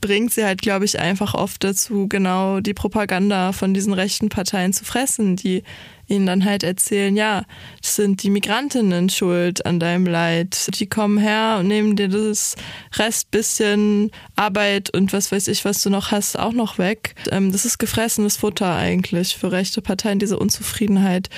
bringt 0.00 0.32
sie 0.32 0.44
halt, 0.44 0.62
glaube 0.62 0.86
ich, 0.86 0.98
einfach 0.98 1.34
oft 1.34 1.62
dazu, 1.62 2.08
genau 2.08 2.60
die 2.60 2.72
Propaganda 2.72 3.52
von 3.52 3.74
diesen 3.74 3.92
rechten 3.92 4.30
Parteien 4.30 4.72
zu 4.72 4.84
fressen, 4.84 5.36
die 5.36 5.62
ihnen 6.10 6.26
dann 6.26 6.44
halt 6.44 6.62
erzählen, 6.62 7.16
ja, 7.16 7.44
das 7.80 7.96
sind 7.96 8.22
die 8.22 8.30
Migrantinnen 8.30 9.08
schuld 9.08 9.64
an 9.64 9.80
deinem 9.80 10.06
Leid. 10.06 10.68
Die 10.78 10.86
kommen 10.86 11.18
her 11.18 11.58
und 11.60 11.68
nehmen 11.68 11.96
dir 11.96 12.08
das 12.08 12.56
Rest 12.96 13.30
bisschen 13.30 14.10
Arbeit 14.36 14.90
und 14.90 15.12
was 15.12 15.32
weiß 15.32 15.48
ich, 15.48 15.64
was 15.64 15.82
du 15.82 15.90
noch 15.90 16.10
hast, 16.10 16.38
auch 16.38 16.52
noch 16.52 16.78
weg. 16.78 17.14
Ähm, 17.30 17.52
das 17.52 17.64
ist 17.64 17.78
gefressenes 17.78 18.36
Futter 18.36 18.74
eigentlich 18.74 19.36
für 19.36 19.52
rechte 19.52 19.82
Parteien, 19.82 20.18
diese 20.18 20.38
Unzufriedenheit, 20.38 21.30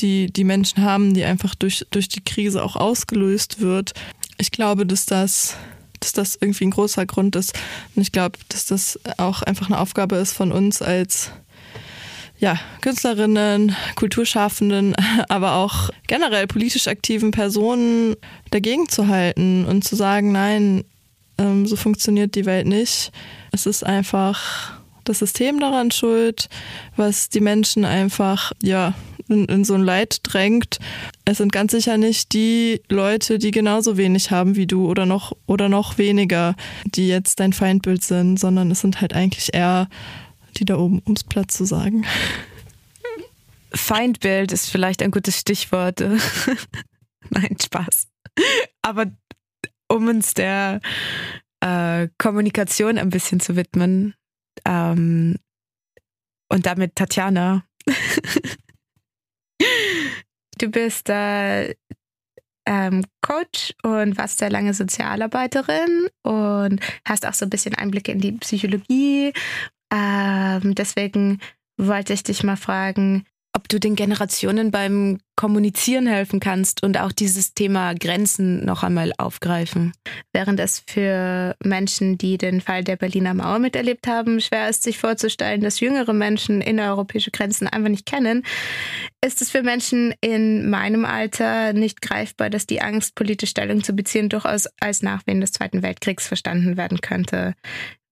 die 0.00 0.32
die 0.32 0.44
Menschen 0.44 0.82
haben, 0.82 1.14
die 1.14 1.24
einfach 1.24 1.54
durch, 1.54 1.86
durch 1.90 2.08
die 2.08 2.24
Krise 2.24 2.62
auch 2.62 2.76
ausgelöst 2.76 3.60
wird. 3.60 3.92
Ich 4.38 4.50
glaube, 4.50 4.86
dass 4.86 5.06
das 5.06 5.56
dass 6.00 6.12
das 6.12 6.38
irgendwie 6.40 6.64
ein 6.64 6.70
großer 6.70 7.04
Grund 7.06 7.36
ist. 7.36 7.52
Und 7.94 8.02
ich 8.02 8.10
glaube, 8.10 8.38
dass 8.48 8.66
das 8.66 8.98
auch 9.18 9.42
einfach 9.42 9.66
eine 9.66 9.78
Aufgabe 9.78 10.16
ist 10.16 10.32
von 10.32 10.50
uns 10.50 10.82
als 10.82 11.30
ja, 12.40 12.58
Künstlerinnen, 12.80 13.76
Kulturschaffenden, 13.94 14.94
aber 15.28 15.54
auch 15.56 15.90
generell 16.06 16.46
politisch 16.46 16.88
aktiven 16.88 17.30
Personen 17.30 18.16
dagegen 18.50 18.88
zu 18.88 19.06
halten 19.06 19.66
und 19.66 19.84
zu 19.84 19.94
sagen, 19.94 20.32
nein, 20.32 20.84
ähm, 21.38 21.66
so 21.66 21.76
funktioniert 21.76 22.34
die 22.34 22.46
Welt 22.46 22.66
nicht. 22.66 23.12
Es 23.52 23.66
ist 23.66 23.84
einfach 23.84 24.72
das 25.04 25.18
System 25.18 25.60
daran 25.60 25.90
schuld, 25.90 26.48
was 26.96 27.28
die 27.28 27.40
Menschen 27.40 27.84
einfach, 27.84 28.52
ja, 28.62 28.94
in, 29.28 29.44
in, 29.44 29.64
so 29.64 29.74
ein 29.74 29.82
Leid 29.82 30.18
drängt. 30.24 30.78
Es 31.24 31.38
sind 31.38 31.52
ganz 31.52 31.72
sicher 31.72 31.98
nicht 31.98 32.32
die 32.32 32.80
Leute, 32.88 33.38
die 33.38 33.52
genauso 33.52 33.96
wenig 33.96 34.30
haben 34.30 34.56
wie 34.56 34.66
du 34.66 34.88
oder 34.88 35.06
noch 35.06 35.36
oder 35.46 35.68
noch 35.68 35.98
weniger, 35.98 36.56
die 36.84 37.06
jetzt 37.06 37.38
dein 37.38 37.52
Feindbild 37.52 38.02
sind, 38.02 38.40
sondern 38.40 38.70
es 38.70 38.80
sind 38.80 39.00
halt 39.00 39.14
eigentlich 39.14 39.54
eher 39.54 39.88
die 40.58 40.64
da 40.64 40.76
oben, 40.76 41.02
ums 41.06 41.24
Platz 41.24 41.56
zu 41.56 41.64
sagen. 41.64 42.06
Feindbild 43.72 44.52
ist 44.52 44.70
vielleicht 44.70 45.02
ein 45.02 45.10
gutes 45.10 45.38
Stichwort. 45.38 46.00
Nein, 47.30 47.56
Spaß. 47.62 48.08
Aber 48.82 49.06
um 49.88 50.08
uns 50.08 50.34
der 50.34 50.80
äh, 51.60 52.08
Kommunikation 52.18 52.98
ein 52.98 53.10
bisschen 53.10 53.40
zu 53.40 53.56
widmen 53.56 54.14
ähm, 54.64 55.36
und 56.48 56.66
damit 56.66 56.96
Tatjana. 56.96 57.64
du 60.58 60.68
bist 60.68 61.08
äh, 61.08 61.74
ähm, 62.66 63.04
Coach 63.22 63.74
und 63.82 64.16
warst 64.18 64.38
sehr 64.38 64.50
lange 64.50 64.74
Sozialarbeiterin 64.74 66.08
und 66.22 66.80
hast 67.04 67.26
auch 67.26 67.34
so 67.34 67.46
ein 67.46 67.50
bisschen 67.50 67.74
Einblicke 67.74 68.12
in 68.12 68.20
die 68.20 68.32
Psychologie 68.32 69.32
ähm, 69.92 70.74
deswegen 70.74 71.40
wollte 71.76 72.12
ich 72.12 72.22
dich 72.22 72.42
mal 72.42 72.56
fragen, 72.56 73.24
ob 73.52 73.68
du 73.68 73.80
den 73.80 73.96
Generationen 73.96 74.70
beim 74.70 75.18
Kommunizieren 75.34 76.06
helfen 76.06 76.38
kannst 76.38 76.82
und 76.82 76.98
auch 76.98 77.12
dieses 77.12 77.54
Thema 77.54 77.94
Grenzen 77.94 78.64
noch 78.64 78.84
einmal 78.84 79.12
aufgreifen. 79.18 79.92
Während 80.32 80.60
es 80.60 80.82
für 80.86 81.56
Menschen, 81.64 82.16
die 82.16 82.38
den 82.38 82.60
Fall 82.60 82.84
der 82.84 82.96
Berliner 82.96 83.34
Mauer 83.34 83.58
miterlebt 83.58 84.06
haben, 84.06 84.40
schwer 84.40 84.68
ist, 84.68 84.82
sich 84.82 84.98
vorzustellen, 84.98 85.62
dass 85.62 85.80
jüngere 85.80 86.12
Menschen 86.12 86.60
innereuropäische 86.60 87.32
Grenzen 87.32 87.66
einfach 87.66 87.88
nicht 87.88 88.06
kennen, 88.06 88.44
ist 89.24 89.42
es 89.42 89.50
für 89.50 89.62
Menschen 89.62 90.14
in 90.20 90.70
meinem 90.70 91.04
Alter 91.04 91.72
nicht 91.72 92.02
greifbar, 92.02 92.50
dass 92.50 92.66
die 92.66 92.82
Angst, 92.82 93.14
politische 93.14 93.50
Stellung 93.50 93.82
zu 93.82 93.94
beziehen, 93.94 94.28
durchaus 94.28 94.68
als 94.80 95.02
Nachwehen 95.02 95.40
des 95.40 95.52
Zweiten 95.52 95.82
Weltkriegs 95.82 96.28
verstanden 96.28 96.76
werden 96.76 97.00
könnte. 97.00 97.54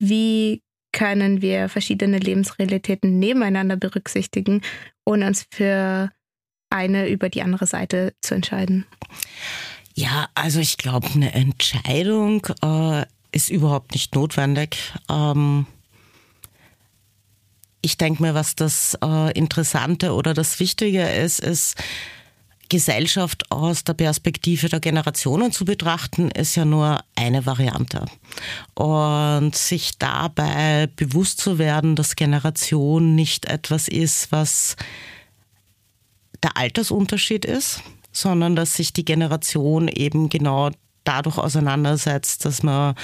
Wie 0.00 0.62
können 0.92 1.42
wir 1.42 1.68
verschiedene 1.68 2.18
Lebensrealitäten 2.18 3.18
nebeneinander 3.18 3.76
berücksichtigen, 3.76 4.62
ohne 5.04 5.26
uns 5.26 5.46
für 5.50 6.10
eine 6.70 7.08
über 7.08 7.28
die 7.28 7.42
andere 7.42 7.66
Seite 7.66 8.14
zu 8.20 8.34
entscheiden? 8.34 8.86
Ja, 9.94 10.28
also 10.34 10.60
ich 10.60 10.76
glaube, 10.76 11.08
eine 11.14 11.34
Entscheidung 11.34 12.46
äh, 12.62 13.04
ist 13.32 13.50
überhaupt 13.50 13.92
nicht 13.92 14.14
notwendig. 14.14 14.76
Ähm, 15.10 15.66
ich 17.80 17.96
denke 17.96 18.22
mir, 18.22 18.34
was 18.34 18.54
das 18.54 18.96
äh, 19.02 19.32
Interessante 19.32 20.12
oder 20.12 20.34
das 20.34 20.60
Wichtige 20.60 21.08
ist, 21.08 21.40
ist, 21.40 21.76
Gesellschaft 22.68 23.50
aus 23.50 23.84
der 23.84 23.94
Perspektive 23.94 24.68
der 24.68 24.80
Generationen 24.80 25.52
zu 25.52 25.64
betrachten, 25.64 26.30
ist 26.30 26.54
ja 26.54 26.64
nur 26.64 27.00
eine 27.14 27.46
Variante. 27.46 28.04
Und 28.74 29.54
sich 29.54 29.98
dabei 29.98 30.88
bewusst 30.96 31.40
zu 31.40 31.58
werden, 31.58 31.96
dass 31.96 32.16
Generation 32.16 33.14
nicht 33.14 33.46
etwas 33.46 33.88
ist, 33.88 34.32
was 34.32 34.76
der 36.42 36.56
Altersunterschied 36.56 37.44
ist, 37.44 37.82
sondern 38.12 38.56
dass 38.56 38.74
sich 38.74 38.92
die 38.92 39.04
Generation 39.04 39.88
eben 39.88 40.28
genau 40.28 40.70
dadurch 41.04 41.38
auseinandersetzt, 41.38 42.44
dass 42.44 42.62
man 42.62 42.94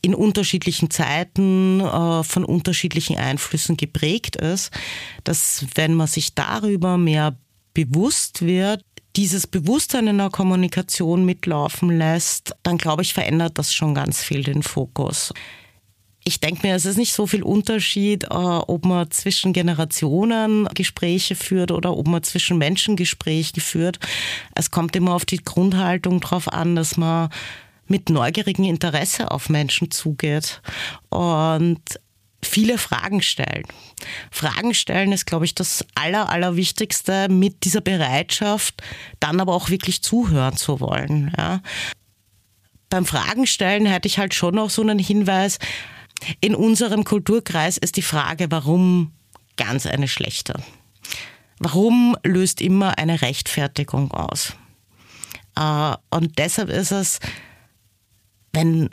in 0.00 0.14
unterschiedlichen 0.14 0.90
Zeiten 0.90 1.80
äh, 1.80 2.22
von 2.22 2.44
unterschiedlichen 2.44 3.16
Einflüssen 3.16 3.76
geprägt 3.76 4.36
ist, 4.36 4.70
dass 5.24 5.66
wenn 5.74 5.94
man 5.94 6.06
sich 6.06 6.34
darüber 6.34 6.98
mehr 6.98 7.36
bewusst 7.74 8.42
wird, 8.42 8.82
dieses 9.18 9.48
Bewusstsein 9.48 10.06
in 10.06 10.18
der 10.18 10.30
Kommunikation 10.30 11.24
mitlaufen 11.24 11.90
lässt, 11.90 12.54
dann 12.62 12.78
glaube 12.78 13.02
ich, 13.02 13.14
verändert 13.14 13.58
das 13.58 13.74
schon 13.74 13.92
ganz 13.92 14.22
viel 14.22 14.44
den 14.44 14.62
Fokus. 14.62 15.34
Ich 16.22 16.38
denke 16.38 16.64
mir, 16.64 16.76
es 16.76 16.84
ist 16.84 16.98
nicht 16.98 17.12
so 17.12 17.26
viel 17.26 17.42
Unterschied, 17.42 18.24
äh, 18.24 18.28
ob 18.28 18.84
man 18.84 19.10
zwischen 19.10 19.52
Generationen 19.52 20.68
Gespräche 20.72 21.34
führt 21.34 21.72
oder 21.72 21.96
ob 21.96 22.06
man 22.06 22.22
zwischen 22.22 22.58
Menschen 22.58 22.94
Gespräche 22.94 23.60
führt. 23.60 23.98
Es 24.54 24.70
kommt 24.70 24.94
immer 24.94 25.14
auf 25.14 25.24
die 25.24 25.42
Grundhaltung 25.42 26.20
drauf 26.20 26.52
an, 26.52 26.76
dass 26.76 26.96
man 26.96 27.30
mit 27.88 28.10
neugierigem 28.10 28.66
Interesse 28.66 29.32
auf 29.32 29.48
Menschen 29.48 29.90
zugeht. 29.90 30.62
Und 31.08 31.80
viele 32.42 32.78
Fragen 32.78 33.22
stellen. 33.22 33.64
Fragen 34.30 34.74
stellen 34.74 35.12
ist, 35.12 35.26
glaube 35.26 35.44
ich, 35.44 35.54
das 35.54 35.84
Aller, 35.94 36.28
Allerwichtigste 36.28 37.28
mit 37.28 37.64
dieser 37.64 37.80
Bereitschaft, 37.80 38.82
dann 39.20 39.40
aber 39.40 39.54
auch 39.54 39.70
wirklich 39.70 40.02
zuhören 40.02 40.56
zu 40.56 40.80
wollen. 40.80 41.32
Ja. 41.36 41.60
Beim 42.90 43.04
Fragen 43.04 43.46
stellen 43.46 43.86
hätte 43.86 44.08
ich 44.08 44.18
halt 44.18 44.34
schon 44.34 44.54
noch 44.54 44.70
so 44.70 44.82
einen 44.82 44.98
Hinweis. 44.98 45.58
In 46.40 46.54
unserem 46.54 47.04
Kulturkreis 47.04 47.76
ist 47.76 47.96
die 47.96 48.02
Frage, 48.02 48.50
warum 48.50 49.12
ganz 49.56 49.86
eine 49.86 50.08
schlechte. 50.08 50.54
Warum 51.58 52.16
löst 52.24 52.60
immer 52.60 52.98
eine 52.98 53.20
Rechtfertigung 53.20 54.12
aus? 54.12 54.54
Äh, 55.56 55.96
und 56.10 56.38
deshalb 56.38 56.70
ist 56.70 56.92
es, 56.92 57.18
wenn 58.52 58.90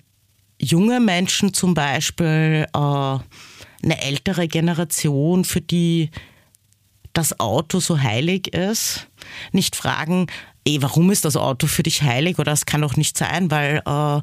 junge 0.59 0.99
Menschen 0.99 1.53
zum 1.53 1.73
Beispiel, 1.73 2.67
äh, 2.73 2.77
eine 2.77 4.01
ältere 4.01 4.47
Generation, 4.47 5.45
für 5.45 5.61
die 5.61 6.09
das 7.13 7.39
Auto 7.39 7.79
so 7.79 8.01
heilig 8.01 8.53
ist, 8.53 9.07
nicht 9.51 9.75
fragen, 9.75 10.27
ey, 10.67 10.81
warum 10.81 11.11
ist 11.11 11.25
das 11.25 11.37
Auto 11.37 11.67
für 11.67 11.83
dich 11.83 12.01
heilig? 12.01 12.39
Oder 12.39 12.51
es 12.51 12.65
kann 12.65 12.81
doch 12.81 12.95
nicht 12.97 13.17
sein, 13.17 13.51
weil 13.51 13.81
äh, 13.85 14.21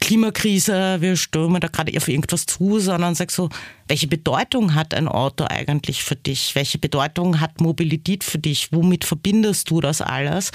Klimakrise, 0.00 0.98
wir 1.00 1.16
stürmen 1.16 1.60
da 1.60 1.68
gerade 1.68 1.96
auf 1.96 2.08
irgendwas 2.08 2.44
zu, 2.44 2.78
sondern 2.78 3.14
sag 3.14 3.30
so, 3.30 3.48
welche 3.88 4.06
Bedeutung 4.06 4.74
hat 4.74 4.92
ein 4.92 5.08
Auto 5.08 5.44
eigentlich 5.48 6.04
für 6.04 6.14
dich? 6.14 6.54
Welche 6.54 6.78
Bedeutung 6.78 7.40
hat 7.40 7.62
Mobilität 7.62 8.22
für 8.22 8.38
dich? 8.38 8.70
Womit 8.70 9.04
verbindest 9.04 9.70
du 9.70 9.80
das 9.80 10.02
alles? 10.02 10.52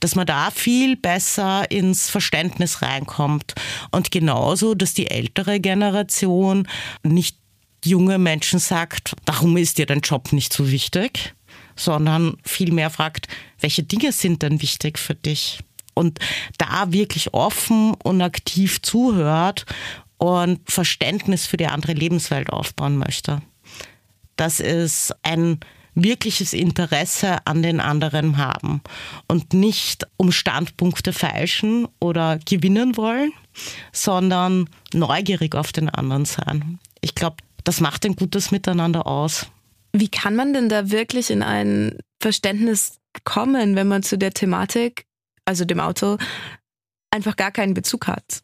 Dass 0.00 0.16
man 0.16 0.26
da 0.26 0.50
viel 0.50 0.96
besser 0.96 1.70
ins 1.70 2.10
Verständnis 2.10 2.82
reinkommt. 2.82 3.54
Und 3.92 4.10
genauso, 4.10 4.74
dass 4.74 4.94
die 4.94 5.10
ältere 5.10 5.60
Generation 5.60 6.66
nicht 7.04 7.36
junge 7.84 8.18
Menschen 8.18 8.58
sagt, 8.58 9.14
warum 9.26 9.56
ist 9.56 9.78
dir 9.78 9.86
dein 9.86 10.00
Job 10.00 10.32
nicht 10.32 10.52
so 10.52 10.70
wichtig? 10.70 11.34
Sondern 11.76 12.36
vielmehr 12.44 12.90
fragt, 12.90 13.28
welche 13.60 13.82
Dinge 13.82 14.12
sind 14.12 14.42
denn 14.42 14.62
wichtig 14.62 14.98
für 14.98 15.14
dich? 15.14 15.60
Und 15.94 16.18
da 16.58 16.92
wirklich 16.92 17.34
offen 17.34 17.94
und 17.94 18.22
aktiv 18.22 18.80
zuhört 18.80 19.66
und 20.18 20.60
Verständnis 20.70 21.46
für 21.46 21.56
die 21.56 21.66
andere 21.66 21.92
Lebenswelt 21.92 22.50
aufbauen 22.50 22.96
möchte. 22.96 23.42
Das 24.36 24.60
ist 24.60 25.14
ein 25.22 25.60
wirkliches 25.94 26.52
Interesse 26.52 27.44
an 27.46 27.62
den 27.62 27.80
anderen 27.80 28.38
haben 28.38 28.80
und 29.28 29.52
nicht 29.52 30.06
um 30.16 30.32
Standpunkte 30.32 31.12
feilschen 31.12 31.86
oder 32.00 32.38
gewinnen 32.38 32.96
wollen, 32.96 33.32
sondern 33.92 34.68
neugierig 34.94 35.54
auf 35.54 35.72
den 35.72 35.88
anderen 35.88 36.24
sein. 36.24 36.78
Ich 37.00 37.14
glaube, 37.14 37.36
das 37.64 37.80
macht 37.80 38.06
ein 38.06 38.16
gutes 38.16 38.50
Miteinander 38.50 39.06
aus. 39.06 39.46
Wie 39.92 40.08
kann 40.08 40.34
man 40.34 40.54
denn 40.54 40.68
da 40.68 40.90
wirklich 40.90 41.30
in 41.30 41.42
ein 41.42 41.98
Verständnis 42.20 42.98
kommen, 43.24 43.76
wenn 43.76 43.88
man 43.88 44.02
zu 44.02 44.16
der 44.16 44.32
Thematik, 44.32 45.06
also 45.44 45.64
dem 45.64 45.80
Auto, 45.80 46.16
einfach 47.10 47.36
gar 47.36 47.50
keinen 47.50 47.74
Bezug 47.74 48.06
hat? 48.06 48.42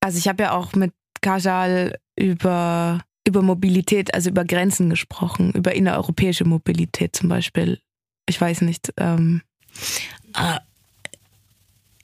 Also 0.00 0.18
ich 0.18 0.28
habe 0.28 0.44
ja 0.44 0.52
auch 0.52 0.72
mit 0.74 0.92
Kajal 1.20 1.98
über, 2.16 3.02
über 3.26 3.42
Mobilität, 3.42 4.14
also 4.14 4.30
über 4.30 4.44
Grenzen 4.44 4.88
gesprochen, 4.88 5.52
über 5.52 5.74
innereuropäische 5.74 6.44
Mobilität 6.44 7.14
zum 7.14 7.28
Beispiel. 7.28 7.80
Ich 8.28 8.40
weiß 8.40 8.62
nicht. 8.62 8.92
Ähm. 8.96 9.42
Äh, 10.34 10.58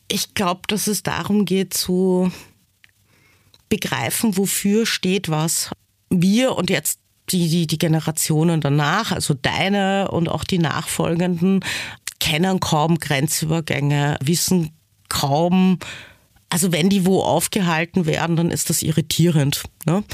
ich 0.09 0.35
glaube, 0.35 0.63
dass 0.69 0.89
es 0.89 1.03
darum 1.03 1.47
geht 1.47 1.73
zu 1.73 2.31
begreifen, 3.71 4.37
wofür 4.37 4.85
steht 4.85 5.31
was. 5.31 5.71
Wir 6.11 6.55
und 6.57 6.69
jetzt 6.69 7.01
die, 7.31 7.49
die, 7.49 7.67
die 7.67 7.79
Generationen 7.79 8.61
danach, 8.61 9.13
also 9.13 9.35
deine 9.35 10.11
und 10.11 10.29
auch 10.29 10.45
die 10.45 10.59
nachfolgenden, 10.59 11.61
kennen 12.21 12.61
kaum 12.61 12.99
Grenzübergänge, 12.99 14.19
wissen 14.23 14.71
kaum, 15.09 15.79
also 16.49 16.73
wenn 16.73 16.89
die 16.89 17.07
wo 17.07 17.23
aufgehalten 17.23 18.07
werden, 18.07 18.37
dann 18.37 18.51
ist 18.51 18.71
das 18.71 18.83
irritierend. 18.83 19.63
Ne? 19.87 20.05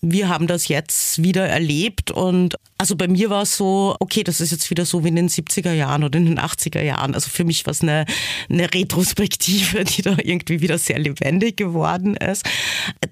Wir 0.00 0.28
haben 0.28 0.46
das 0.46 0.68
jetzt 0.68 1.22
wieder 1.22 1.46
erlebt 1.46 2.10
und 2.10 2.56
also 2.78 2.94
bei 2.94 3.08
mir 3.08 3.30
war 3.30 3.42
es 3.42 3.56
so, 3.56 3.96
okay, 3.98 4.22
das 4.22 4.40
ist 4.40 4.52
jetzt 4.52 4.70
wieder 4.70 4.84
so 4.84 5.02
wie 5.02 5.08
in 5.08 5.16
den 5.16 5.28
70er 5.28 5.72
Jahren 5.72 6.04
oder 6.04 6.18
in 6.18 6.26
den 6.26 6.38
80er 6.38 6.80
Jahren. 6.80 7.14
Also 7.14 7.28
für 7.28 7.44
mich 7.44 7.66
war 7.66 7.72
es 7.72 7.82
eine, 7.82 8.04
eine 8.48 8.72
Retrospektive, 8.72 9.82
die 9.84 10.02
da 10.02 10.16
irgendwie 10.22 10.60
wieder 10.60 10.78
sehr 10.78 10.98
lebendig 10.98 11.56
geworden 11.56 12.16
ist. 12.16 12.48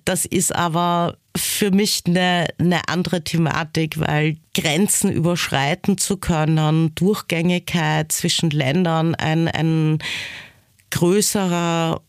Das 0.04 0.24
ist 0.24 0.54
aber 0.54 1.16
für 1.36 1.72
mich 1.72 2.02
eine, 2.06 2.46
eine 2.58 2.88
andere 2.88 3.24
Thematik, 3.24 3.98
weil 3.98 4.36
Grenzen 4.54 5.10
überschreiten 5.10 5.98
zu 5.98 6.16
können, 6.16 6.94
Durchgängigkeit 6.94 8.12
zwischen 8.12 8.50
Ländern, 8.50 9.14
ein, 9.16 9.48
ein 9.48 9.98
größerer 10.90 12.00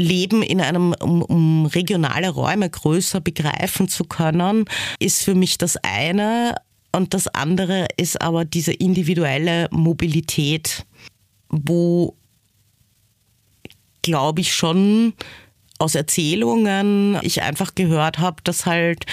Leben 0.00 0.42
in 0.42 0.60
einem, 0.60 0.94
um, 1.00 1.22
um 1.22 1.66
regionale 1.66 2.30
Räume 2.30 2.68
größer 2.68 3.20
begreifen 3.20 3.88
zu 3.88 4.04
können, 4.04 4.64
ist 4.98 5.22
für 5.22 5.34
mich 5.34 5.58
das 5.58 5.76
eine. 5.82 6.56
Und 6.92 7.14
das 7.14 7.28
andere 7.28 7.86
ist 7.96 8.20
aber 8.20 8.44
diese 8.44 8.72
individuelle 8.72 9.68
Mobilität, 9.70 10.84
wo, 11.48 12.16
glaube 14.02 14.40
ich, 14.40 14.54
schon 14.54 15.12
aus 15.78 15.94
Erzählungen 15.94 17.18
ich 17.22 17.42
einfach 17.42 17.74
gehört 17.74 18.18
habe, 18.18 18.42
dass 18.42 18.66
halt 18.66 19.06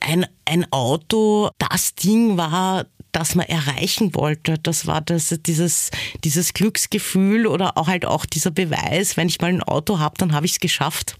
ein, 0.00 0.26
ein 0.44 0.70
Auto 0.72 1.50
das 1.58 1.94
Ding 1.94 2.36
war, 2.36 2.86
das 3.12 3.34
man 3.34 3.46
erreichen 3.46 4.14
wollte. 4.14 4.58
Das 4.58 4.86
war 4.86 5.00
das, 5.00 5.38
dieses, 5.46 5.90
dieses 6.24 6.54
Glücksgefühl 6.54 7.46
oder 7.46 7.76
auch 7.76 7.88
halt 7.88 8.04
auch 8.04 8.26
dieser 8.26 8.50
Beweis, 8.50 9.16
wenn 9.16 9.28
ich 9.28 9.40
mal 9.40 9.48
ein 9.48 9.62
Auto 9.62 9.98
habe, 9.98 10.14
dann 10.18 10.32
habe 10.32 10.46
ich 10.46 10.52
es 10.52 10.60
geschafft. 10.60 11.16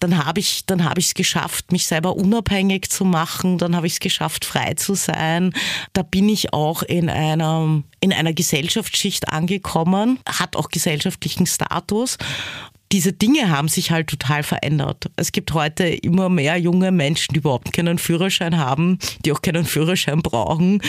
Dann 0.00 0.26
habe 0.26 0.40
ich, 0.40 0.66
dann 0.66 0.84
habe 0.84 1.00
es 1.00 1.14
geschafft, 1.14 1.72
mich 1.72 1.86
selber 1.86 2.16
unabhängig 2.16 2.90
zu 2.90 3.04
machen. 3.04 3.56
Dann 3.58 3.74
habe 3.74 3.86
ich 3.86 3.94
es 3.94 4.00
geschafft, 4.00 4.44
frei 4.44 4.74
zu 4.74 4.94
sein. 4.94 5.54
Da 5.94 6.02
bin 6.02 6.28
ich 6.28 6.52
auch 6.52 6.82
in 6.82 7.08
einer, 7.08 7.82
in 8.00 8.12
einer 8.12 8.34
Gesellschaftsschicht 8.34 9.30
angekommen, 9.30 10.18
hat 10.28 10.56
auch 10.56 10.68
gesellschaftlichen 10.68 11.46
Status 11.46 12.18
diese 12.94 13.12
Dinge 13.12 13.50
haben 13.50 13.66
sich 13.66 13.90
halt 13.90 14.06
total 14.06 14.44
verändert. 14.44 15.10
Es 15.16 15.32
gibt 15.32 15.52
heute 15.52 15.84
immer 15.84 16.28
mehr 16.28 16.56
junge 16.58 16.92
Menschen, 16.92 17.32
die 17.34 17.40
überhaupt 17.40 17.72
keinen 17.72 17.98
Führerschein 17.98 18.56
haben, 18.56 19.00
die 19.24 19.32
auch 19.32 19.42
keinen 19.42 19.64
Führerschein 19.64 20.22
brauchen. 20.22 20.80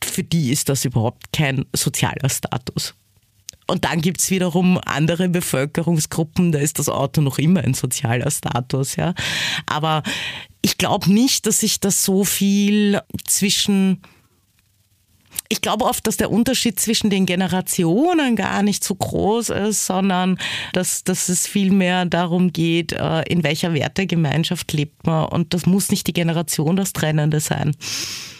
Für 0.00 0.22
die 0.22 0.52
ist 0.52 0.68
das 0.68 0.84
überhaupt 0.84 1.32
kein 1.32 1.64
sozialer 1.74 2.28
Status. 2.28 2.94
Und 3.66 3.84
dann 3.84 4.00
gibt 4.00 4.20
es 4.20 4.30
wiederum 4.30 4.78
andere 4.86 5.28
Bevölkerungsgruppen, 5.28 6.52
da 6.52 6.60
ist 6.60 6.78
das 6.78 6.88
Auto 6.88 7.22
noch 7.22 7.38
immer 7.38 7.64
ein 7.64 7.74
sozialer 7.74 8.30
Status. 8.30 8.94
Ja. 8.94 9.12
Aber 9.66 10.04
ich 10.62 10.78
glaube 10.78 11.12
nicht, 11.12 11.44
dass 11.44 11.58
sich 11.58 11.80
das 11.80 12.04
so 12.04 12.22
viel 12.22 13.00
zwischen 13.26 14.00
ich 15.48 15.62
glaube 15.62 15.86
oft, 15.86 16.06
dass 16.06 16.18
der 16.18 16.30
Unterschied 16.30 16.78
zwischen 16.78 17.10
den 17.10 17.24
Generationen 17.24 18.36
gar 18.36 18.62
nicht 18.62 18.84
so 18.84 18.94
groß 18.94 19.48
ist, 19.50 19.86
sondern 19.86 20.38
dass, 20.72 21.04
dass 21.04 21.28
es 21.28 21.46
vielmehr 21.46 22.04
darum 22.04 22.52
geht, 22.52 22.92
äh, 22.92 23.22
in 23.22 23.42
welcher 23.42 23.72
Wertegemeinschaft 23.72 24.72
lebt 24.72 25.06
man. 25.06 25.26
Und 25.26 25.54
das 25.54 25.64
muss 25.64 25.90
nicht 25.90 26.06
die 26.06 26.12
Generation 26.12 26.76
das 26.76 26.92
Trennende 26.92 27.40
sein. 27.40 27.74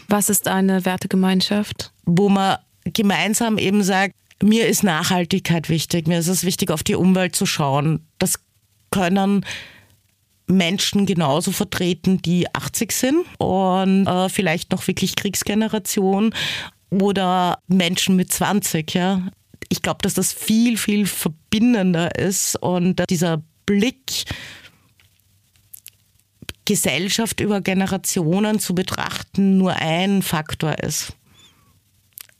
Was 0.09 0.29
ist 0.29 0.49
eine 0.49 0.85
Wertegemeinschaft? 0.85 1.92
Wo 2.05 2.29
man 2.29 2.59
gemeinsam 2.85 3.59
eben 3.59 3.83
sagt, 3.83 4.14
mir 4.42 4.68
ist 4.68 4.85
Nachhaltigkeit 4.85 5.68
wichtig, 5.68 6.07
mir 6.07 6.18
ist 6.18 6.29
es 6.29 6.44
wichtig, 6.44 6.71
auf 6.71 6.83
die 6.83 6.94
Umwelt 6.94 7.35
zu 7.35 7.47
schauen. 7.47 8.07
Das 8.18 8.35
können 8.90 9.44
Menschen 10.47 11.07
genauso 11.07 11.53
vertreten, 11.53 12.23
die 12.23 12.53
80 12.55 12.92
sind 12.92 13.25
und 13.38 14.07
äh, 14.07 14.29
vielleicht 14.29 14.73
noch 14.73 14.87
wirklich 14.87 15.16
Kriegsgeneration 15.16 16.33
oder 16.90 17.59
Menschen 17.66 18.16
mit 18.16 18.33
20, 18.33 18.94
ja. 18.94 19.29
Ich 19.68 19.83
glaube, 19.83 19.98
dass 20.03 20.14
das 20.14 20.33
viel, 20.33 20.79
viel 20.79 21.07
verbindender 21.07 22.16
ist 22.18 22.57
und 22.57 23.03
dieser 23.11 23.42
Blick, 23.66 24.24
Gesellschaft 26.64 27.40
über 27.40 27.62
Generationen 27.62 28.59
zu 28.59 28.74
betrachten, 28.74 29.57
nur 29.57 29.77
ein 29.77 30.20
Faktor 30.20 30.79
ist. 30.81 31.14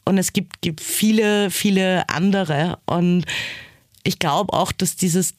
Und 0.05 0.19
es 0.19 0.35
gibt, 0.35 0.61
gibt 0.61 0.83
viele, 0.83 1.51
viele 1.51 2.07
andere. 2.11 2.79
Und 2.85 3.25
ich 4.05 4.19
glaube 4.19 4.53
auch, 4.53 4.71
dass 4.71 4.97
dieses, 4.97 5.35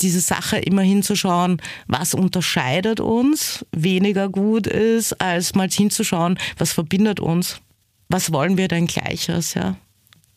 diese 0.00 0.20
Sache 0.20 0.56
immer 0.56 0.80
hinzuschauen, 0.80 1.60
was 1.86 2.14
unterscheidet 2.14 3.00
uns, 3.00 3.66
weniger 3.70 4.30
gut 4.30 4.66
ist, 4.66 5.20
als 5.20 5.54
mal 5.54 5.70
hinzuschauen, 5.70 6.38
was 6.56 6.72
verbindet 6.72 7.20
uns 7.20 7.60
was 8.08 8.32
wollen 8.32 8.56
wir 8.56 8.68
denn 8.68 8.86
Gleiches, 8.86 9.54
ja? 9.54 9.76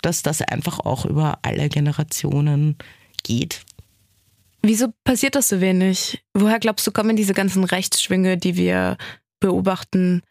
Dass 0.01 0.23
das 0.23 0.41
einfach 0.41 0.79
auch 0.79 1.05
über 1.05 1.39
alle 1.41 1.69
Generationen 1.69 2.77
geht. 3.23 3.65
Wieso 4.61 4.93
passiert 5.03 5.35
das 5.35 5.49
so 5.49 5.61
wenig? 5.61 6.23
Woher 6.33 6.59
glaubst 6.59 6.85
du, 6.87 6.91
kommen 6.91 7.15
diese 7.15 7.33
ganzen 7.33 7.63
Rechtsschwünge, 7.63 8.37
die 8.37 8.57
wir 8.57 8.97
beobachten? 9.39 10.21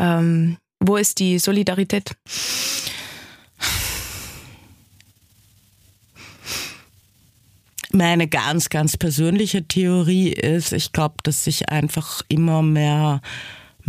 Ähm, 0.00 0.58
wo 0.80 0.96
ist 0.96 1.18
die 1.18 1.38
Solidarität? 1.38 2.16
Meine 7.92 8.28
ganz, 8.28 8.68
ganz 8.68 8.96
persönliche 8.96 9.66
Theorie 9.66 10.30
ist, 10.30 10.72
ich 10.72 10.92
glaube, 10.92 11.16
dass 11.24 11.44
sich 11.44 11.70
einfach 11.70 12.22
immer 12.28 12.62
mehr 12.62 13.20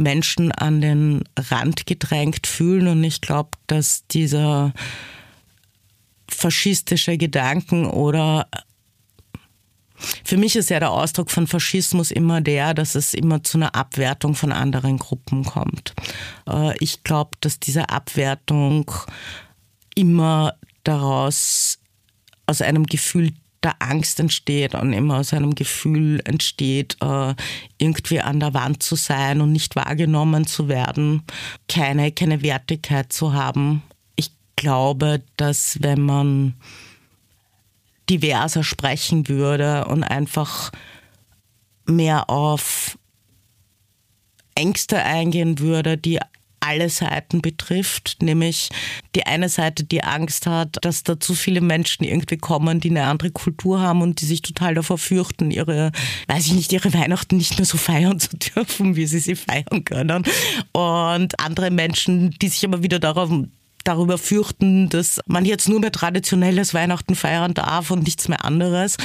Menschen 0.02 0.52
an 0.52 0.82
den 0.82 1.24
Rand 1.38 1.86
gedrängt 1.86 2.48
fühlen. 2.48 2.88
Und 2.88 3.04
ich 3.04 3.22
glaube, 3.22 3.52
dass 3.68 4.08
dieser 4.08 4.74
faschistische 6.30 7.18
Gedanken 7.18 7.86
oder 7.86 8.48
für 10.24 10.38
mich 10.38 10.56
ist 10.56 10.70
ja 10.70 10.80
der 10.80 10.92
Ausdruck 10.92 11.30
von 11.30 11.48
Faschismus 11.48 12.12
immer 12.12 12.42
der, 12.42 12.74
dass 12.74 12.96
es 12.96 13.14
immer 13.14 13.44
zu 13.44 13.58
einer 13.58 13.76
Abwertung 13.76 14.34
von 14.34 14.52
anderen 14.52 14.98
Gruppen 14.98 15.46
kommt. 15.46 15.94
Äh, 16.48 16.76
ich 16.80 17.04
glaube, 17.04 17.32
dass 17.42 17.60
diese 17.60 17.90
Abwertung 17.90 18.92
immer 19.96 20.56
daraus 20.84 21.78
aus 22.48 22.62
einem 22.62 22.86
Gefühl 22.86 23.34
der 23.64 23.76
Angst 23.80 24.20
entsteht 24.20 24.74
und 24.74 24.94
immer 24.94 25.18
aus 25.18 25.34
einem 25.34 25.54
Gefühl 25.54 26.20
entsteht, 26.26 26.98
äh, 27.02 27.36
irgendwie 27.78 28.20
an 28.20 28.40
der 28.40 28.54
Wand 28.54 28.82
zu 28.82 28.96
sein 28.96 29.42
und 29.42 29.52
nicht 29.52 29.76
wahrgenommen 29.76 30.48
zu 30.48 30.68
werden, 30.68 31.24
keine, 31.68 32.12
keine 32.12 32.42
Wertigkeit 32.42 33.14
zu 33.14 33.34
haben. 33.34 33.84
Ich 34.16 34.32
glaube, 34.56 35.22
dass 35.38 35.78
wenn 35.82 36.02
man 36.02 36.56
diverser 38.10 38.64
sprechen 38.64 39.28
würde 39.28 39.86
und 39.86 40.04
einfach 40.04 40.72
mehr 41.86 42.30
auf 42.30 42.98
Ängste 44.56 45.02
eingehen 45.04 45.60
würde, 45.60 45.98
die 45.98 46.20
alle 46.62 46.90
Seiten 46.90 47.42
betrifft, 47.42 48.18
nämlich 48.22 48.70
die 49.16 49.26
eine 49.26 49.50
Seite, 49.50 49.84
die 49.84 50.04
Angst 50.04 50.48
hat, 50.48 50.78
dass 50.82 51.04
da 51.04 51.20
zu 51.20 51.34
viele 51.34 51.60
Menschen 51.60 52.04
irgendwie 52.04 52.38
kommen, 52.38 52.80
die 52.80 52.90
eine 52.90 53.06
andere 53.06 53.32
Kultur 53.32 53.82
haben 53.82 54.02
und 54.02 54.22
die 54.22 54.26
sich 54.26 54.42
total 54.42 54.76
davor 54.76 54.98
fürchten, 54.98 55.52
ihre, 55.52 55.92
weiß 56.28 56.48
ich 56.48 56.54
nicht, 56.54 56.72
ihre 56.72 56.94
Weihnachten 56.94 57.38
nicht 57.38 57.58
mehr 57.58 57.66
so 57.66 57.78
feiern 57.78 58.20
zu 58.20 58.38
dürfen, 58.38 58.96
wie 58.96 59.08
sie 59.08 59.20
sie 59.20 59.36
feiern 59.36 59.84
können. 59.84 60.24
Und 60.72 61.40
andere 61.40 61.72
Menschen, 61.72 62.32
die 62.42 62.48
sich 62.48 62.64
aber 62.64 62.84
wieder 62.84 63.00
darauf 63.00 63.30
darüber 63.84 64.20
fürchten, 64.20 64.90
dass 64.90 65.20
man 65.26 65.44
jetzt 65.44 65.68
nur 65.68 65.80
mehr 65.80 65.92
traditionelles 65.92 66.76
Weihnachten 66.76 67.16
feiern 67.16 67.56
darf 67.56 67.90
und 67.90 68.04
nichts 68.04 68.28
mehr 68.28 68.46
anderes. 68.46 68.98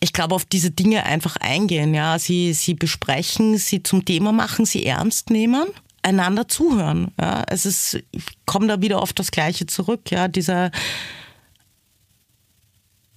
Ich 0.00 0.14
glaube, 0.14 0.34
auf 0.34 0.46
diese 0.46 0.70
Dinge 0.70 1.04
einfach 1.04 1.36
eingehen, 1.36 1.92
ja, 1.92 2.18
sie, 2.18 2.54
sie 2.54 2.74
besprechen, 2.74 3.58
sie 3.58 3.82
zum 3.82 4.06
Thema 4.06 4.32
machen, 4.32 4.64
sie 4.64 4.86
ernst 4.86 5.28
nehmen 5.28 5.66
einander 6.06 6.46
zuhören. 6.46 7.12
Ja, 7.20 7.44
es 7.48 7.66
ist, 7.66 7.98
ich 8.12 8.24
komme 8.46 8.68
da 8.68 8.80
wieder 8.80 9.02
auf 9.02 9.12
das 9.12 9.32
Gleiche 9.32 9.66
zurück. 9.66 10.10
Ja, 10.10 10.28
dieser 10.28 10.70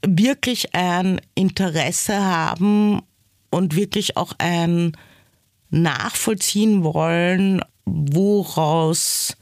wirklich 0.05 0.73
ein 0.73 1.21
Interesse 1.35 2.19
haben 2.19 3.01
und 3.51 3.75
wirklich 3.75 4.17
auch 4.17 4.33
ein 4.39 4.97
Nachvollziehen 5.69 6.83
wollen, 6.83 7.61
woraus 7.85 9.37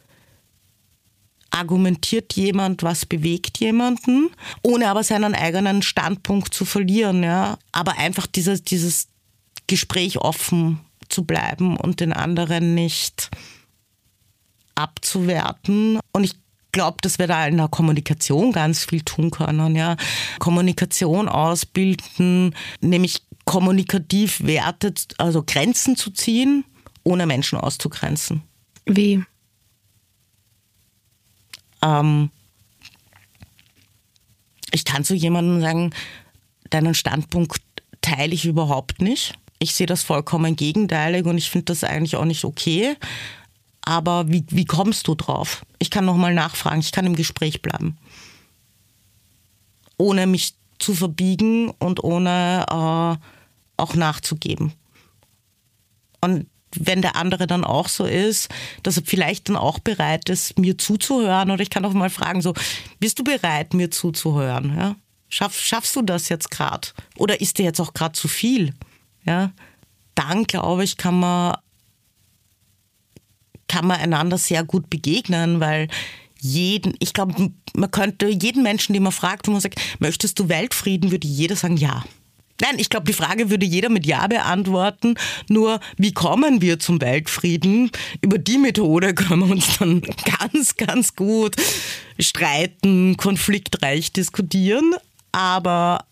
argumentiert 1.49 2.33
jemand, 2.33 2.83
was 2.83 3.05
bewegt 3.05 3.59
jemanden, 3.59 4.29
ohne 4.61 4.89
aber 4.89 5.03
seinen 5.03 5.33
eigenen 5.33 5.81
Standpunkt 5.81 6.53
zu 6.53 6.65
verlieren. 6.65 7.23
Ja? 7.23 7.57
Aber 7.71 7.97
einfach 7.97 8.27
dieses, 8.27 8.63
dieses 8.63 9.07
Gespräch 9.67 10.17
offen 10.17 10.81
zu 11.09 11.23
bleiben 11.23 11.77
und 11.77 11.99
den 11.99 12.13
anderen 12.13 12.75
nicht 12.75 13.29
abzuwerten. 14.75 15.99
Und 16.11 16.23
ich 16.23 16.35
glaube, 16.71 16.97
dass 17.01 17.19
wir 17.19 17.27
da 17.27 17.47
in 17.47 17.57
der 17.57 17.67
Kommunikation 17.67 18.51
ganz 18.51 18.85
viel 18.85 19.01
tun 19.01 19.31
können. 19.31 19.75
Ja? 19.75 19.97
Kommunikation 20.39 21.27
ausbilden, 21.27 22.55
nämlich 22.81 23.23
kommunikativ 23.45 24.43
Werte, 24.45 24.93
also 25.17 25.43
Grenzen 25.43 25.95
zu 25.95 26.11
ziehen, 26.11 26.65
ohne 27.03 27.25
Menschen 27.25 27.57
auszugrenzen. 27.57 28.43
Wie? 28.85 29.23
Ähm, 31.81 32.29
ich 34.71 34.85
kann 34.85 35.03
zu 35.03 35.15
jemandem 35.15 35.61
sagen, 35.61 35.93
deinen 36.69 36.93
Standpunkt 36.93 37.61
teile 38.01 38.33
ich 38.33 38.45
überhaupt 38.45 39.01
nicht. 39.01 39.33
Ich 39.59 39.73
sehe 39.73 39.87
das 39.87 40.03
vollkommen 40.03 40.55
gegenteilig 40.55 41.25
und 41.25 41.37
ich 41.37 41.49
finde 41.49 41.65
das 41.65 41.83
eigentlich 41.83 42.15
auch 42.15 42.25
nicht 42.25 42.43
okay. 42.43 42.95
Aber 43.81 44.29
wie, 44.29 44.45
wie 44.49 44.65
kommst 44.65 45.07
du 45.07 45.15
drauf? 45.15 45.65
Ich 45.79 45.89
kann 45.89 46.05
nochmal 46.05 46.33
nachfragen, 46.33 46.81
ich 46.81 46.91
kann 46.91 47.05
im 47.05 47.15
Gespräch 47.15 47.61
bleiben. 47.61 47.97
Ohne 49.97 50.27
mich 50.27 50.55
zu 50.77 50.93
verbiegen 50.93 51.69
und 51.79 52.03
ohne 52.03 52.65
äh, 52.69 53.25
auch 53.77 53.95
nachzugeben. 53.95 54.73
Und 56.21 56.47
wenn 56.75 57.01
der 57.01 57.15
andere 57.15 57.47
dann 57.47 57.63
auch 57.63 57.87
so 57.87 58.05
ist, 58.05 58.49
dass 58.83 58.97
er 58.97 59.03
vielleicht 59.05 59.49
dann 59.49 59.55
auch 59.55 59.79
bereit 59.79 60.29
ist, 60.29 60.59
mir 60.59 60.77
zuzuhören. 60.77 61.51
Oder 61.51 61.61
ich 61.61 61.69
kann 61.69 61.85
auch 61.85 61.93
mal 61.93 62.09
fragen, 62.09 62.41
so, 62.41 62.53
bist 62.99 63.19
du 63.19 63.23
bereit, 63.23 63.73
mir 63.73 63.89
zuzuhören? 63.89 64.75
Ja? 64.77 64.95
Schaff, 65.29 65.59
schaffst 65.59 65.95
du 65.95 66.01
das 66.01 66.29
jetzt 66.29 66.51
gerade? 66.51 66.89
Oder 67.15 67.41
ist 67.41 67.57
dir 67.57 67.63
jetzt 67.63 67.79
auch 67.79 67.93
gerade 67.93 68.13
zu 68.13 68.27
viel? 68.27 68.73
Ja? 69.27 69.51
Dann, 70.15 70.45
glaube 70.45 70.83
ich, 70.83 70.97
kann 70.97 71.19
man, 71.19 71.57
kann 73.67 73.85
man 73.85 73.99
einander 73.99 74.37
sehr 74.37 74.63
gut 74.63 74.89
begegnen, 74.89 75.59
weil 75.59 75.87
jeden, 76.39 76.95
ich 76.99 77.13
glaube, 77.13 77.51
man 77.75 77.91
könnte 77.91 78.27
jeden 78.27 78.63
Menschen, 78.63 78.93
den 78.93 79.03
man 79.03 79.11
fragt, 79.11 79.47
wo 79.47 79.51
man 79.51 79.61
sagt, 79.61 79.79
möchtest 79.99 80.39
du 80.39 80.49
Weltfrieden, 80.49 81.11
würde 81.11 81.27
jeder 81.27 81.55
sagen, 81.55 81.77
ja. 81.77 82.03
Nein, 82.59 82.79
ich 82.79 82.89
glaube, 82.89 83.05
die 83.05 83.13
Frage 83.13 83.51
würde 83.51 83.67
jeder 83.67 83.89
mit 83.89 84.07
Ja 84.07 84.25
beantworten. 84.25 85.15
Nur, 85.47 85.79
wie 85.97 86.11
kommen 86.11 86.59
wir 86.61 86.79
zum 86.79 86.99
Weltfrieden? 87.01 87.91
Über 88.21 88.39
die 88.39 88.57
Methode 88.57 89.13
können 89.15 89.45
wir 89.45 89.51
uns 89.51 89.77
dann 89.77 90.01
ganz, 90.01 90.75
ganz 90.75 91.15
gut 91.15 91.55
streiten, 92.19 93.15
konfliktreich 93.17 94.11
diskutieren. 94.11 94.95
Aber 95.31 96.05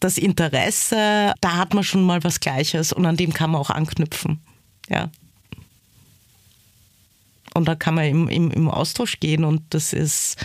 das 0.00 0.18
Interesse, 0.18 1.34
da 1.40 1.56
hat 1.56 1.74
man 1.74 1.84
schon 1.84 2.02
mal 2.02 2.22
was 2.24 2.40
Gleiches 2.40 2.92
und 2.92 3.06
an 3.06 3.16
dem 3.16 3.32
kann 3.32 3.50
man 3.50 3.60
auch 3.60 3.70
anknüpfen. 3.70 4.40
Ja. 4.88 5.10
Und 7.54 7.66
da 7.66 7.74
kann 7.74 7.94
man 7.94 8.04
im, 8.04 8.28
im, 8.28 8.50
im 8.50 8.68
Austausch 8.68 9.18
gehen 9.18 9.44
und 9.44 9.62
das 9.70 9.92
ist 9.92 10.36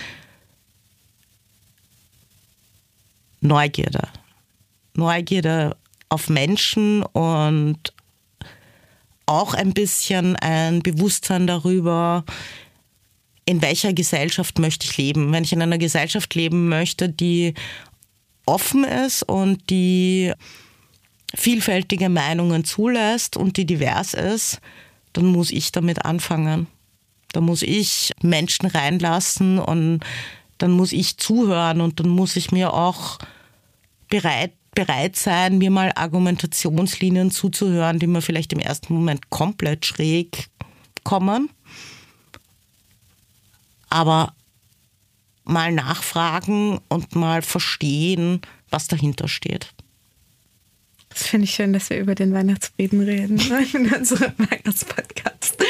Neugierde. 3.41 4.07
Neugierde 4.93 5.75
auf 6.09 6.29
Menschen 6.29 7.03
und 7.03 7.93
auch 9.25 9.53
ein 9.53 9.73
bisschen 9.73 10.35
ein 10.35 10.81
Bewusstsein 10.81 11.47
darüber, 11.47 12.23
in 13.45 13.61
welcher 13.61 13.93
Gesellschaft 13.93 14.59
möchte 14.59 14.85
ich 14.85 14.97
leben. 14.97 15.31
Wenn 15.31 15.43
ich 15.43 15.53
in 15.53 15.61
einer 15.61 15.77
Gesellschaft 15.77 16.35
leben 16.35 16.69
möchte, 16.69 17.09
die 17.09 17.55
offen 18.45 18.83
ist 18.83 19.23
und 19.23 19.69
die 19.69 20.33
vielfältige 21.33 22.09
Meinungen 22.09 22.65
zulässt 22.65 23.37
und 23.37 23.57
die 23.57 23.65
divers 23.65 24.13
ist, 24.13 24.59
dann 25.13 25.25
muss 25.25 25.51
ich 25.51 25.71
damit 25.71 26.05
anfangen. 26.05 26.67
Da 27.31 27.41
muss 27.41 27.61
ich 27.61 28.11
Menschen 28.21 28.67
reinlassen 28.67 29.59
und 29.59 30.01
dann 30.57 30.71
muss 30.71 30.91
ich 30.91 31.17
zuhören 31.17 31.81
und 31.81 31.99
dann 31.99 32.09
muss 32.09 32.35
ich 32.35 32.51
mir 32.51 32.73
auch 32.73 33.19
bereit 34.09 34.53
bereit 34.73 35.17
sein, 35.17 35.57
mir 35.57 35.69
mal 35.69 35.91
Argumentationslinien 35.95 37.29
zuzuhören, 37.29 37.99
die 37.99 38.07
mir 38.07 38.21
vielleicht 38.21 38.53
im 38.53 38.59
ersten 38.59 38.93
Moment 38.93 39.29
komplett 39.29 39.85
schräg 39.85 40.49
kommen. 41.03 41.49
Aber 43.89 44.33
mal 45.43 45.71
nachfragen 45.71 46.79
und 46.87 47.15
mal 47.15 47.41
verstehen, 47.41 48.41
was 48.69 48.87
dahinter 48.87 49.27
steht. 49.27 49.73
Das 51.09 51.27
finde 51.27 51.43
ich 51.45 51.51
schön, 51.51 51.73
dass 51.73 51.89
wir 51.89 51.99
über 51.99 52.15
den 52.15 52.33
Weihnachtsfrieden 52.33 53.01
reden 53.01 53.37
in 53.73 53.93
unserem 53.93 54.33
Weihnachtspodcast. 54.37 55.61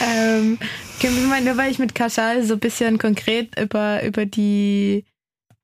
ähm, 0.00 0.58
nur 1.02 1.56
weil 1.56 1.70
ich 1.70 1.78
mit 1.78 1.94
Kaschal 1.94 2.42
so 2.42 2.54
ein 2.54 2.60
bisschen 2.60 2.98
konkret 2.98 3.58
über, 3.60 4.02
über 4.02 4.24
die 4.24 5.04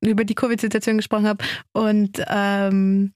über 0.05 0.25
die 0.25 0.35
Covid-Situation 0.35 0.97
gesprochen 0.97 1.29
habe 1.29 1.45
und 1.73 2.23
ähm, 2.29 3.13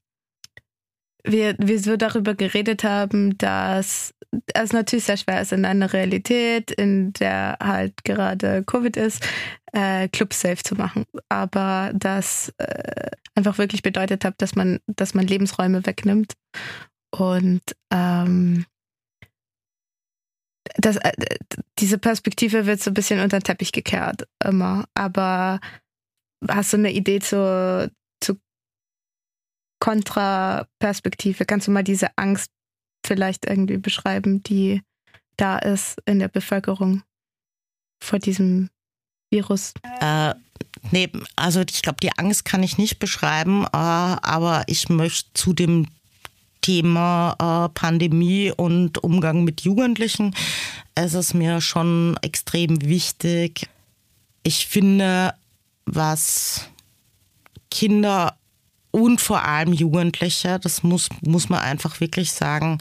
wir, 1.26 1.54
wir 1.58 1.78
so 1.80 1.96
darüber 1.96 2.34
geredet 2.34 2.84
haben, 2.84 3.36
dass 3.38 4.14
es 4.54 4.72
natürlich 4.72 5.04
sehr 5.04 5.16
schwer 5.16 5.40
ist 5.40 5.52
in 5.52 5.64
einer 5.64 5.92
Realität, 5.92 6.70
in 6.70 7.12
der 7.14 7.58
halt 7.62 8.04
gerade 8.04 8.64
Covid 8.64 8.96
ist, 8.96 9.26
äh, 9.72 10.08
Clubs 10.08 10.40
safe 10.40 10.62
zu 10.62 10.74
machen. 10.74 11.04
Aber 11.28 11.92
das 11.94 12.52
äh, 12.58 13.10
einfach 13.34 13.58
wirklich 13.58 13.82
bedeutet 13.82 14.24
hat, 14.24 14.34
dass 14.38 14.54
man, 14.54 14.80
dass 14.86 15.14
man 15.14 15.26
Lebensräume 15.26 15.86
wegnimmt. 15.86 16.34
Und 17.10 17.62
ähm, 17.92 18.66
das, 20.76 20.96
äh, 20.96 21.12
diese 21.78 21.98
Perspektive 21.98 22.66
wird 22.66 22.80
so 22.80 22.90
ein 22.90 22.94
bisschen 22.94 23.20
unter 23.20 23.38
den 23.38 23.44
Teppich 23.44 23.72
gekehrt 23.72 24.26
immer. 24.44 24.86
Aber 24.94 25.60
hast 26.48 26.72
du 26.72 26.76
eine 26.76 26.92
Idee 26.92 27.20
zur 27.20 27.90
Kontraperspektive? 29.78 31.44
Kannst 31.44 31.66
du 31.66 31.70
mal 31.70 31.84
diese 31.84 32.08
Angst 32.16 32.50
vielleicht 33.04 33.46
irgendwie 33.46 33.78
beschreiben, 33.78 34.42
die 34.42 34.82
da 35.36 35.58
ist 35.58 36.00
in 36.06 36.18
der 36.18 36.28
Bevölkerung 36.28 37.02
vor 38.02 38.18
diesem 38.18 38.70
Virus? 39.30 39.74
Äh, 40.00 40.34
nee, 40.90 41.10
also 41.36 41.60
ich 41.60 41.82
glaube, 41.82 41.98
die 42.02 42.16
Angst 42.16 42.44
kann 42.44 42.62
ich 42.62 42.78
nicht 42.78 42.98
beschreiben, 42.98 43.64
äh, 43.64 43.68
aber 43.72 44.64
ich 44.66 44.88
möchte 44.88 45.30
zu 45.34 45.52
dem 45.52 45.86
Thema 46.62 47.36
äh, 47.38 47.68
Pandemie 47.74 48.50
und 48.50 48.98
Umgang 48.98 49.44
mit 49.44 49.60
Jugendlichen, 49.60 50.34
es 50.94 51.14
ist 51.14 51.34
mir 51.34 51.60
schon 51.60 52.16
extrem 52.22 52.82
wichtig. 52.82 53.68
Ich 54.42 54.66
finde, 54.66 55.34
was 55.84 56.68
Kinder 57.70 58.36
und 58.96 59.20
vor 59.20 59.44
allem 59.44 59.74
Jugendliche, 59.74 60.58
das 60.58 60.82
muss, 60.82 61.10
muss 61.20 61.50
man 61.50 61.60
einfach 61.60 62.00
wirklich 62.00 62.32
sagen, 62.32 62.78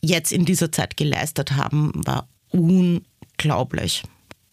jetzt 0.00 0.30
in 0.30 0.44
dieser 0.44 0.70
Zeit 0.70 0.96
geleistet 0.96 1.56
haben, 1.56 1.90
war 2.06 2.28
unglaublich. 2.50 4.04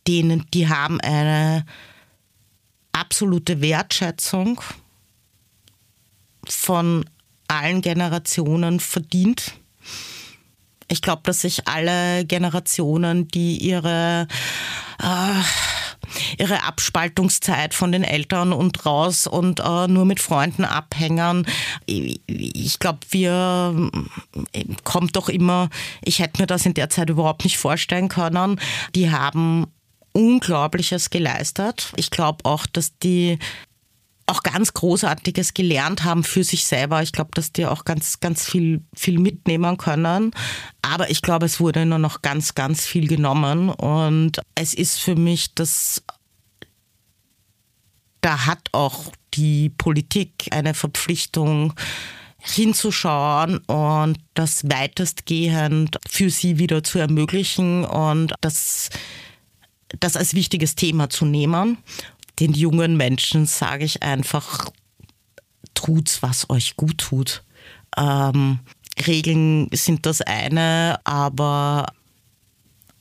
Denen, 0.08 0.48
die 0.56 0.68
haben 0.68 1.00
eine 1.02 1.68
absolute 2.94 3.62
Wertschätzung 3.62 4.60
von 6.50 7.08
allen 7.48 7.82
Generationen 7.84 8.80
verdient. 8.80 9.54
Ich 10.88 11.04
glaube, 11.04 11.22
dass 11.26 11.42
sich 11.42 11.68
alle 11.68 12.26
Generationen, 12.26 13.28
die 13.28 13.58
ihre 13.58 14.28
äh, 15.00 15.42
ihre 16.38 16.64
Abspaltungszeit 16.64 17.74
von 17.74 17.92
den 17.92 18.04
Eltern 18.04 18.54
und 18.54 18.86
raus 18.86 19.28
und 19.28 19.60
äh, 19.60 19.88
nur 19.88 20.06
mit 20.06 20.20
Freunden 20.20 20.66
abhängen. 20.66 21.46
Ich 21.86 22.80
glaube, 22.80 23.00
wir 23.10 23.92
äh, 24.54 24.66
kommt 24.84 25.16
doch 25.16 25.30
immer, 25.30 25.70
ich 26.04 26.20
hätte 26.20 26.42
mir 26.42 26.48
das 26.48 26.66
in 26.66 26.74
der 26.74 26.90
Zeit 26.90 27.10
überhaupt 27.10 27.44
nicht 27.44 27.58
vorstellen 27.58 28.10
können. 28.10 28.60
Die 28.96 29.12
haben 29.12 29.68
Unglaubliches 30.14 31.10
geleistet. 31.10 31.94
Ich 31.96 32.12
glaube 32.12 32.44
auch, 32.44 32.66
dass 32.66 32.98
die 33.00 33.40
auch 34.28 34.44
ganz 34.44 34.74
Großartiges 34.74 35.54
gelernt 35.54 36.04
haben 36.04 36.24
für 36.24 36.44
sich 36.44 36.66
selber. 36.66 37.02
Ich 37.02 37.12
glaube, 37.12 37.32
dass 37.34 37.52
die 37.52 37.66
auch 37.66 37.86
ganz, 37.86 38.20
ganz 38.20 38.46
viel, 38.46 38.82
viel 38.96 39.20
mitnehmen 39.20 39.78
können. 39.78 40.32
Aber 40.82 41.10
ich 41.10 41.22
glaube, 41.22 41.46
es 41.46 41.60
wurde 41.60 41.86
nur 41.86 42.00
noch 42.00 42.22
ganz, 42.22 42.56
ganz 42.56 42.86
viel 42.86 43.08
genommen. 43.08 43.70
Und 43.70 44.42
es 44.56 44.74
ist 44.74 45.00
für 45.00 45.16
mich 45.16 45.54
das, 45.56 46.04
da 48.22 48.46
hat 48.46 48.70
auch 48.72 49.12
die 49.34 49.70
Politik 49.70 50.48
eine 50.52 50.74
Verpflichtung, 50.74 51.74
hinzuschauen 52.42 53.60
und 53.68 54.18
das 54.34 54.64
weitestgehend 54.64 55.98
für 56.10 56.30
sie 56.30 56.58
wieder 56.58 56.84
zu 56.84 57.00
ermöglichen 57.00 57.86
und 57.86 58.34
das, 58.42 58.90
das 60.00 60.18
als 60.18 60.34
wichtiges 60.34 60.76
Thema 60.76 61.10
zu 61.10 61.26
nehmen 61.26 61.78
den 62.42 62.54
jungen 62.54 62.98
Menschen 62.98 63.46
sage 63.46 63.86
ich 63.86 64.02
einfach, 64.02 64.72
tut's, 65.76 66.24
was 66.24 66.50
euch 66.50 66.76
gut 66.76 66.98
tut. 66.98 67.44
Ähm, 67.96 68.60
Regeln 69.06 69.70
sind 69.72 70.08
das 70.08 70.22
eine, 70.22 71.00
aber 71.04 71.94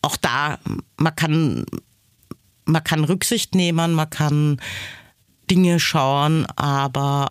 auch 0.03 0.18
da, 0.18 0.59
man 0.99 1.16
kann, 1.16 1.64
man 2.66 2.84
kann 2.84 3.05
Rücksicht 3.05 3.55
nehmen, 3.55 3.95
man 3.95 4.11
kann 4.11 4.61
Dinge 5.51 5.80
schauen, 5.80 6.45
aber 6.57 7.28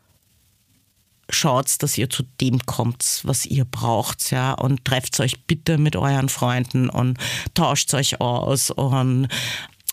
schaut, 1.29 1.83
dass 1.83 1.95
ihr 1.95 2.09
zu 2.09 2.23
dem 2.41 2.59
kommt, 2.65 3.21
was 3.23 3.45
ihr 3.45 3.65
braucht, 3.65 4.31
ja, 4.31 4.53
und 4.53 4.83
trefft 4.83 5.19
euch 5.19 5.45
bitte 5.45 5.77
mit 5.77 5.95
euren 5.95 6.29
Freunden 6.29 6.89
und 6.89 7.19
tauscht 7.53 7.93
euch 7.93 8.19
aus 8.19 8.71
und 8.71 9.27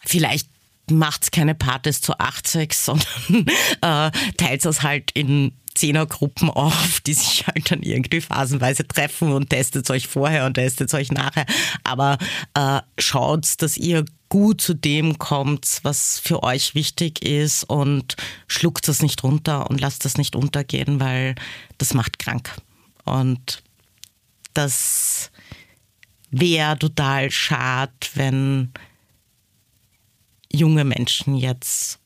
vielleicht 0.03 0.49
macht 0.91 1.33
keine 1.33 1.55
Partys 1.55 2.01
zu 2.01 2.19
80, 2.19 2.73
sondern 2.75 3.07
äh, 3.81 4.11
teilt 4.37 4.65
es 4.65 4.83
halt 4.83 5.11
in 5.13 5.53
Zehnergruppen 5.75 6.49
auf, 6.51 7.01
die 7.07 7.15
sich 7.15 7.47
halt 7.47 7.71
dann 7.71 7.83
irgendwie 7.83 8.21
phasenweise 8.21 8.87
treffen 8.87 9.33
und 9.33 9.51
testet 9.51 9.91
euch 9.91 10.09
vorher 10.09 10.47
und 10.47 10.55
testet 10.55 10.93
euch 10.95 11.13
nachher. 11.13 11.47
Aber 11.85 12.19
äh, 12.55 12.81
schaut, 12.99 13.61
dass 13.63 13.77
ihr 13.77 14.05
gut 14.29 14.61
zu 14.61 14.75
dem 14.75 15.19
kommt, 15.19 15.81
was 15.83 16.19
für 16.19 16.43
euch 16.43 16.75
wichtig 16.75 17.25
ist 17.25 17.65
und 17.65 18.17
schluckt 18.49 18.89
das 18.89 19.03
nicht 19.03 19.23
runter 19.23 19.71
und 19.71 19.81
lasst 19.81 20.05
das 20.05 20.17
nicht 20.17 20.35
untergehen, 20.35 20.99
weil 20.99 21.35
das 21.79 21.95
macht 21.95 22.19
krank. 22.19 22.57
Und 23.05 23.63
das 24.55 25.31
wäre 26.31 26.79
total 26.79 27.31
schade, 27.31 27.93
wenn 28.15 28.73
junge 30.53 30.85
Menschen 30.85 31.37
jetzt 31.37 31.99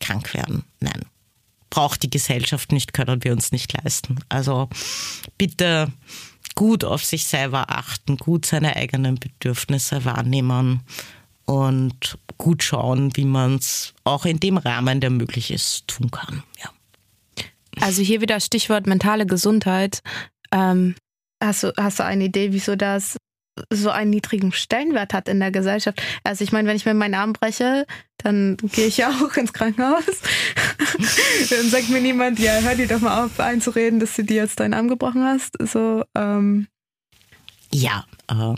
krank 0.00 0.34
werden. 0.34 0.64
Nein, 0.80 1.04
braucht 1.70 2.02
die 2.02 2.10
Gesellschaft 2.10 2.72
nicht, 2.72 2.92
können 2.92 3.24
wir 3.24 3.32
uns 3.32 3.52
nicht 3.52 3.72
leisten. 3.72 4.18
Also 4.28 4.68
bitte 5.38 5.92
gut 6.54 6.84
auf 6.84 7.04
sich 7.04 7.24
selber 7.24 7.70
achten, 7.70 8.16
gut 8.18 8.46
seine 8.46 8.76
eigenen 8.76 9.16
Bedürfnisse 9.16 10.04
wahrnehmen 10.04 10.82
und 11.44 12.18
gut 12.38 12.62
schauen, 12.62 13.16
wie 13.16 13.24
man 13.24 13.56
es 13.56 13.94
auch 14.04 14.26
in 14.26 14.40
dem 14.40 14.58
Rahmen, 14.58 15.00
der 15.00 15.10
möglich 15.10 15.50
ist, 15.50 15.88
tun 15.88 16.10
kann. 16.10 16.42
Ja. 16.62 16.70
Also 17.80 18.02
hier 18.02 18.20
wieder 18.20 18.38
Stichwort 18.40 18.86
mentale 18.86 19.26
Gesundheit. 19.26 20.02
Ähm, 20.52 20.94
hast, 21.42 21.62
du, 21.62 21.72
hast 21.76 21.98
du 21.98 22.04
eine 22.04 22.24
Idee, 22.24 22.52
wieso 22.52 22.76
das 22.76 23.16
so 23.70 23.90
einen 23.90 24.10
niedrigen 24.10 24.52
Stellenwert 24.52 25.12
hat 25.12 25.28
in 25.28 25.40
der 25.40 25.50
Gesellschaft. 25.50 26.02
Also 26.24 26.44
ich 26.44 26.52
meine, 26.52 26.68
wenn 26.68 26.76
ich 26.76 26.86
mir 26.86 26.94
meinen 26.94 27.14
Arm 27.14 27.32
breche, 27.32 27.86
dann 28.18 28.56
gehe 28.56 28.86
ich 28.86 28.98
ja 28.98 29.10
auch 29.22 29.36
ins 29.36 29.52
Krankenhaus. 29.52 30.04
dann 31.50 31.68
sagt 31.68 31.90
mir 31.90 32.00
niemand, 32.00 32.38
ja, 32.38 32.60
hör 32.60 32.74
dir 32.74 32.88
doch 32.88 33.00
mal 33.00 33.24
auf 33.24 33.38
einzureden, 33.40 34.00
dass 34.00 34.14
du 34.16 34.24
dir 34.24 34.36
jetzt 34.36 34.60
deinen 34.60 34.74
Arm 34.74 34.88
gebrochen 34.88 35.24
hast. 35.24 35.56
So, 35.60 36.04
ähm. 36.14 36.68
Ja, 37.72 38.04
äh, 38.28 38.54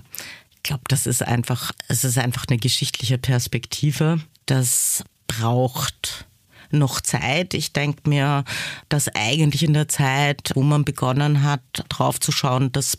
ich 0.55 0.63
glaube, 0.63 0.85
das 0.89 1.07
ist 1.07 1.23
einfach, 1.23 1.73
es 1.89 2.05
ist 2.05 2.19
einfach 2.19 2.47
eine 2.49 2.59
geschichtliche 2.59 3.19
Perspektive. 3.19 4.21
Das 4.47 5.05
braucht 5.27 6.27
noch 6.71 7.01
Zeit. 7.01 7.55
Ich 7.55 7.73
denke 7.73 8.09
mir, 8.09 8.45
dass 8.89 9.09
eigentlich 9.15 9.63
in 9.63 9.75
der 9.75 9.89
Zeit, 9.89 10.53
wo 10.55 10.63
man 10.63 10.85
begonnen 10.85 11.43
hat, 11.43 11.63
drauf 11.89 12.21
zu 12.21 12.33
schauen, 12.33 12.73
dass 12.73 12.99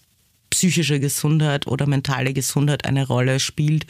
psychische 0.56 1.02
Gesundheit 1.02 1.68
oder 1.68 1.86
mentale 1.86 2.32
Gesundheit 2.32 2.86
eine 2.86 3.06
Rolle 3.06 3.42
spielt. 3.42 3.86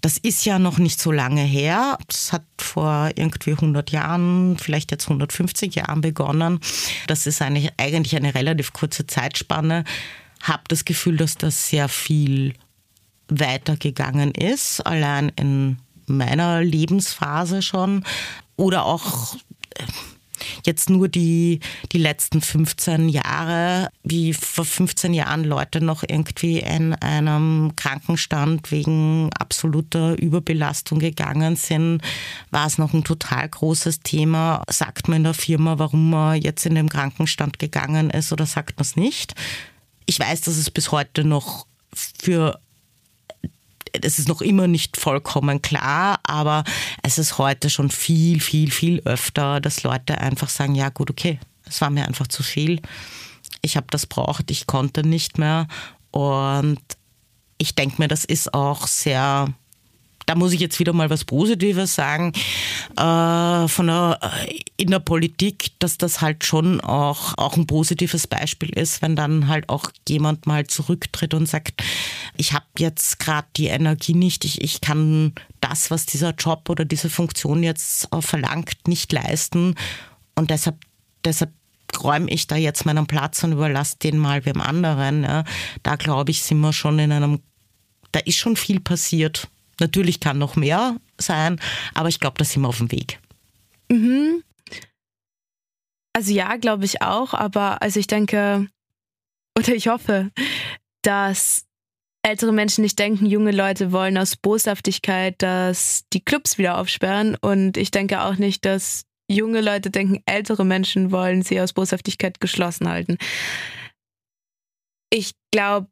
Das 0.00 0.16
ist 0.16 0.46
ja 0.46 0.58
noch 0.58 0.78
nicht 0.78 0.98
so 0.98 1.12
lange 1.12 1.42
her. 1.42 1.98
Das 2.08 2.32
hat 2.32 2.44
vor 2.56 3.10
irgendwie 3.14 3.52
100 3.52 3.90
Jahren, 3.90 4.56
vielleicht 4.56 4.90
jetzt 4.90 5.04
150 5.04 5.74
Jahren 5.74 6.00
begonnen. 6.00 6.60
Das 7.06 7.26
ist 7.26 7.42
eigentlich, 7.42 7.72
eigentlich 7.76 8.16
eine 8.16 8.34
relativ 8.34 8.72
kurze 8.72 9.06
Zeitspanne. 9.06 9.84
Habe 10.42 10.62
das 10.68 10.86
Gefühl, 10.86 11.18
dass 11.18 11.36
das 11.36 11.68
sehr 11.68 11.90
viel 11.90 12.54
weitergegangen 13.28 14.30
ist, 14.30 14.80
allein 14.80 15.30
in 15.36 15.78
meiner 16.06 16.62
Lebensphase 16.62 17.60
schon. 17.60 18.02
Oder 18.56 18.86
auch 18.86 19.36
jetzt 20.64 20.90
nur 20.90 21.08
die, 21.08 21.60
die 21.92 21.98
letzten 21.98 22.40
15 22.40 23.08
Jahre, 23.08 23.88
wie 24.02 24.32
vor 24.32 24.64
15 24.64 25.14
Jahren 25.14 25.44
Leute 25.44 25.80
noch 25.80 26.02
irgendwie 26.06 26.58
in 26.58 26.94
einem 26.94 27.74
Krankenstand 27.76 28.70
wegen 28.70 29.30
absoluter 29.38 30.18
Überbelastung 30.18 30.98
gegangen 30.98 31.56
sind, 31.56 32.02
war 32.50 32.66
es 32.66 32.78
noch 32.78 32.92
ein 32.92 33.04
total 33.04 33.48
großes 33.48 34.00
Thema. 34.00 34.62
Sagt 34.68 35.08
man 35.08 35.18
in 35.18 35.24
der 35.24 35.34
Firma, 35.34 35.78
warum 35.78 36.10
man 36.10 36.40
jetzt 36.40 36.66
in 36.66 36.74
den 36.74 36.88
Krankenstand 36.88 37.58
gegangen 37.58 38.10
ist 38.10 38.32
oder 38.32 38.46
sagt 38.46 38.76
man 38.76 38.82
es 38.82 38.96
nicht? 38.96 39.34
Ich 40.06 40.20
weiß, 40.20 40.42
dass 40.42 40.56
es 40.56 40.70
bis 40.70 40.92
heute 40.92 41.24
noch 41.24 41.66
für 41.92 42.60
es 44.04 44.18
ist 44.18 44.28
noch 44.28 44.42
immer 44.42 44.66
nicht 44.66 44.96
vollkommen 44.96 45.62
klar, 45.62 46.20
aber 46.24 46.64
es 47.02 47.18
ist 47.18 47.38
heute 47.38 47.70
schon 47.70 47.90
viel, 47.90 48.40
viel, 48.40 48.70
viel 48.70 49.00
öfter, 49.04 49.60
dass 49.60 49.82
Leute 49.82 50.18
einfach 50.18 50.48
sagen, 50.48 50.74
ja 50.74 50.88
gut, 50.88 51.10
okay, 51.10 51.38
es 51.66 51.80
war 51.80 51.90
mir 51.90 52.06
einfach 52.06 52.26
zu 52.26 52.42
viel. 52.42 52.80
Ich 53.62 53.76
habe 53.76 53.86
das 53.90 54.06
braucht, 54.06 54.50
ich 54.50 54.66
konnte 54.66 55.06
nicht 55.06 55.38
mehr. 55.38 55.66
Und 56.10 56.80
ich 57.58 57.74
denke 57.74 57.96
mir, 57.98 58.08
das 58.08 58.24
ist 58.24 58.54
auch 58.54 58.86
sehr 58.86 59.48
da 60.26 60.34
muss 60.34 60.52
ich 60.52 60.60
jetzt 60.60 60.78
wieder 60.80 60.92
mal 60.92 61.08
was 61.08 61.24
Positives 61.24 61.94
sagen, 61.94 62.32
äh, 62.96 63.68
von 63.68 63.86
der, 63.86 64.18
äh, 64.20 64.58
in 64.76 64.90
der 64.90 64.98
Politik, 64.98 65.70
dass 65.78 65.98
das 65.98 66.20
halt 66.20 66.44
schon 66.44 66.80
auch, 66.80 67.38
auch 67.38 67.56
ein 67.56 67.66
positives 67.66 68.26
Beispiel 68.26 68.70
ist, 68.70 69.02
wenn 69.02 69.16
dann 69.16 69.48
halt 69.48 69.68
auch 69.68 69.90
jemand 70.08 70.46
mal 70.46 70.66
zurücktritt 70.66 71.32
und 71.32 71.48
sagt, 71.48 71.82
ich 72.36 72.52
habe 72.52 72.66
jetzt 72.78 73.20
gerade 73.20 73.46
die 73.56 73.68
Energie 73.68 74.14
nicht, 74.14 74.44
ich, 74.44 74.60
ich 74.60 74.80
kann 74.80 75.32
das, 75.60 75.90
was 75.90 76.06
dieser 76.06 76.34
Job 76.34 76.68
oder 76.68 76.84
diese 76.84 77.08
Funktion 77.08 77.62
jetzt 77.62 78.12
äh, 78.12 78.20
verlangt, 78.20 78.88
nicht 78.88 79.12
leisten 79.12 79.76
und 80.34 80.50
deshalb, 80.50 80.76
deshalb 81.24 81.52
räume 82.02 82.30
ich 82.30 82.46
da 82.46 82.56
jetzt 82.56 82.84
meinen 82.84 83.06
Platz 83.06 83.42
und 83.44 83.52
überlasse 83.52 83.96
den 83.98 84.18
mal 84.18 84.44
wem 84.44 84.60
anderen. 84.60 85.22
Ja. 85.22 85.44
Da 85.82 85.96
glaube 85.96 86.30
ich, 86.30 86.42
sind 86.42 86.60
wir 86.60 86.72
schon 86.72 86.98
in 86.98 87.12
einem, 87.12 87.40
da 88.12 88.20
ist 88.20 88.36
schon 88.36 88.56
viel 88.56 88.80
passiert. 88.80 89.48
Natürlich 89.80 90.20
kann 90.20 90.38
noch 90.38 90.56
mehr 90.56 90.96
sein, 91.18 91.60
aber 91.94 92.08
ich 92.08 92.20
glaube, 92.20 92.38
da 92.38 92.44
sind 92.44 92.62
wir 92.62 92.68
auf 92.68 92.78
dem 92.78 92.92
Weg. 92.92 93.18
Mhm. 93.90 94.42
Also 96.14 96.32
ja, 96.32 96.56
glaube 96.56 96.86
ich 96.86 97.02
auch, 97.02 97.34
aber 97.34 97.82
also 97.82 98.00
ich 98.00 98.06
denke 98.06 98.68
oder 99.58 99.74
ich 99.74 99.88
hoffe, 99.88 100.30
dass 101.02 101.66
ältere 102.22 102.52
Menschen 102.52 102.82
nicht 102.82 102.98
denken, 102.98 103.26
junge 103.26 103.52
Leute 103.52 103.92
wollen 103.92 104.18
aus 104.18 104.36
Boshaftigkeit, 104.36 105.40
dass 105.42 106.04
die 106.12 106.24
Clubs 106.24 106.58
wieder 106.58 106.78
aufsperren 106.78 107.36
und 107.36 107.76
ich 107.76 107.90
denke 107.90 108.22
auch 108.22 108.36
nicht, 108.36 108.64
dass 108.64 109.04
junge 109.30 109.60
Leute 109.60 109.90
denken, 109.90 110.22
ältere 110.26 110.64
Menschen 110.64 111.12
wollen 111.12 111.42
sie 111.42 111.60
aus 111.60 111.72
Boshaftigkeit 111.72 112.40
geschlossen 112.40 112.88
halten. 112.88 113.18
Ich 115.10 115.32
glaube 115.52 115.88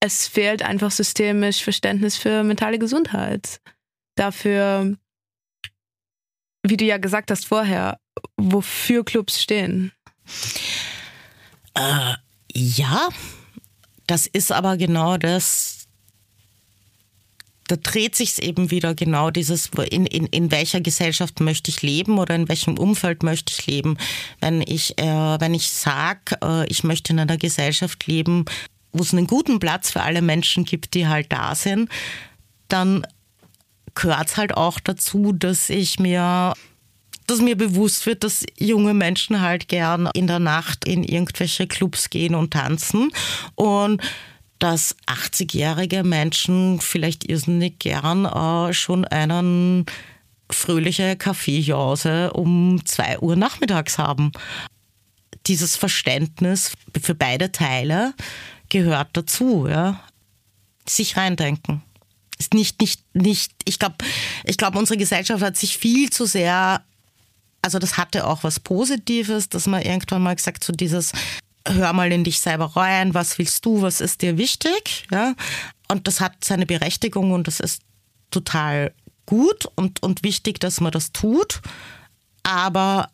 es 0.00 0.28
fehlt 0.28 0.62
einfach 0.62 0.90
systemisch 0.90 1.62
Verständnis 1.62 2.16
für 2.16 2.42
mentale 2.42 2.78
Gesundheit. 2.78 3.60
Dafür, 4.14 4.96
wie 6.62 6.76
du 6.76 6.84
ja 6.84 6.98
gesagt 6.98 7.30
hast 7.30 7.46
vorher, 7.46 7.98
wofür 8.36 9.04
Clubs 9.04 9.42
stehen. 9.42 9.92
Äh, 11.74 12.14
ja, 12.52 13.08
das 14.06 14.26
ist 14.26 14.52
aber 14.52 14.76
genau 14.76 15.16
das, 15.16 15.88
da 17.68 17.76
dreht 17.76 18.14
sich 18.14 18.40
eben 18.42 18.70
wieder 18.70 18.94
genau 18.94 19.30
dieses, 19.30 19.70
in, 19.90 20.06
in, 20.06 20.26
in 20.26 20.50
welcher 20.50 20.80
Gesellschaft 20.80 21.40
möchte 21.40 21.70
ich 21.70 21.82
leben 21.82 22.18
oder 22.18 22.34
in 22.34 22.48
welchem 22.48 22.78
Umfeld 22.78 23.22
möchte 23.22 23.52
ich 23.52 23.66
leben. 23.66 23.98
Wenn 24.40 24.62
ich, 24.62 24.98
äh, 24.98 25.52
ich 25.52 25.70
sage, 25.70 26.38
äh, 26.42 26.66
ich 26.68 26.84
möchte 26.84 27.12
in 27.12 27.20
einer 27.20 27.36
Gesellschaft 27.36 28.06
leben, 28.06 28.44
wo 28.96 29.02
es 29.02 29.12
einen 29.12 29.26
guten 29.26 29.58
Platz 29.58 29.90
für 29.90 30.02
alle 30.02 30.22
Menschen 30.22 30.64
gibt, 30.64 30.94
die 30.94 31.06
halt 31.06 31.32
da 31.32 31.54
sind, 31.54 31.90
dann 32.68 33.06
gehört 33.94 34.28
es 34.28 34.36
halt 34.36 34.56
auch 34.56 34.80
dazu, 34.80 35.32
dass 35.32 35.70
ich 35.70 35.98
mir 35.98 36.54
dass 37.26 37.40
mir 37.40 37.56
bewusst 37.56 38.06
wird, 38.06 38.22
dass 38.22 38.46
junge 38.56 38.94
Menschen 38.94 39.40
halt 39.40 39.66
gern 39.66 40.08
in 40.14 40.28
der 40.28 40.38
Nacht 40.38 40.84
in 40.84 41.02
irgendwelche 41.02 41.66
Clubs 41.66 42.08
gehen 42.08 42.36
und 42.36 42.52
tanzen 42.52 43.10
und 43.56 44.00
dass 44.58 44.96
80-jährige 45.06 46.04
Menschen 46.04 46.80
vielleicht 46.80 47.28
irrsinnig 47.28 47.78
gern 47.80 48.26
äh, 48.26 48.72
schon 48.72 49.04
einen 49.04 49.86
fröhliche 50.50 51.16
Kaffeejause 51.16 52.32
um 52.32 52.80
zwei 52.84 53.18
Uhr 53.18 53.36
nachmittags 53.36 53.98
haben. 53.98 54.32
Dieses 55.46 55.76
Verständnis 55.76 56.72
für 57.00 57.14
beide 57.14 57.52
Teile 57.52 58.14
gehört 58.68 59.08
dazu, 59.14 59.66
ja. 59.68 60.00
Sich 60.88 61.16
reindenken. 61.16 61.82
Ist 62.38 62.54
nicht, 62.54 62.80
nicht, 62.80 63.02
nicht, 63.14 63.52
ich 63.64 63.78
glaube, 63.78 63.96
ich 64.44 64.56
glaube, 64.56 64.78
unsere 64.78 64.98
Gesellschaft 64.98 65.42
hat 65.42 65.56
sich 65.56 65.78
viel 65.78 66.10
zu 66.10 66.26
sehr 66.26 66.82
also 67.66 67.80
das 67.80 67.96
hatte 67.96 68.28
auch 68.28 68.44
was 68.44 68.60
Positives, 68.60 69.48
dass 69.48 69.66
man 69.66 69.82
irgendwann 69.82 70.22
mal 70.22 70.36
gesagt, 70.36 70.62
so 70.62 70.72
dieses 70.72 71.10
hör 71.66 71.92
mal 71.92 72.12
in 72.12 72.22
dich 72.22 72.38
selber 72.38 72.76
rein, 72.76 73.12
was 73.12 73.38
willst 73.38 73.64
du, 73.66 73.82
was 73.82 74.00
ist 74.00 74.22
dir 74.22 74.38
wichtig, 74.38 75.08
ja. 75.10 75.34
Und 75.88 76.06
das 76.06 76.20
hat 76.20 76.44
seine 76.44 76.64
Berechtigung 76.64 77.32
und 77.32 77.48
das 77.48 77.58
ist 77.58 77.82
total 78.30 78.92
gut 79.26 79.66
und, 79.74 80.00
und 80.00 80.22
wichtig, 80.22 80.60
dass 80.60 80.80
man 80.80 80.92
das 80.92 81.10
tut. 81.10 81.60
Aber 82.44 83.10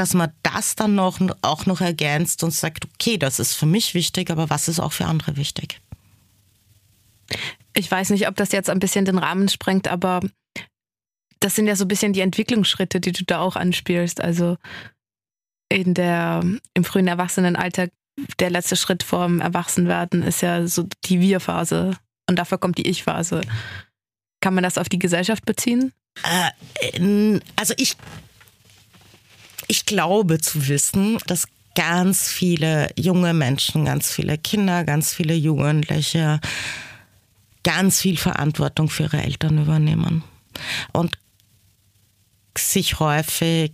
dass 0.00 0.14
man 0.14 0.32
das 0.42 0.76
dann 0.76 0.94
noch, 0.94 1.20
auch 1.42 1.66
noch 1.66 1.82
ergänzt 1.82 2.42
und 2.42 2.52
sagt, 2.52 2.86
okay, 2.86 3.18
das 3.18 3.38
ist 3.38 3.52
für 3.52 3.66
mich 3.66 3.92
wichtig, 3.92 4.30
aber 4.30 4.48
was 4.48 4.66
ist 4.66 4.80
auch 4.80 4.92
für 4.92 5.04
andere 5.04 5.36
wichtig? 5.36 5.78
Ich 7.74 7.90
weiß 7.90 8.08
nicht, 8.08 8.26
ob 8.26 8.34
das 8.34 8.50
jetzt 8.50 8.70
ein 8.70 8.78
bisschen 8.78 9.04
den 9.04 9.18
Rahmen 9.18 9.50
sprengt, 9.50 9.88
aber 9.88 10.20
das 11.40 11.54
sind 11.54 11.66
ja 11.66 11.76
so 11.76 11.84
ein 11.84 11.88
bisschen 11.88 12.14
die 12.14 12.22
Entwicklungsschritte, 12.22 12.98
die 12.98 13.12
du 13.12 13.24
da 13.26 13.40
auch 13.40 13.56
anspielst. 13.56 14.22
Also 14.22 14.56
in 15.68 15.92
der, 15.92 16.40
im 16.72 16.84
frühen 16.84 17.06
Erwachsenenalter, 17.06 17.88
der 18.38 18.48
letzte 18.48 18.76
Schritt 18.76 19.02
vorm 19.02 19.42
Erwachsenwerden 19.42 20.22
ist 20.22 20.40
ja 20.40 20.66
so 20.66 20.88
die 21.04 21.20
Wir-Phase. 21.20 21.94
Und 22.26 22.36
dafür 22.36 22.56
kommt 22.56 22.78
die 22.78 22.88
Ich-Phase. 22.88 23.42
Kann 24.40 24.54
man 24.54 24.64
das 24.64 24.78
auf 24.78 24.88
die 24.88 24.98
Gesellschaft 24.98 25.44
beziehen? 25.44 25.92
Äh, 26.22 27.38
also 27.56 27.74
ich, 27.76 27.98
ich 29.70 29.86
glaube 29.86 30.40
zu 30.40 30.66
wissen, 30.66 31.18
dass 31.26 31.46
ganz 31.76 32.28
viele 32.28 32.90
junge 32.98 33.32
Menschen, 33.32 33.84
ganz 33.84 34.10
viele 34.10 34.36
Kinder, 34.36 34.84
ganz 34.84 35.14
viele 35.14 35.34
Jugendliche 35.34 36.40
ganz 37.62 38.00
viel 38.00 38.16
Verantwortung 38.16 38.88
für 38.88 39.04
ihre 39.04 39.22
Eltern 39.22 39.58
übernehmen. 39.58 40.24
Und 40.92 41.18
sich 42.56 42.98
häufig 42.98 43.72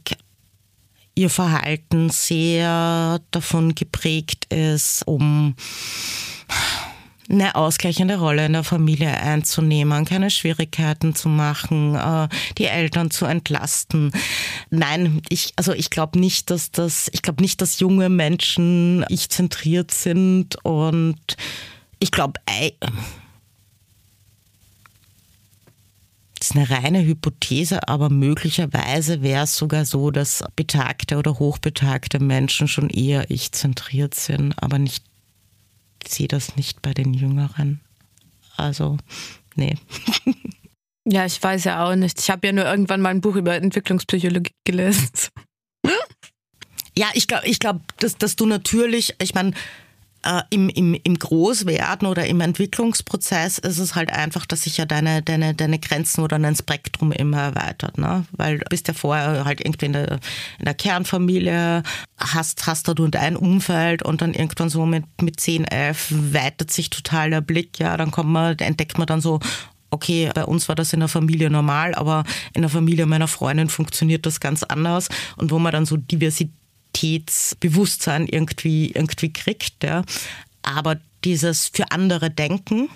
ihr 1.14 1.30
Verhalten 1.30 2.10
sehr 2.10 3.20
davon 3.30 3.74
geprägt 3.74 4.52
ist, 4.52 5.02
um 5.06 5.54
eine 7.28 7.54
ausgleichende 7.54 8.18
Rolle 8.18 8.46
in 8.46 8.52
der 8.52 8.64
Familie 8.64 9.10
einzunehmen, 9.10 10.04
keine 10.04 10.30
Schwierigkeiten 10.30 11.14
zu 11.14 11.28
machen, 11.28 11.94
äh, 11.94 12.28
die 12.58 12.66
Eltern 12.66 13.10
zu 13.10 13.24
entlasten. 13.24 14.12
Nein, 14.70 15.22
ich, 15.28 15.52
also 15.56 15.72
ich 15.72 15.90
glaube 15.90 16.18
nicht, 16.18 16.50
dass 16.50 16.70
das, 16.70 17.10
ich 17.12 17.22
glaube 17.22 17.42
nicht, 17.42 17.60
dass 17.60 17.80
junge 17.80 18.08
Menschen 18.08 19.04
ich 19.08 19.28
zentriert 19.28 19.90
sind 19.90 20.56
und 20.64 21.36
ich 21.98 22.10
glaube, 22.10 22.40
ist 26.46 26.56
eine 26.56 26.70
reine 26.70 27.04
Hypothese, 27.04 27.88
aber 27.88 28.08
möglicherweise 28.08 29.22
wäre 29.22 29.44
es 29.44 29.56
sogar 29.56 29.84
so, 29.84 30.10
dass 30.10 30.44
betagte 30.54 31.16
oder 31.16 31.38
hochbetagte 31.38 32.20
Menschen 32.20 32.68
schon 32.68 32.88
eher 32.88 33.30
ich-zentriert 33.30 34.14
sind, 34.14 34.54
aber 34.62 34.78
nicht, 34.78 35.04
ich 36.06 36.14
sehe 36.14 36.28
das 36.28 36.56
nicht 36.56 36.82
bei 36.82 36.94
den 36.94 37.14
Jüngeren. 37.14 37.80
Also, 38.56 38.96
nee. 39.54 39.76
Ja, 41.08 41.24
ich 41.24 41.40
weiß 41.40 41.62
ja 41.62 41.86
auch 41.86 41.94
nicht. 41.94 42.18
Ich 42.18 42.30
habe 42.30 42.48
ja 42.48 42.52
nur 42.52 42.64
irgendwann 42.64 43.00
mal 43.00 43.10
ein 43.10 43.20
Buch 43.20 43.36
über 43.36 43.54
Entwicklungspsychologie 43.54 44.50
gelesen. 44.64 45.08
Ja, 46.98 47.10
ich 47.14 47.28
glaube, 47.28 47.46
ich 47.46 47.60
glaub, 47.60 47.96
dass, 47.98 48.16
dass 48.16 48.34
du 48.34 48.44
natürlich, 48.44 49.14
ich 49.20 49.32
meine, 49.32 49.52
äh, 50.26 50.42
im, 50.50 50.68
im, 50.68 50.94
im 50.94 51.18
Großwerden 51.18 52.08
oder 52.08 52.26
im 52.26 52.40
Entwicklungsprozess 52.40 53.58
ist 53.58 53.78
es 53.78 53.94
halt 53.94 54.10
einfach, 54.12 54.44
dass 54.44 54.62
sich 54.62 54.76
ja 54.76 54.84
deine, 54.84 55.22
deine, 55.22 55.54
deine 55.54 55.78
Grenzen 55.78 56.22
oder 56.22 56.38
dein 56.38 56.56
Spektrum 56.56 57.12
immer 57.12 57.40
erweitert. 57.40 57.96
Ne? 57.96 58.26
Weil 58.32 58.58
du 58.58 58.64
bist 58.68 58.88
ja 58.88 58.94
vorher 58.94 59.44
halt 59.44 59.60
irgendwie 59.60 59.86
in 59.86 59.92
der, 59.92 60.12
in 60.58 60.64
der 60.64 60.74
Kernfamilie, 60.74 61.82
hast, 62.18 62.66
hast 62.66 62.88
da 62.88 62.94
du 62.94 63.06
dein 63.06 63.36
Umfeld 63.36 64.02
und 64.02 64.20
dann 64.20 64.34
irgendwann 64.34 64.68
so 64.68 64.84
mit, 64.84 65.04
mit 65.22 65.38
10, 65.38 65.64
11 65.64 66.08
weitet 66.32 66.72
sich 66.72 66.90
total 66.90 67.30
der 67.30 67.40
Blick. 67.40 67.78
Ja, 67.78 67.96
dann 67.96 68.10
kommt 68.10 68.30
man, 68.30 68.58
entdeckt 68.58 68.98
man 68.98 69.06
dann 69.06 69.20
so, 69.20 69.38
okay, 69.90 70.30
bei 70.34 70.44
uns 70.44 70.68
war 70.68 70.74
das 70.74 70.92
in 70.92 71.00
der 71.00 71.08
Familie 71.08 71.50
normal, 71.50 71.94
aber 71.94 72.24
in 72.52 72.62
der 72.62 72.70
Familie 72.70 73.06
meiner 73.06 73.28
Freundin 73.28 73.68
funktioniert 73.68 74.26
das 74.26 74.40
ganz 74.40 74.64
anders. 74.64 75.08
Und 75.36 75.52
wo 75.52 75.58
man 75.58 75.72
dann 75.72 75.86
so 75.86 75.96
Diversität 75.96 76.52
Identitätsbewusstsein 76.96 78.26
irgendwie, 78.26 78.90
irgendwie 78.92 79.32
kriegt. 79.32 79.84
Ja. 79.84 80.02
Aber 80.62 80.98
dieses 81.24 81.68
für 81.68 81.90
andere 81.90 82.30
denken 82.30 82.88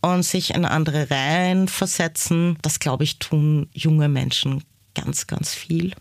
und 0.00 0.22
sich 0.22 0.54
in 0.54 0.64
andere 0.64 1.10
Reihen 1.10 1.68
versetzen, 1.68 2.58
das 2.62 2.80
glaube 2.80 3.04
ich, 3.04 3.18
tun 3.18 3.68
junge 3.72 4.08
Menschen 4.08 4.64
ganz, 4.94 5.26
ganz 5.26 5.54
viel. 5.54 5.94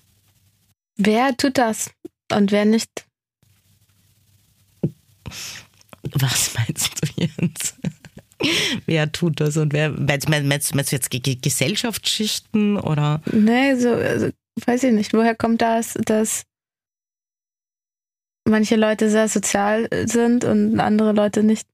Wer 0.96 1.36
tut 1.38 1.58
das 1.58 1.92
und 2.32 2.52
wer 2.52 2.66
nicht? 2.66 3.06
Was 6.14 6.54
meinst 6.56 6.92
du 7.02 7.22
jetzt? 7.22 7.76
wer 8.86 9.12
tut 9.12 9.40
das 9.40 9.58
und 9.58 9.74
wer, 9.74 9.90
meinst, 9.90 10.30
meinst, 10.30 10.76
meinst 10.76 10.92
du 10.92 10.96
jetzt 10.96 11.10
Gesellschaftsschichten 11.12 12.78
oder? 12.78 13.22
Nee, 13.32 13.76
so, 13.76 13.90
also, 13.94 14.30
weiß 14.66 14.84
ich 14.84 14.94
nicht. 14.94 15.14
Woher 15.14 15.36
kommt 15.36 15.62
das, 15.62 15.94
dass 16.06 16.44
manche 18.48 18.76
Leute 18.76 19.10
sehr 19.10 19.28
sozial 19.28 19.88
sind 20.06 20.43
und 20.43 20.80
andere 20.80 21.12
Leute 21.12 21.43
nicht. 21.43 21.68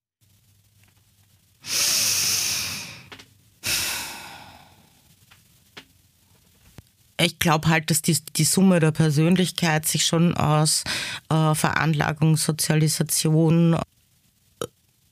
Ich 7.19 7.39
glaube 7.39 7.69
halt, 7.69 7.89
dass 7.89 8.01
die, 8.01 8.17
die 8.35 8.43
Summe 8.43 8.79
der 8.79 8.91
Persönlichkeit 8.91 9.87
sich 9.87 10.05
schon 10.05 10.35
aus 10.35 10.83
äh, 11.29 11.55
Veranlagung, 11.55 12.35
Sozialisation 12.35 13.77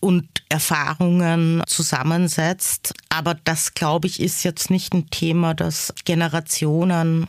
und 0.02 0.28
Erfahrungen 0.50 1.64
zusammensetzt. 1.68 2.94
Aber 3.10 3.36
das, 3.36 3.76
glaube 3.76 4.08
ich, 4.08 4.20
ist 4.20 4.44
jetzt 4.44 4.70
nicht 4.70 4.94
ein 4.94 5.10
Thema, 5.10 5.54
das 5.54 5.94
Generationen 6.04 7.28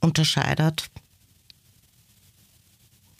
unterscheidet 0.00 0.88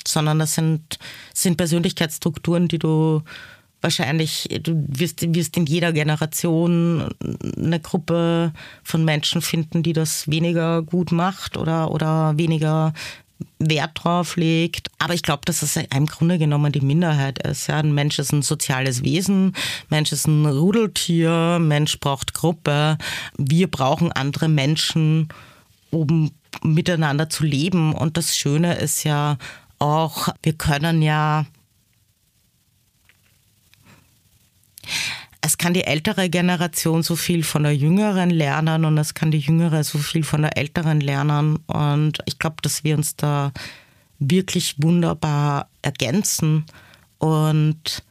sondern 0.08 0.38
das 0.38 0.54
sind, 0.54 0.98
sind 1.34 1.56
Persönlichkeitsstrukturen, 1.56 2.68
die 2.68 2.78
du 2.78 3.22
wahrscheinlich, 3.80 4.48
du 4.62 4.84
wirst, 4.88 5.22
wirst 5.34 5.56
in 5.56 5.66
jeder 5.66 5.92
Generation 5.92 7.08
eine 7.56 7.80
Gruppe 7.80 8.52
von 8.82 9.04
Menschen 9.04 9.42
finden, 9.42 9.82
die 9.82 9.92
das 9.92 10.28
weniger 10.28 10.82
gut 10.82 11.12
macht 11.12 11.56
oder, 11.56 11.90
oder 11.92 12.36
weniger 12.36 12.92
Wert 13.58 13.92
drauf 13.94 14.36
legt. 14.36 14.88
Aber 14.98 15.14
ich 15.14 15.22
glaube, 15.22 15.42
dass 15.44 15.62
es 15.62 15.76
im 15.76 16.06
Grunde 16.06 16.38
genommen 16.38 16.72
die 16.72 16.80
Minderheit 16.80 17.38
ist. 17.46 17.68
Ja, 17.68 17.76
ein 17.76 17.94
Mensch 17.94 18.18
ist 18.18 18.32
ein 18.32 18.42
soziales 18.42 19.04
Wesen, 19.04 19.54
Mensch 19.88 20.12
ist 20.12 20.26
ein 20.26 20.46
Rudeltier, 20.46 21.58
Mensch 21.60 22.00
braucht 22.00 22.34
Gruppe. 22.34 22.98
Wir 23.36 23.70
brauchen 23.70 24.10
andere 24.12 24.48
Menschen, 24.48 25.28
um 25.90 26.30
miteinander 26.62 27.28
zu 27.28 27.44
leben. 27.44 27.94
Und 27.94 28.16
das 28.16 28.36
Schöne 28.36 28.76
ist 28.76 29.04
ja 29.04 29.36
auch, 29.78 30.28
wir 30.42 30.54
können 30.54 31.02
ja, 31.02 31.46
es 35.40 35.58
kann 35.58 35.74
die 35.74 35.84
ältere 35.84 36.28
Generation 36.28 37.02
so 37.02 37.16
viel 37.16 37.44
von 37.44 37.62
der 37.62 37.76
jüngeren 37.76 38.30
lernen 38.30 38.84
und 38.84 38.98
es 38.98 39.14
kann 39.14 39.30
die 39.30 39.38
jüngere 39.38 39.84
so 39.84 39.98
viel 39.98 40.24
von 40.24 40.42
der 40.42 40.56
älteren 40.56 41.00
lernen. 41.00 41.56
Und 41.66 42.18
ich 42.26 42.38
glaube, 42.38 42.56
dass 42.62 42.82
wir 42.82 42.96
uns 42.96 43.16
da 43.16 43.52
wirklich 44.18 44.76
wunderbar 44.82 45.68
ergänzen. 45.82 46.64
Und 47.18 48.02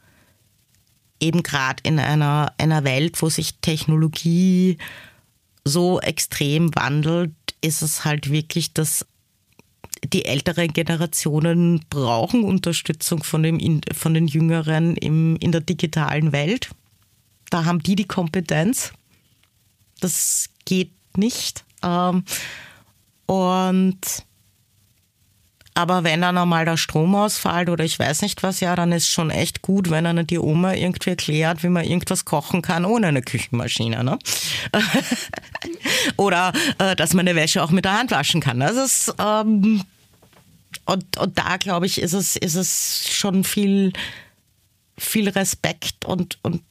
eben 1.20 1.42
gerade 1.42 1.82
in 1.82 1.98
einer, 1.98 2.52
einer 2.58 2.84
Welt, 2.84 3.20
wo 3.22 3.28
sich 3.28 3.58
Technologie 3.60 4.78
so 5.64 6.00
extrem 6.00 6.74
wandelt, 6.74 7.34
ist 7.60 7.82
es 7.82 8.04
halt 8.04 8.30
wirklich, 8.30 8.72
dass 8.72 9.06
die 10.04 10.24
älteren 10.24 10.72
Generationen 10.72 11.84
brauchen 11.90 12.44
Unterstützung 12.44 13.22
von, 13.22 13.42
dem, 13.42 13.80
von 13.94 14.14
den 14.14 14.26
Jüngeren 14.26 14.96
im, 14.96 15.36
in 15.36 15.52
der 15.52 15.60
digitalen 15.60 16.32
Welt. 16.32 16.70
Da 17.50 17.64
haben 17.64 17.82
die 17.82 17.96
die 17.96 18.06
Kompetenz. 18.06 18.92
Das 20.00 20.50
geht 20.64 20.92
nicht. 21.16 21.64
Ähm, 21.82 22.24
und 23.26 24.25
aber 25.76 26.04
wenn 26.04 26.22
dann 26.22 26.38
einmal 26.38 26.64
der 26.64 26.78
Strom 26.78 27.14
ausfällt 27.14 27.68
oder 27.68 27.84
ich 27.84 27.98
weiß 27.98 28.22
nicht 28.22 28.42
was, 28.42 28.60
ja, 28.60 28.74
dann 28.74 28.92
ist 28.92 29.08
schon 29.08 29.28
echt 29.28 29.60
gut, 29.60 29.90
wenn 29.90 30.06
einer 30.06 30.24
die 30.24 30.38
Oma 30.38 30.72
irgendwie 30.72 31.10
erklärt, 31.10 31.62
wie 31.62 31.68
man 31.68 31.84
irgendwas 31.84 32.24
kochen 32.24 32.62
kann 32.62 32.86
ohne 32.86 33.08
eine 33.08 33.20
Küchenmaschine. 33.20 34.02
Ne? 34.02 34.18
oder 36.16 36.54
äh, 36.78 36.96
dass 36.96 37.12
man 37.12 37.28
eine 37.28 37.36
Wäsche 37.36 37.62
auch 37.62 37.70
mit 37.70 37.84
der 37.84 37.98
Hand 37.98 38.10
waschen 38.10 38.40
kann. 38.40 38.58
Das 38.60 38.74
ist, 38.74 39.14
ähm, 39.18 39.84
und, 40.86 41.18
und 41.18 41.38
da 41.38 41.58
glaube 41.58 41.84
ich, 41.84 42.00
ist 42.00 42.14
es, 42.14 42.36
ist 42.36 42.54
es 42.54 43.08
schon 43.12 43.44
viel, 43.44 43.92
viel 44.96 45.28
Respekt 45.28 46.06
und, 46.06 46.38
und, 46.42 46.62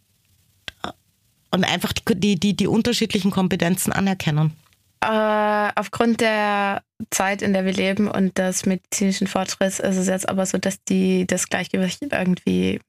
und 1.51 1.63
einfach 1.63 1.93
die, 1.93 2.39
die, 2.39 2.55
die 2.55 2.67
unterschiedlichen 2.67 3.29
Kompetenzen 3.29 3.93
anerkennen. 3.93 4.53
Äh, 5.05 5.71
aufgrund 5.75 6.21
der 6.21 6.81
Zeit, 7.11 7.43
in 7.43 7.53
der 7.53 7.65
wir 7.65 7.73
leben 7.73 8.07
und 8.07 8.37
des 8.39 8.65
medizinischen 8.65 9.27
Fortschritts 9.27 9.79
ist 9.79 9.97
es 9.97 10.07
jetzt 10.07 10.27
aber 10.27 10.45
so, 10.47 10.57
dass 10.57 10.83
die, 10.83 11.27
das 11.27 11.47
Gleichgewicht 11.47 12.01
irgendwie 12.01 12.79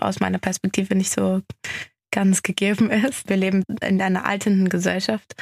aus 0.00 0.20
meiner 0.20 0.38
Perspektive 0.38 0.94
nicht 0.94 1.12
so 1.12 1.42
ganz 2.10 2.42
gegeben 2.42 2.90
ist. 3.08 3.28
Wir 3.28 3.36
leben 3.36 3.64
in 3.82 4.00
einer 4.00 4.24
alternden 4.24 4.70
Gesellschaft. 4.70 5.34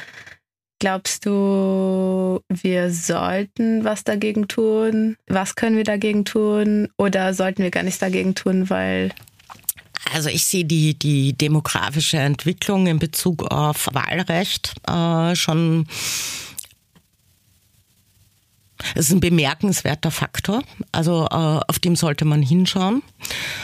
Glaubst 0.79 1.25
du, 1.25 2.41
wir 2.49 2.91
sollten 2.91 3.83
was 3.83 4.03
dagegen 4.03 4.47
tun? 4.47 5.15
Was 5.27 5.55
können 5.55 5.77
wir 5.77 5.85
dagegen 5.85 6.25
tun? 6.25 6.89
Oder 6.97 7.33
sollten 7.33 7.63
wir 7.63 7.71
gar 7.71 7.83
nichts 7.83 7.99
dagegen 7.99 8.35
tun, 8.35 8.69
weil 8.69 9.11
also 10.13 10.29
ich 10.29 10.45
sehe 10.45 10.65
die, 10.65 10.97
die 10.97 11.33
demografische 11.33 12.17
Entwicklung 12.17 12.87
in 12.87 12.99
Bezug 12.99 13.43
auf 13.43 13.87
Wahlrecht 13.93 14.73
äh, 14.87 15.35
schon 15.35 15.87
es 18.95 19.07
ist 19.07 19.11
ein 19.11 19.19
bemerkenswerter 19.19 20.11
Faktor, 20.11 20.63
also 20.91 21.25
äh, 21.25 21.59
auf 21.67 21.79
dem 21.79 21.95
sollte 21.95 22.25
man 22.25 22.43
hinschauen. 22.43 23.01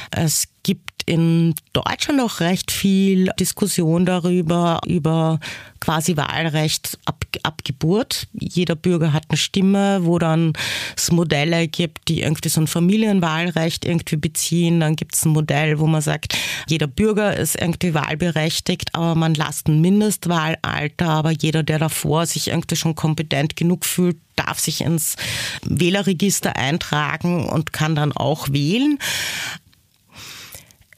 Es 0.09 0.47
gibt 0.63 0.93
in 1.05 1.53
Deutschland 1.73 2.21
auch 2.21 2.39
recht 2.39 2.71
viel 2.71 3.29
Diskussion 3.39 4.05
darüber, 4.05 4.79
über 4.85 5.39
quasi 5.79 6.15
Wahlrecht 6.15 6.97
ab, 7.05 7.25
ab 7.43 7.61
Geburt. 7.65 8.27
Jeder 8.33 8.75
Bürger 8.75 9.11
hat 9.11 9.25
eine 9.27 9.37
Stimme, 9.37 10.05
wo 10.05 10.17
dann 10.17 10.53
es 10.95 11.11
Modelle 11.11 11.67
gibt, 11.67 12.07
die 12.07 12.21
irgendwie 12.21 12.47
so 12.47 12.61
ein 12.61 12.67
Familienwahlrecht 12.67 13.85
irgendwie 13.85 14.15
beziehen. 14.15 14.79
Dann 14.79 14.95
gibt 14.95 15.15
es 15.15 15.25
ein 15.25 15.33
Modell, 15.33 15.79
wo 15.79 15.87
man 15.87 16.01
sagt, 16.01 16.37
jeder 16.67 16.87
Bürger 16.87 17.35
ist 17.35 17.59
irgendwie 17.59 17.93
wahlberechtigt, 17.93 18.95
aber 18.95 19.15
man 19.15 19.33
lasst 19.33 19.67
ein 19.67 19.81
Mindestwahlalter, 19.81 21.09
aber 21.09 21.31
jeder, 21.31 21.63
der 21.63 21.79
davor 21.79 22.25
sich 22.25 22.47
irgendwie 22.47 22.77
schon 22.77 22.95
kompetent 22.95 23.57
genug 23.57 23.85
fühlt, 23.85 24.17
darf 24.35 24.59
sich 24.59 24.81
ins 24.81 25.15
Wählerregister 25.63 26.55
eintragen 26.55 27.47
und 27.49 27.73
kann 27.73 27.95
dann 27.95 28.13
auch 28.13 28.49
wählen. 28.51 28.97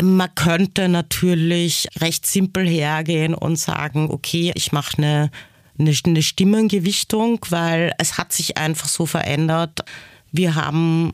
Man 0.02 0.34
könnte 0.36 0.90
natürlich 0.90 1.88
recht 2.00 2.26
simpel 2.26 2.68
hergehen 2.68 3.34
und 3.34 3.58
sagen, 3.58 4.10
okay, 4.12 4.52
ich 4.56 4.72
mache 4.72 4.98
eine, 4.98 5.32
eine, 5.80 5.94
eine 6.06 6.22
Stimmengewichtung, 6.22 7.40
weil 7.50 7.94
es 7.98 8.18
hat 8.18 8.34
sich 8.34 8.58
einfach 8.58 8.88
so 8.88 9.06
verändert. 9.06 9.86
Wir 10.32 10.56
haben 10.56 11.14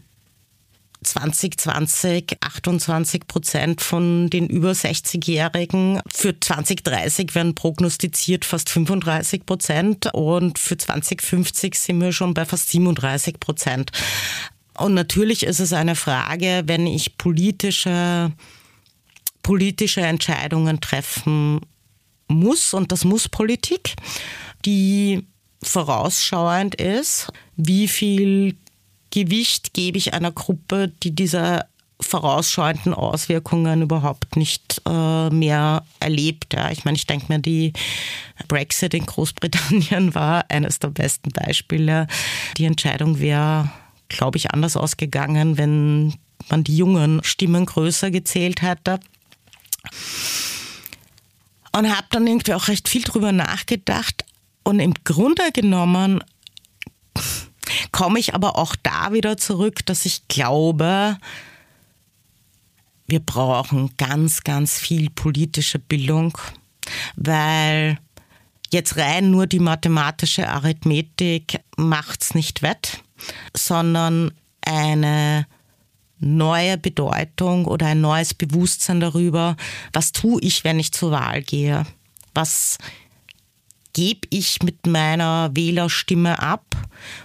2020 1.04 2.38
28 2.42 3.28
Prozent 3.28 3.82
von 3.82 4.30
den 4.30 4.48
über 4.48 4.72
60-Jährigen. 4.72 6.00
Für 6.08 6.40
2030 6.40 7.34
werden 7.34 7.56
prognostiziert 7.56 8.46
fast 8.46 8.70
35 8.70 9.46
Prozent 9.46 10.14
und 10.14 10.60
für 10.60 10.78
2050 10.78 11.76
sind 11.76 12.02
wir 12.02 12.12
schon 12.12 12.34
bei 12.34 12.46
fast 12.46 12.70
37 12.70 13.40
Prozent. 13.40 13.92
Und 14.78 14.94
natürlich 14.94 15.44
ist 15.44 15.60
es 15.60 15.74
eine 15.74 15.96
Frage, 15.96 16.64
wenn 16.66 16.88
ich 16.88 17.18
politische 17.18 18.32
politische 19.44 20.02
Entscheidungen 20.02 20.82
treffen 20.82 21.62
muss, 22.28 22.74
und 22.74 22.92
das 22.92 23.06
muss 23.06 23.28
Politik, 23.28 23.96
die 24.66 25.26
vorausschauend 25.64 26.76
ist, 26.76 27.32
wie 27.56 27.88
viel 27.88 28.56
Gewicht 29.12 29.74
gebe 29.74 29.98
ich 29.98 30.14
einer 30.14 30.32
Gruppe, 30.32 30.92
die 31.04 31.14
diese 31.14 31.66
vorausschauenden 32.00 32.94
Auswirkungen 32.94 33.84
überhaupt 33.84 34.36
nicht 34.36 34.82
äh, 34.88 35.30
mehr 35.30 35.86
erlebt. 36.00 36.54
Ja. 36.54 36.72
Ich 36.72 36.84
meine, 36.84 36.98
ich 36.98 37.06
denke 37.06 37.26
mir, 37.30 37.40
die 37.40 37.74
Brexit 38.48 38.94
in 38.94 39.06
Großbritannien 39.06 40.16
war 40.16 40.46
eines 40.50 40.80
der 40.80 40.90
besten 40.90 41.30
Beispiele. 41.30 42.08
Die 42.58 42.66
Entscheidung 42.66 43.20
wäre, 43.20 43.70
glaube 44.10 44.38
ich, 44.38 44.52
anders 44.52 44.76
ausgegangen, 44.78 45.58
wenn 45.58 46.16
man 46.50 46.64
die 46.64 46.76
jungen 46.76 47.24
Stimmen 47.24 47.66
größer 47.66 48.10
gezählt 48.10 48.62
hätte. 48.64 49.00
Und 51.74 51.90
habe 51.96 52.08
dann 52.10 52.28
irgendwie 52.28 52.54
auch 52.54 52.68
recht 52.68 52.90
viel 52.90 53.04
drüber 53.04 53.32
nachgedacht. 53.32 54.26
Und 54.64 54.80
im 54.80 54.94
Grunde 55.04 55.52
genommen 55.52 56.24
komme 57.92 58.20
ich 58.20 58.36
aber 58.36 58.58
auch 58.58 58.76
da 58.76 59.14
wieder 59.14 59.38
zurück, 59.38 59.86
dass 59.86 60.06
ich 60.06 60.28
glaube, 60.28 61.18
wir 63.08 63.20
brauchen 63.20 63.92
ganz, 63.98 64.44
ganz 64.44 64.80
viel 64.80 65.10
politische 65.10 65.80
Bildung, 65.80 66.38
weil 67.16 67.98
jetzt 68.72 68.98
rein 68.98 69.32
nur 69.32 69.48
die 69.48 69.60
mathematische 69.60 70.48
Arithmetik 70.48 71.60
macht's 71.76 72.34
nicht 72.36 72.62
wett, 72.62 73.04
sondern 73.56 74.32
eine 74.62 75.46
neue 76.22 76.78
Bedeutung 76.78 77.66
oder 77.66 77.88
ein 77.88 78.02
neues 78.02 78.34
Bewusstsein 78.34 79.00
darüber, 79.00 79.58
was 79.94 80.12
tue 80.12 80.42
ich, 80.42 80.64
wenn 80.64 80.80
ich 80.80 80.92
zur 80.92 81.12
Wahl 81.12 81.42
gehe? 81.42 81.86
Was 82.34 82.78
gebe 83.94 84.28
ich 84.30 84.64
mit 84.64 84.88
meiner 84.88 85.50
Wählerstimme 85.54 86.40
ab? 86.40 86.66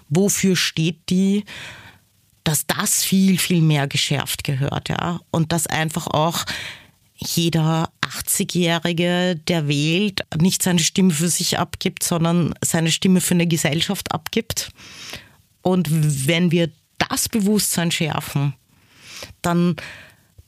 Wofür 0.09 0.57
steht 0.57 1.09
die? 1.11 1.45
Dass 2.45 2.67
das 2.67 3.05
viel, 3.05 3.39
viel 3.39 3.61
mehr 3.61 3.87
geschärft 3.87 4.45
gehört, 4.45 4.89
ja. 4.89 5.21
Und 5.31 5.53
dass 5.53 5.67
einfach 5.67 6.07
auch 6.07 6.45
jeder 7.17 7.91
80-Jährige, 8.03 9.37
der 9.49 9.69
wählt, 9.69 10.23
nicht 10.39 10.63
seine 10.63 10.81
Stimme 10.81 11.13
für 11.13 11.29
sich 11.29 11.59
abgibt, 11.59 12.03
sondern 12.03 12.55
seine 12.63 12.93
Stimme 12.93 13.21
für 13.21 13.35
eine 13.35 13.47
Gesellschaft 13.47 14.13
abgibt. 14.13 14.71
Und 15.63 15.89
wenn 15.91 16.51
wir 16.51 16.71
das 16.99 17.29
Bewusstsein 17.29 17.91
schärfen, 17.91 18.55
dann 19.43 19.77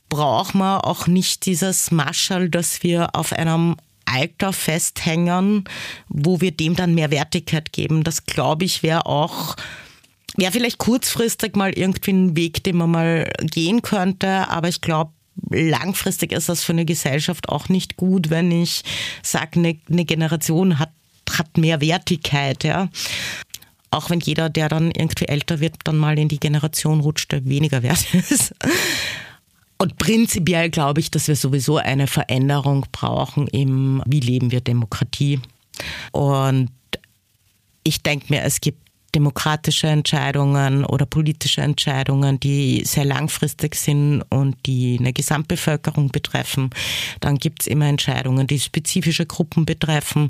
braucht 0.09 0.55
man 0.55 0.81
auch 0.81 1.07
nicht 1.07 1.45
dieses 1.45 1.91
Maschall, 1.91 2.49
dass 2.49 2.83
wir 2.83 3.15
auf 3.15 3.31
einem 3.31 3.75
Alter 4.05 4.53
festhängen, 4.53 5.65
wo 6.07 6.41
wir 6.41 6.51
dem 6.51 6.75
dann 6.75 6.95
mehr 6.95 7.11
Wertigkeit 7.11 7.71
geben. 7.71 8.03
Das 8.03 8.25
glaube 8.25 8.65
ich 8.65 8.81
wäre 8.81 9.05
auch, 9.05 9.55
wäre 10.35 10.51
vielleicht 10.51 10.79
kurzfristig 10.79 11.55
mal 11.55 11.77
irgendwie 11.77 12.11
ein 12.11 12.35
Weg, 12.35 12.63
den 12.63 12.77
man 12.77 12.91
mal 12.91 13.31
gehen 13.41 13.81
könnte, 13.81 14.49
aber 14.49 14.67
ich 14.67 14.81
glaube, 14.81 15.11
langfristig 15.49 16.31
ist 16.31 16.49
das 16.49 16.63
für 16.63 16.73
eine 16.73 16.85
Gesellschaft 16.85 17.49
auch 17.49 17.69
nicht 17.69 17.97
gut, 17.97 18.29
wenn 18.29 18.51
ich 18.51 18.83
sage, 19.21 19.59
eine, 19.59 19.79
eine 19.89 20.05
Generation 20.05 20.79
hat, 20.79 20.91
hat 21.29 21.57
mehr 21.57 21.81
Wertigkeit, 21.81 22.63
ja. 22.63 22.89
Auch 23.91 24.09
wenn 24.09 24.19
jeder, 24.19 24.49
der 24.49 24.69
dann 24.69 24.91
irgendwie 24.91 25.27
älter 25.27 25.59
wird, 25.59 25.75
dann 25.83 25.97
mal 25.97 26.17
in 26.19 26.27
die 26.27 26.39
Generation 26.39 26.99
rutscht, 26.99 27.31
der 27.31 27.45
weniger 27.45 27.81
wert 27.81 28.13
ist. 28.13 28.53
Und 29.77 29.97
prinzipiell 29.97 30.69
glaube 30.69 30.99
ich, 30.99 31.09
dass 31.09 31.27
wir 31.27 31.35
sowieso 31.35 31.77
eine 31.77 32.07
Veränderung 32.07 32.85
brauchen 32.91 33.47
im, 33.47 34.03
wie 34.05 34.19
leben 34.19 34.51
wir 34.51 34.61
Demokratie. 34.61 35.39
Und 36.11 36.69
ich 37.83 38.03
denke 38.03 38.25
mir, 38.29 38.43
es 38.43 38.59
gibt 38.59 38.88
demokratische 39.11 39.87
Entscheidungen 39.87 40.85
oder 40.85 41.05
politische 41.05 41.61
Entscheidungen, 41.61 42.39
die 42.39 42.83
sehr 42.85 43.05
langfristig 43.05 43.75
sind 43.75 44.23
und 44.29 44.55
die 44.65 44.97
eine 44.99 45.13
Gesamtbevölkerung 45.13 46.09
betreffen. 46.09 46.69
Dann 47.19 47.37
gibt 47.37 47.61
es 47.61 47.67
immer 47.67 47.87
Entscheidungen, 47.87 48.47
die 48.47 48.59
spezifische 48.59 49.25
Gruppen 49.25 49.65
betreffen. 49.65 50.27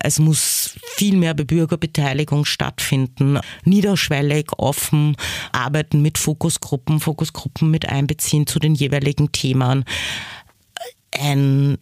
Es 0.00 0.18
muss 0.18 0.76
viel 0.96 1.16
mehr 1.16 1.34
Bürgerbeteiligung 1.34 2.44
stattfinden, 2.44 3.38
niederschwellig, 3.64 4.52
offen, 4.56 5.16
arbeiten 5.52 6.02
mit 6.02 6.18
Fokusgruppen, 6.18 7.00
Fokusgruppen 7.00 7.70
mit 7.70 7.88
einbeziehen 7.88 8.46
zu 8.46 8.58
den 8.58 8.74
jeweiligen 8.74 9.32
Themen 9.32 9.84
ein 11.16 11.78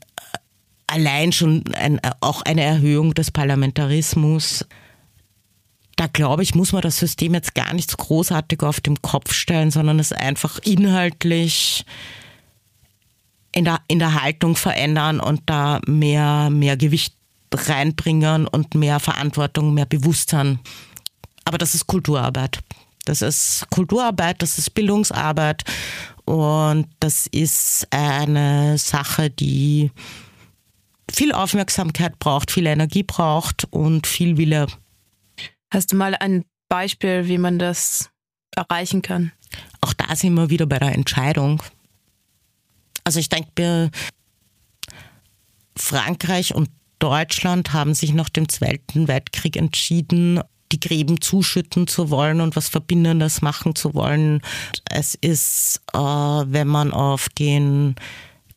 allein 0.87 1.33
schon 1.33 1.65
ein, 1.75 2.01
auch 2.21 2.43
eine 2.43 2.63
Erhöhung 2.63 3.15
des 3.15 3.31
Parlamentarismus. 3.31 4.67
Da 5.97 6.07
glaube 6.07 6.43
ich, 6.43 6.55
muss 6.55 6.73
man 6.73 6.83
das 6.83 6.99
System 6.99 7.35
jetzt 7.35 7.55
gar 7.55 7.75
nicht 7.75 7.91
so 7.91 7.97
großartig 7.97 8.63
auf 8.63 8.81
den 8.81 9.03
Kopf 9.03 9.33
stellen, 9.33 9.71
sondern 9.71 9.99
es 9.99 10.13
einfach 10.13 10.59
inhaltlich 10.65 11.85
in 13.53 13.65
der, 13.65 13.81
in 13.89 13.99
der 13.99 14.23
Haltung 14.23 14.57
verändern 14.57 15.21
und 15.21 15.43
da 15.47 15.81
mehr, 15.87 16.51
mehr 16.51 16.77
Gewicht 16.77 17.15
reinbringen 17.55 18.47
und 18.47 18.75
mehr 18.75 18.99
Verantwortung, 18.99 19.75
mehr 19.75 19.87
Bewusstsein. 19.87 20.59
Aber 21.45 21.59
das 21.59 21.75
ist 21.75 21.87
Kulturarbeit. 21.87 22.61
Das 23.05 23.21
ist 23.21 23.67
Kulturarbeit, 23.71 24.41
das 24.43 24.59
ist 24.59 24.75
Bildungsarbeit 24.75 25.65
und 26.25 26.87
das 27.01 27.27
ist 27.27 27.89
eine 27.91 28.79
Sache, 28.79 29.29
die 29.29 29.91
viel 31.11 31.33
Aufmerksamkeit 31.33 32.19
braucht, 32.21 32.53
viel 32.53 32.67
Energie 32.67 33.03
braucht 33.03 33.67
und 33.71 34.07
viel 34.07 34.37
Wille. 34.37 34.69
Hast 35.73 35.91
du 35.91 35.97
mal 35.97 36.15
ein 36.15 36.45
Beispiel, 36.69 37.29
wie 37.29 37.39
man 37.39 37.59
das 37.59 38.11
erreichen 38.55 39.01
kann? 39.01 39.33
Auch 39.81 39.95
da 39.95 40.15
sind 40.15 40.35
wir 40.35 40.51
wieder 40.51 40.67
bei 40.67 40.79
der 40.79 40.93
Entscheidung. 40.93 41.63
Also 43.05 43.19
ich 43.21 43.31
denke, 43.31 43.91
Frankreich 45.75 46.55
und 46.55 46.69
Deutschland 46.99 47.73
haben 47.73 47.95
sich 47.95 48.13
nach 48.13 48.29
dem 48.29 48.51
Zweiten 48.51 49.09
Weltkrieg 49.09 49.57
entschieden, 49.57 50.41
die 50.73 50.79
Gräben 50.81 51.23
zuschütten 51.23 51.87
zu 51.87 52.11
wollen 52.11 52.43
und 52.43 52.55
was 52.55 52.69
Verbindendes 52.69 53.41
machen 53.41 53.75
zu 53.75 53.95
wollen. 53.95 54.43
Es 54.91 55.15
ist, 55.15 55.81
äh, 55.95 55.99
wenn 55.99 56.69
man 56.69 56.93
auf 56.93 57.31
den 57.31 57.95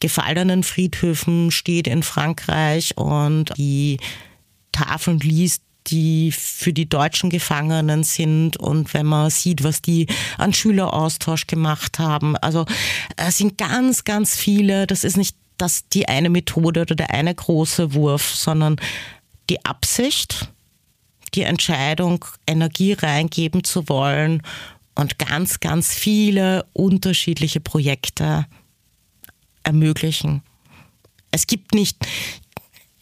gefallenen 0.01 0.63
Friedhöfen 0.63 1.49
steht 1.49 1.87
in 1.87 2.03
Frankreich 2.03 2.97
und 2.97 3.57
die 3.57 3.99
Tafeln 4.73 5.19
liest, 5.19 5.64
die 5.87 6.31
für 6.31 6.73
die 6.73 6.89
deutschen 6.89 7.29
Gefangenen 7.29 8.03
sind 8.03 8.57
und 8.57 8.93
wenn 8.93 9.05
man 9.05 9.29
sieht, 9.29 9.63
was 9.63 9.81
die 9.81 10.07
an 10.37 10.53
Schüleraustausch 10.53 11.47
gemacht 11.47 11.99
haben. 11.99 12.35
Also 12.37 12.65
es 13.17 13.37
sind 13.37 13.57
ganz, 13.57 14.03
ganz 14.03 14.35
viele, 14.35 14.87
das 14.87 15.03
ist 15.03 15.17
nicht 15.17 15.35
das 15.57 15.87
die 15.87 16.07
eine 16.07 16.29
Methode 16.29 16.81
oder 16.81 16.95
der 16.95 17.11
eine 17.11 17.33
große 17.33 17.93
Wurf, 17.93 18.35
sondern 18.35 18.77
die 19.49 19.63
Absicht, 19.63 20.49
die 21.33 21.43
Entscheidung, 21.43 22.25
Energie 22.47 22.93
reingeben 22.93 23.63
zu 23.63 23.87
wollen 23.89 24.41
und 24.95 25.19
ganz, 25.19 25.59
ganz 25.59 25.93
viele 25.93 26.65
unterschiedliche 26.73 27.59
Projekte 27.59 28.45
ermöglichen. 29.63 30.41
Es 31.31 31.47
gibt 31.47 31.73
nicht, 31.73 31.97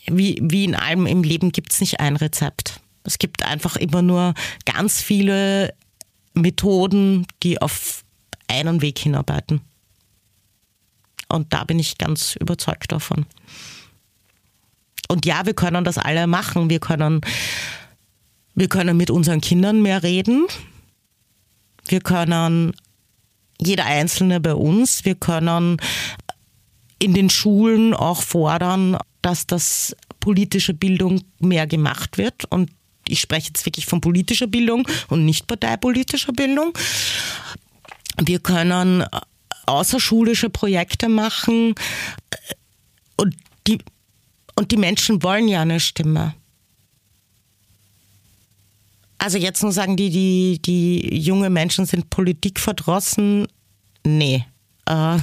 wie, 0.05 0.39
wie 0.41 0.65
in 0.65 0.75
allem 0.75 1.05
im 1.05 1.23
Leben, 1.23 1.51
gibt 1.51 1.71
es 1.71 1.79
nicht 1.79 1.99
ein 1.99 2.15
Rezept. 2.15 2.79
Es 3.03 3.19
gibt 3.19 3.43
einfach 3.43 3.75
immer 3.75 4.01
nur 4.01 4.33
ganz 4.65 5.01
viele 5.01 5.73
Methoden, 6.33 7.27
die 7.43 7.61
auf 7.61 8.03
einen 8.47 8.81
Weg 8.81 8.99
hinarbeiten. 8.99 9.61
Und 11.27 11.53
da 11.53 11.63
bin 11.63 11.79
ich 11.79 11.97
ganz 11.97 12.35
überzeugt 12.35 12.91
davon. 12.91 13.25
Und 15.07 15.25
ja, 15.25 15.45
wir 15.45 15.53
können 15.53 15.83
das 15.83 15.97
alle 15.97 16.27
machen. 16.27 16.69
Wir 16.69 16.79
können, 16.79 17.21
wir 18.55 18.69
können 18.69 18.97
mit 18.97 19.09
unseren 19.09 19.41
Kindern 19.41 19.81
mehr 19.81 20.03
reden. 20.03 20.47
Wir 21.87 22.01
können 22.01 22.73
jeder 23.59 23.85
Einzelne 23.85 24.39
bei 24.39 24.55
uns, 24.55 25.05
wir 25.05 25.15
können 25.15 25.77
in 26.99 27.13
den 27.13 27.29
Schulen 27.29 27.93
auch 27.93 28.21
fordern, 28.21 28.97
dass 29.23 29.47
das 29.47 29.95
politische 30.19 30.75
Bildung 30.75 31.21
mehr 31.39 31.65
gemacht 31.65 32.19
wird. 32.19 32.45
Und 32.51 32.69
ich 33.07 33.19
spreche 33.19 33.47
jetzt 33.47 33.65
wirklich 33.65 33.87
von 33.87 34.01
politischer 34.01 34.47
Bildung 34.47 34.87
und 35.09 35.25
nicht 35.25 35.47
parteipolitischer 35.47 36.33
Bildung. 36.33 36.77
Wir 38.23 38.39
können 38.39 39.03
außerschulische 39.65 40.49
Projekte 40.49 41.09
machen 41.09 41.73
und 43.17 43.35
die, 43.67 43.79
und 44.55 44.71
die 44.71 44.77
Menschen 44.77 45.23
wollen 45.23 45.47
ja 45.47 45.61
eine 45.61 45.79
Stimme. 45.79 46.35
Also 49.17 49.37
jetzt 49.37 49.63
nur 49.63 49.71
sagen 49.71 49.95
die, 49.95 50.09
die, 50.09 50.61
die 50.61 51.17
junge 51.17 51.49
Menschen 51.49 51.85
sind 51.85 52.09
politikverdrossen. 52.09 53.47
Nee. 54.05 54.45
Äh, 54.87 55.17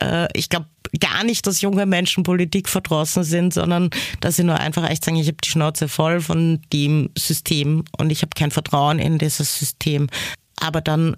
äh, 0.00 0.28
ich 0.34 0.48
glaube 0.48 0.66
gar 1.00 1.24
nicht, 1.24 1.46
dass 1.46 1.60
junge 1.60 1.86
Menschen 1.86 2.22
Politik 2.22 2.68
verdrossen 2.68 3.24
sind, 3.24 3.52
sondern 3.52 3.90
dass 4.20 4.36
sie 4.36 4.44
nur 4.44 4.58
einfach 4.58 4.88
echt 4.88 5.04
sagen, 5.04 5.16
ich 5.16 5.26
habe 5.26 5.38
die 5.42 5.48
Schnauze 5.48 5.88
voll 5.88 6.20
von 6.20 6.60
dem 6.72 7.10
System 7.16 7.84
und 7.98 8.10
ich 8.10 8.22
habe 8.22 8.30
kein 8.34 8.50
Vertrauen 8.50 8.98
in 8.98 9.18
dieses 9.18 9.58
System. 9.58 10.08
Aber 10.60 10.80
dann 10.80 11.16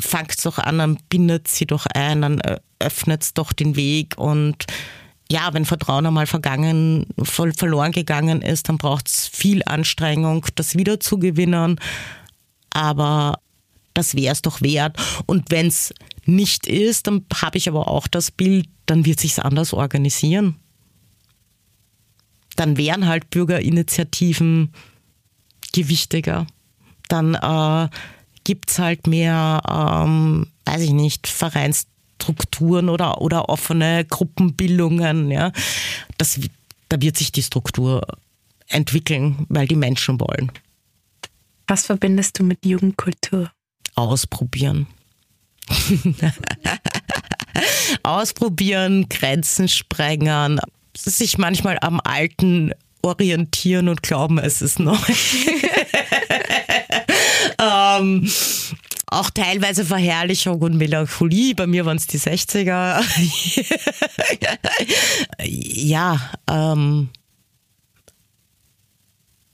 fangt 0.00 0.44
doch 0.44 0.58
an, 0.58 0.78
dann 0.78 0.98
bindet 1.08 1.48
sie 1.48 1.66
doch 1.66 1.86
ein, 1.86 2.22
dann 2.22 2.40
öffnet 2.78 3.22
es 3.22 3.34
doch 3.34 3.52
den 3.52 3.76
Weg 3.76 4.16
und 4.16 4.64
ja, 5.30 5.54
wenn 5.54 5.64
Vertrauen 5.64 6.06
einmal 6.06 6.26
vergangen, 6.26 7.06
voll 7.22 7.52
verloren 7.52 7.92
gegangen 7.92 8.42
ist, 8.42 8.68
dann 8.68 8.78
braucht 8.78 9.06
es 9.06 9.28
viel 9.28 9.62
Anstrengung, 9.64 10.44
das 10.56 10.76
wieder 10.76 10.98
zu 10.98 11.18
gewinnen. 11.18 11.78
Aber 12.70 13.38
das 13.94 14.16
wäre 14.16 14.32
es 14.32 14.42
doch 14.42 14.60
wert. 14.60 14.96
Und 15.26 15.50
wenn 15.50 15.68
es 15.68 15.94
nicht 16.24 16.66
ist, 16.66 17.06
dann 17.06 17.24
habe 17.34 17.58
ich 17.58 17.68
aber 17.68 17.88
auch 17.88 18.06
das 18.06 18.30
Bild, 18.30 18.68
dann 18.86 19.04
wird 19.04 19.20
sich 19.20 19.42
anders 19.42 19.72
organisieren. 19.72 20.56
Dann 22.56 22.76
wären 22.76 23.06
halt 23.06 23.30
Bürgerinitiativen 23.30 24.72
gewichtiger. 25.72 26.46
Dann 27.08 27.34
äh, 27.34 27.88
gibt 28.44 28.70
es 28.70 28.78
halt 28.78 29.06
mehr, 29.06 29.62
ähm, 29.68 30.46
weiß 30.64 30.82
ich 30.82 30.92
nicht, 30.92 31.26
Vereinsstrukturen 31.26 32.88
oder, 32.88 33.20
oder 33.20 33.48
offene 33.48 34.04
Gruppenbildungen. 34.04 35.30
Ja. 35.30 35.52
Das, 36.18 36.38
da 36.88 37.00
wird 37.00 37.16
sich 37.16 37.32
die 37.32 37.42
Struktur 37.42 38.06
entwickeln, 38.68 39.46
weil 39.48 39.66
die 39.66 39.76
Menschen 39.76 40.20
wollen. 40.20 40.52
Was 41.66 41.86
verbindest 41.86 42.38
du 42.38 42.42
mit 42.42 42.64
Jugendkultur? 42.64 43.50
Ausprobieren. 43.94 44.86
Ausprobieren, 48.02 49.08
Grenzen 49.08 49.68
sprengen, 49.68 50.60
sich 50.96 51.38
manchmal 51.38 51.78
am 51.80 52.00
Alten 52.02 52.72
orientieren 53.02 53.88
und 53.88 54.02
glauben, 54.02 54.38
es 54.38 54.62
ist 54.62 54.78
neu. 54.78 54.96
ähm, 57.58 58.30
auch 59.06 59.30
teilweise 59.30 59.84
Verherrlichung 59.84 60.60
und 60.60 60.76
Melancholie. 60.76 61.54
Bei 61.54 61.66
mir 61.66 61.84
waren 61.84 61.96
es 61.96 62.06
die 62.06 62.18
60er. 62.18 63.02
ja, 65.44 66.30
ähm, 66.48 67.08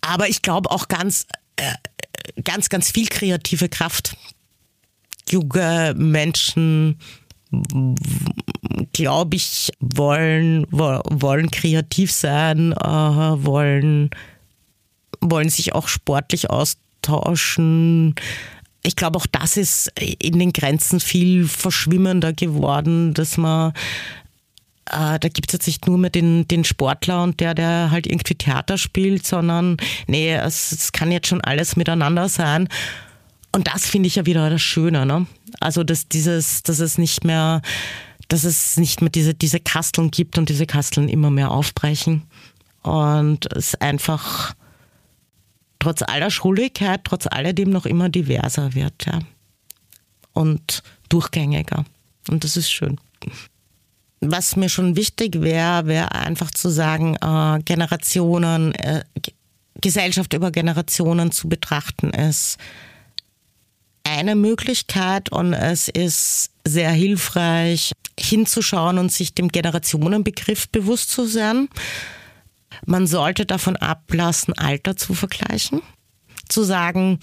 aber 0.03 0.29
ich 0.29 0.43
glaube 0.43 0.71
auch 0.71 0.89
ganz, 0.89 1.27
äh, 1.57 1.73
ganz, 2.45 2.69
ganz 2.69 2.91
viel 2.91 3.09
kreative 3.09 3.69
Kraft 3.69 4.17
junge 5.29 5.95
Menschen 5.97 6.99
glaube 8.93 9.37
ich, 9.37 9.71
wollen, 9.81 10.67
wollen 10.71 11.51
kreativ 11.51 12.13
sein, 12.13 12.73
äh, 12.73 12.77
wollen, 12.87 14.11
wollen 15.21 15.49
sich 15.49 15.75
auch 15.75 15.89
sportlich 15.89 16.51
austauschen. 16.51 18.15
Ich 18.83 18.97
glaube, 18.97 19.19
auch 19.19 19.27
das 19.27 19.57
ist 19.57 19.93
in 19.99 20.39
den 20.39 20.53
Grenzen 20.53 21.01
viel 21.01 21.47
verschwimmender 21.47 22.33
geworden, 22.33 23.15
dass 23.15 23.37
man 23.37 23.73
äh, 24.91 25.19
da 25.19 25.29
gibt 25.29 25.49
es 25.49 25.53
jetzt 25.55 25.67
nicht 25.67 25.87
nur 25.87 25.99
mehr 25.99 26.11
den, 26.11 26.47
den 26.47 26.63
Sportler 26.63 27.23
und 27.23 27.41
der, 27.41 27.55
der 27.55 27.91
halt 27.91 28.07
irgendwie 28.07 28.37
Theater 28.37 28.79
spielt, 28.79 29.27
sondern 29.27 29.79
nee, 30.07 30.33
es, 30.33 30.71
es 30.71 30.93
kann 30.93 31.11
jetzt 31.11 31.27
schon 31.27 31.41
alles 31.41 31.75
miteinander 31.75 32.29
sein. 32.29 32.69
Und 33.57 33.69
das 33.69 33.87
finde 33.87 34.07
ich 34.07 34.17
ja 34.17 34.27
wieder 34.27 34.51
das 34.51 34.61
Schöne, 34.61 35.07
ne? 35.07 35.27
Also, 35.61 35.83
dass 35.83 36.09
dieses, 36.09 36.63
dass 36.63 36.79
es 36.79 36.99
nicht 36.99 37.25
mehr, 37.25 37.63
dass 38.29 38.45
es 38.45 38.77
nicht 38.77 39.01
mehr 39.01 39.09
diese, 39.09 39.33
diese 39.33 39.61
Kasteln 39.61 40.11
gibt 40.11 40.37
und 40.37 40.51
diese 40.51 40.67
Kasteln 40.67 41.09
immer 41.09 41.31
mehr 41.31 41.51
aufbrechen. 41.51 42.25
Und 42.83 43.51
es 43.51 43.75
einfach 43.77 44.55
trotz 45.79 46.03
aller 46.03 46.31
Schuldigkeit, 46.31 47.01
trotz 47.05 47.27
alledem 47.27 47.71
noch 47.71 47.87
immer 47.87 48.11
diverser 48.11 48.75
wird, 48.75 49.07
ja. 49.07 49.21
Und 50.35 50.83
durchgängiger. 51.09 51.87
Und 52.29 52.45
das 52.45 52.59
ist 52.59 52.71
schön. 52.71 53.01
Was 54.21 54.57
mir 54.57 54.69
schon 54.69 54.97
wichtig 54.97 55.41
wäre, 55.41 55.87
wäre 55.87 56.13
einfach 56.13 56.51
zu 56.51 56.69
sagen, 56.69 57.17
äh, 57.23 57.63
Generationen, 57.65 58.75
äh, 58.75 59.03
Gesellschaft 59.81 60.35
über 60.35 60.51
Generationen 60.51 61.33
zu 61.33 61.49
betrachten 61.49 62.11
ist, 62.11 62.59
eine 64.07 64.37
Möglichkeit 64.37 65.31
und 65.31 65.53
es 65.53 65.89
ist 65.89 66.51
sehr 66.65 66.91
hilfreich, 66.91 67.93
hinzuschauen 68.19 68.99
und 68.99 69.13
sich 69.13 69.35
dem 69.35 69.49
Generationenbegriff 69.49 70.69
bewusst 70.69 71.11
zu 71.11 71.27
sein. 71.27 71.69
Man 72.85 73.07
sollte 73.07 73.47
davon 73.47 73.77
ablassen, 73.77 74.55
Alter 74.55 74.97
zu 74.97 75.15
vergleichen. 75.15 75.83
Zu 76.49 76.63
sagen, 76.63 77.19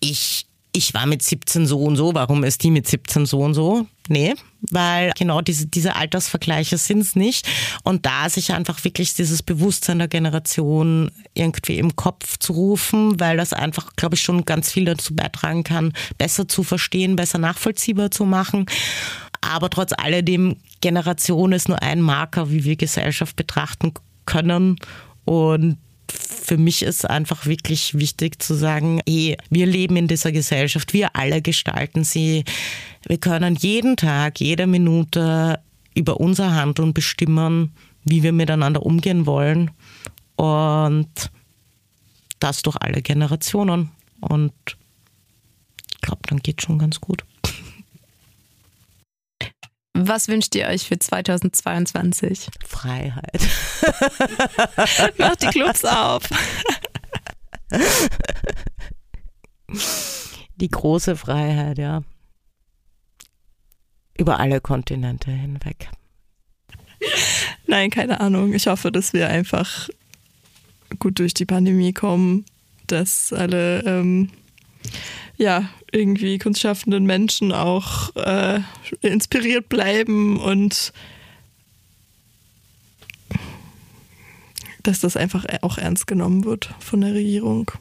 ich, 0.00 0.45
ich 0.76 0.92
war 0.92 1.06
mit 1.06 1.22
17 1.22 1.66
so 1.66 1.78
und 1.80 1.96
so, 1.96 2.14
warum 2.14 2.44
ist 2.44 2.62
die 2.62 2.70
mit 2.70 2.86
17 2.86 3.24
so 3.24 3.40
und 3.40 3.54
so? 3.54 3.86
Nee, 4.08 4.34
weil 4.70 5.10
genau 5.16 5.40
diese, 5.40 5.66
diese 5.66 5.96
Altersvergleiche 5.96 6.76
sind 6.76 7.00
es 7.00 7.16
nicht. 7.16 7.48
Und 7.82 8.04
da 8.04 8.28
sich 8.28 8.52
einfach 8.52 8.84
wirklich 8.84 9.14
dieses 9.14 9.42
Bewusstsein 9.42 9.98
der 9.98 10.08
Generation 10.08 11.10
irgendwie 11.32 11.78
im 11.78 11.96
Kopf 11.96 12.38
zu 12.38 12.52
rufen, 12.52 13.18
weil 13.18 13.38
das 13.38 13.54
einfach, 13.54 13.96
glaube 13.96 14.16
ich, 14.16 14.22
schon 14.22 14.44
ganz 14.44 14.70
viel 14.70 14.84
dazu 14.84 15.16
beitragen 15.16 15.64
kann, 15.64 15.94
besser 16.18 16.46
zu 16.46 16.62
verstehen, 16.62 17.16
besser 17.16 17.38
nachvollziehbar 17.38 18.10
zu 18.10 18.26
machen. 18.26 18.66
Aber 19.40 19.70
trotz 19.70 19.92
alledem, 19.96 20.56
Generation 20.82 21.52
ist 21.52 21.68
nur 21.68 21.82
ein 21.82 22.02
Marker, 22.02 22.50
wie 22.50 22.64
wir 22.64 22.76
Gesellschaft 22.76 23.34
betrachten 23.34 23.94
können. 24.26 24.76
Und 25.24 25.78
für 26.12 26.58
mich 26.58 26.82
ist 26.82 27.08
einfach 27.08 27.46
wirklich 27.46 27.94
wichtig 27.98 28.40
zu 28.40 28.54
sagen, 28.54 29.00
hey, 29.06 29.36
wir 29.50 29.66
leben 29.66 29.96
in 29.96 30.08
dieser 30.08 30.32
Gesellschaft, 30.32 30.92
wir 30.92 31.16
alle 31.16 31.42
gestalten 31.42 32.04
sie. 32.04 32.44
Wir 33.06 33.18
können 33.18 33.56
jeden 33.56 33.96
Tag, 33.96 34.40
jede 34.40 34.66
Minute 34.66 35.60
über 35.94 36.20
unser 36.20 36.54
Handeln 36.54 36.94
bestimmen, 36.94 37.74
wie 38.04 38.22
wir 38.22 38.32
miteinander 38.32 38.84
umgehen 38.84 39.26
wollen. 39.26 39.70
Und 40.36 41.30
das 42.38 42.62
durch 42.62 42.76
alle 42.80 43.02
Generationen. 43.02 43.90
Und 44.20 44.52
ich 44.66 46.00
glaube, 46.02 46.20
dann 46.28 46.38
geht 46.38 46.62
schon 46.62 46.78
ganz 46.78 47.00
gut. 47.00 47.24
Was 49.98 50.28
wünscht 50.28 50.54
ihr 50.54 50.66
euch 50.66 50.86
für 50.86 50.98
2022? 50.98 52.48
Freiheit. 52.66 53.40
Macht 55.18 55.42
die 55.42 55.46
Clubs 55.46 55.86
auf. 55.86 56.22
Die 60.56 60.68
große 60.68 61.16
Freiheit, 61.16 61.78
ja. 61.78 62.02
Über 64.18 64.38
alle 64.38 64.60
Kontinente 64.60 65.30
hinweg. 65.30 65.88
Nein, 67.66 67.90
keine 67.90 68.20
Ahnung. 68.20 68.52
Ich 68.52 68.66
hoffe, 68.66 68.92
dass 68.92 69.14
wir 69.14 69.28
einfach 69.28 69.88
gut 70.98 71.18
durch 71.18 71.32
die 71.32 71.46
Pandemie 71.46 71.94
kommen, 71.94 72.44
dass 72.86 73.32
alle 73.32 73.82
ähm, 73.84 74.30
ja, 75.38 75.70
irgendwie 75.96 76.38
kunstschaffenden 76.38 77.04
Menschen 77.04 77.52
auch 77.52 78.14
äh, 78.16 78.60
inspiriert 79.00 79.68
bleiben 79.68 80.38
und 80.38 80.92
dass 84.82 85.00
das 85.00 85.16
einfach 85.16 85.44
auch 85.62 85.78
ernst 85.78 86.06
genommen 86.06 86.44
wird 86.44 86.72
von 86.78 87.00
der 87.00 87.14
Regierung. 87.14 87.72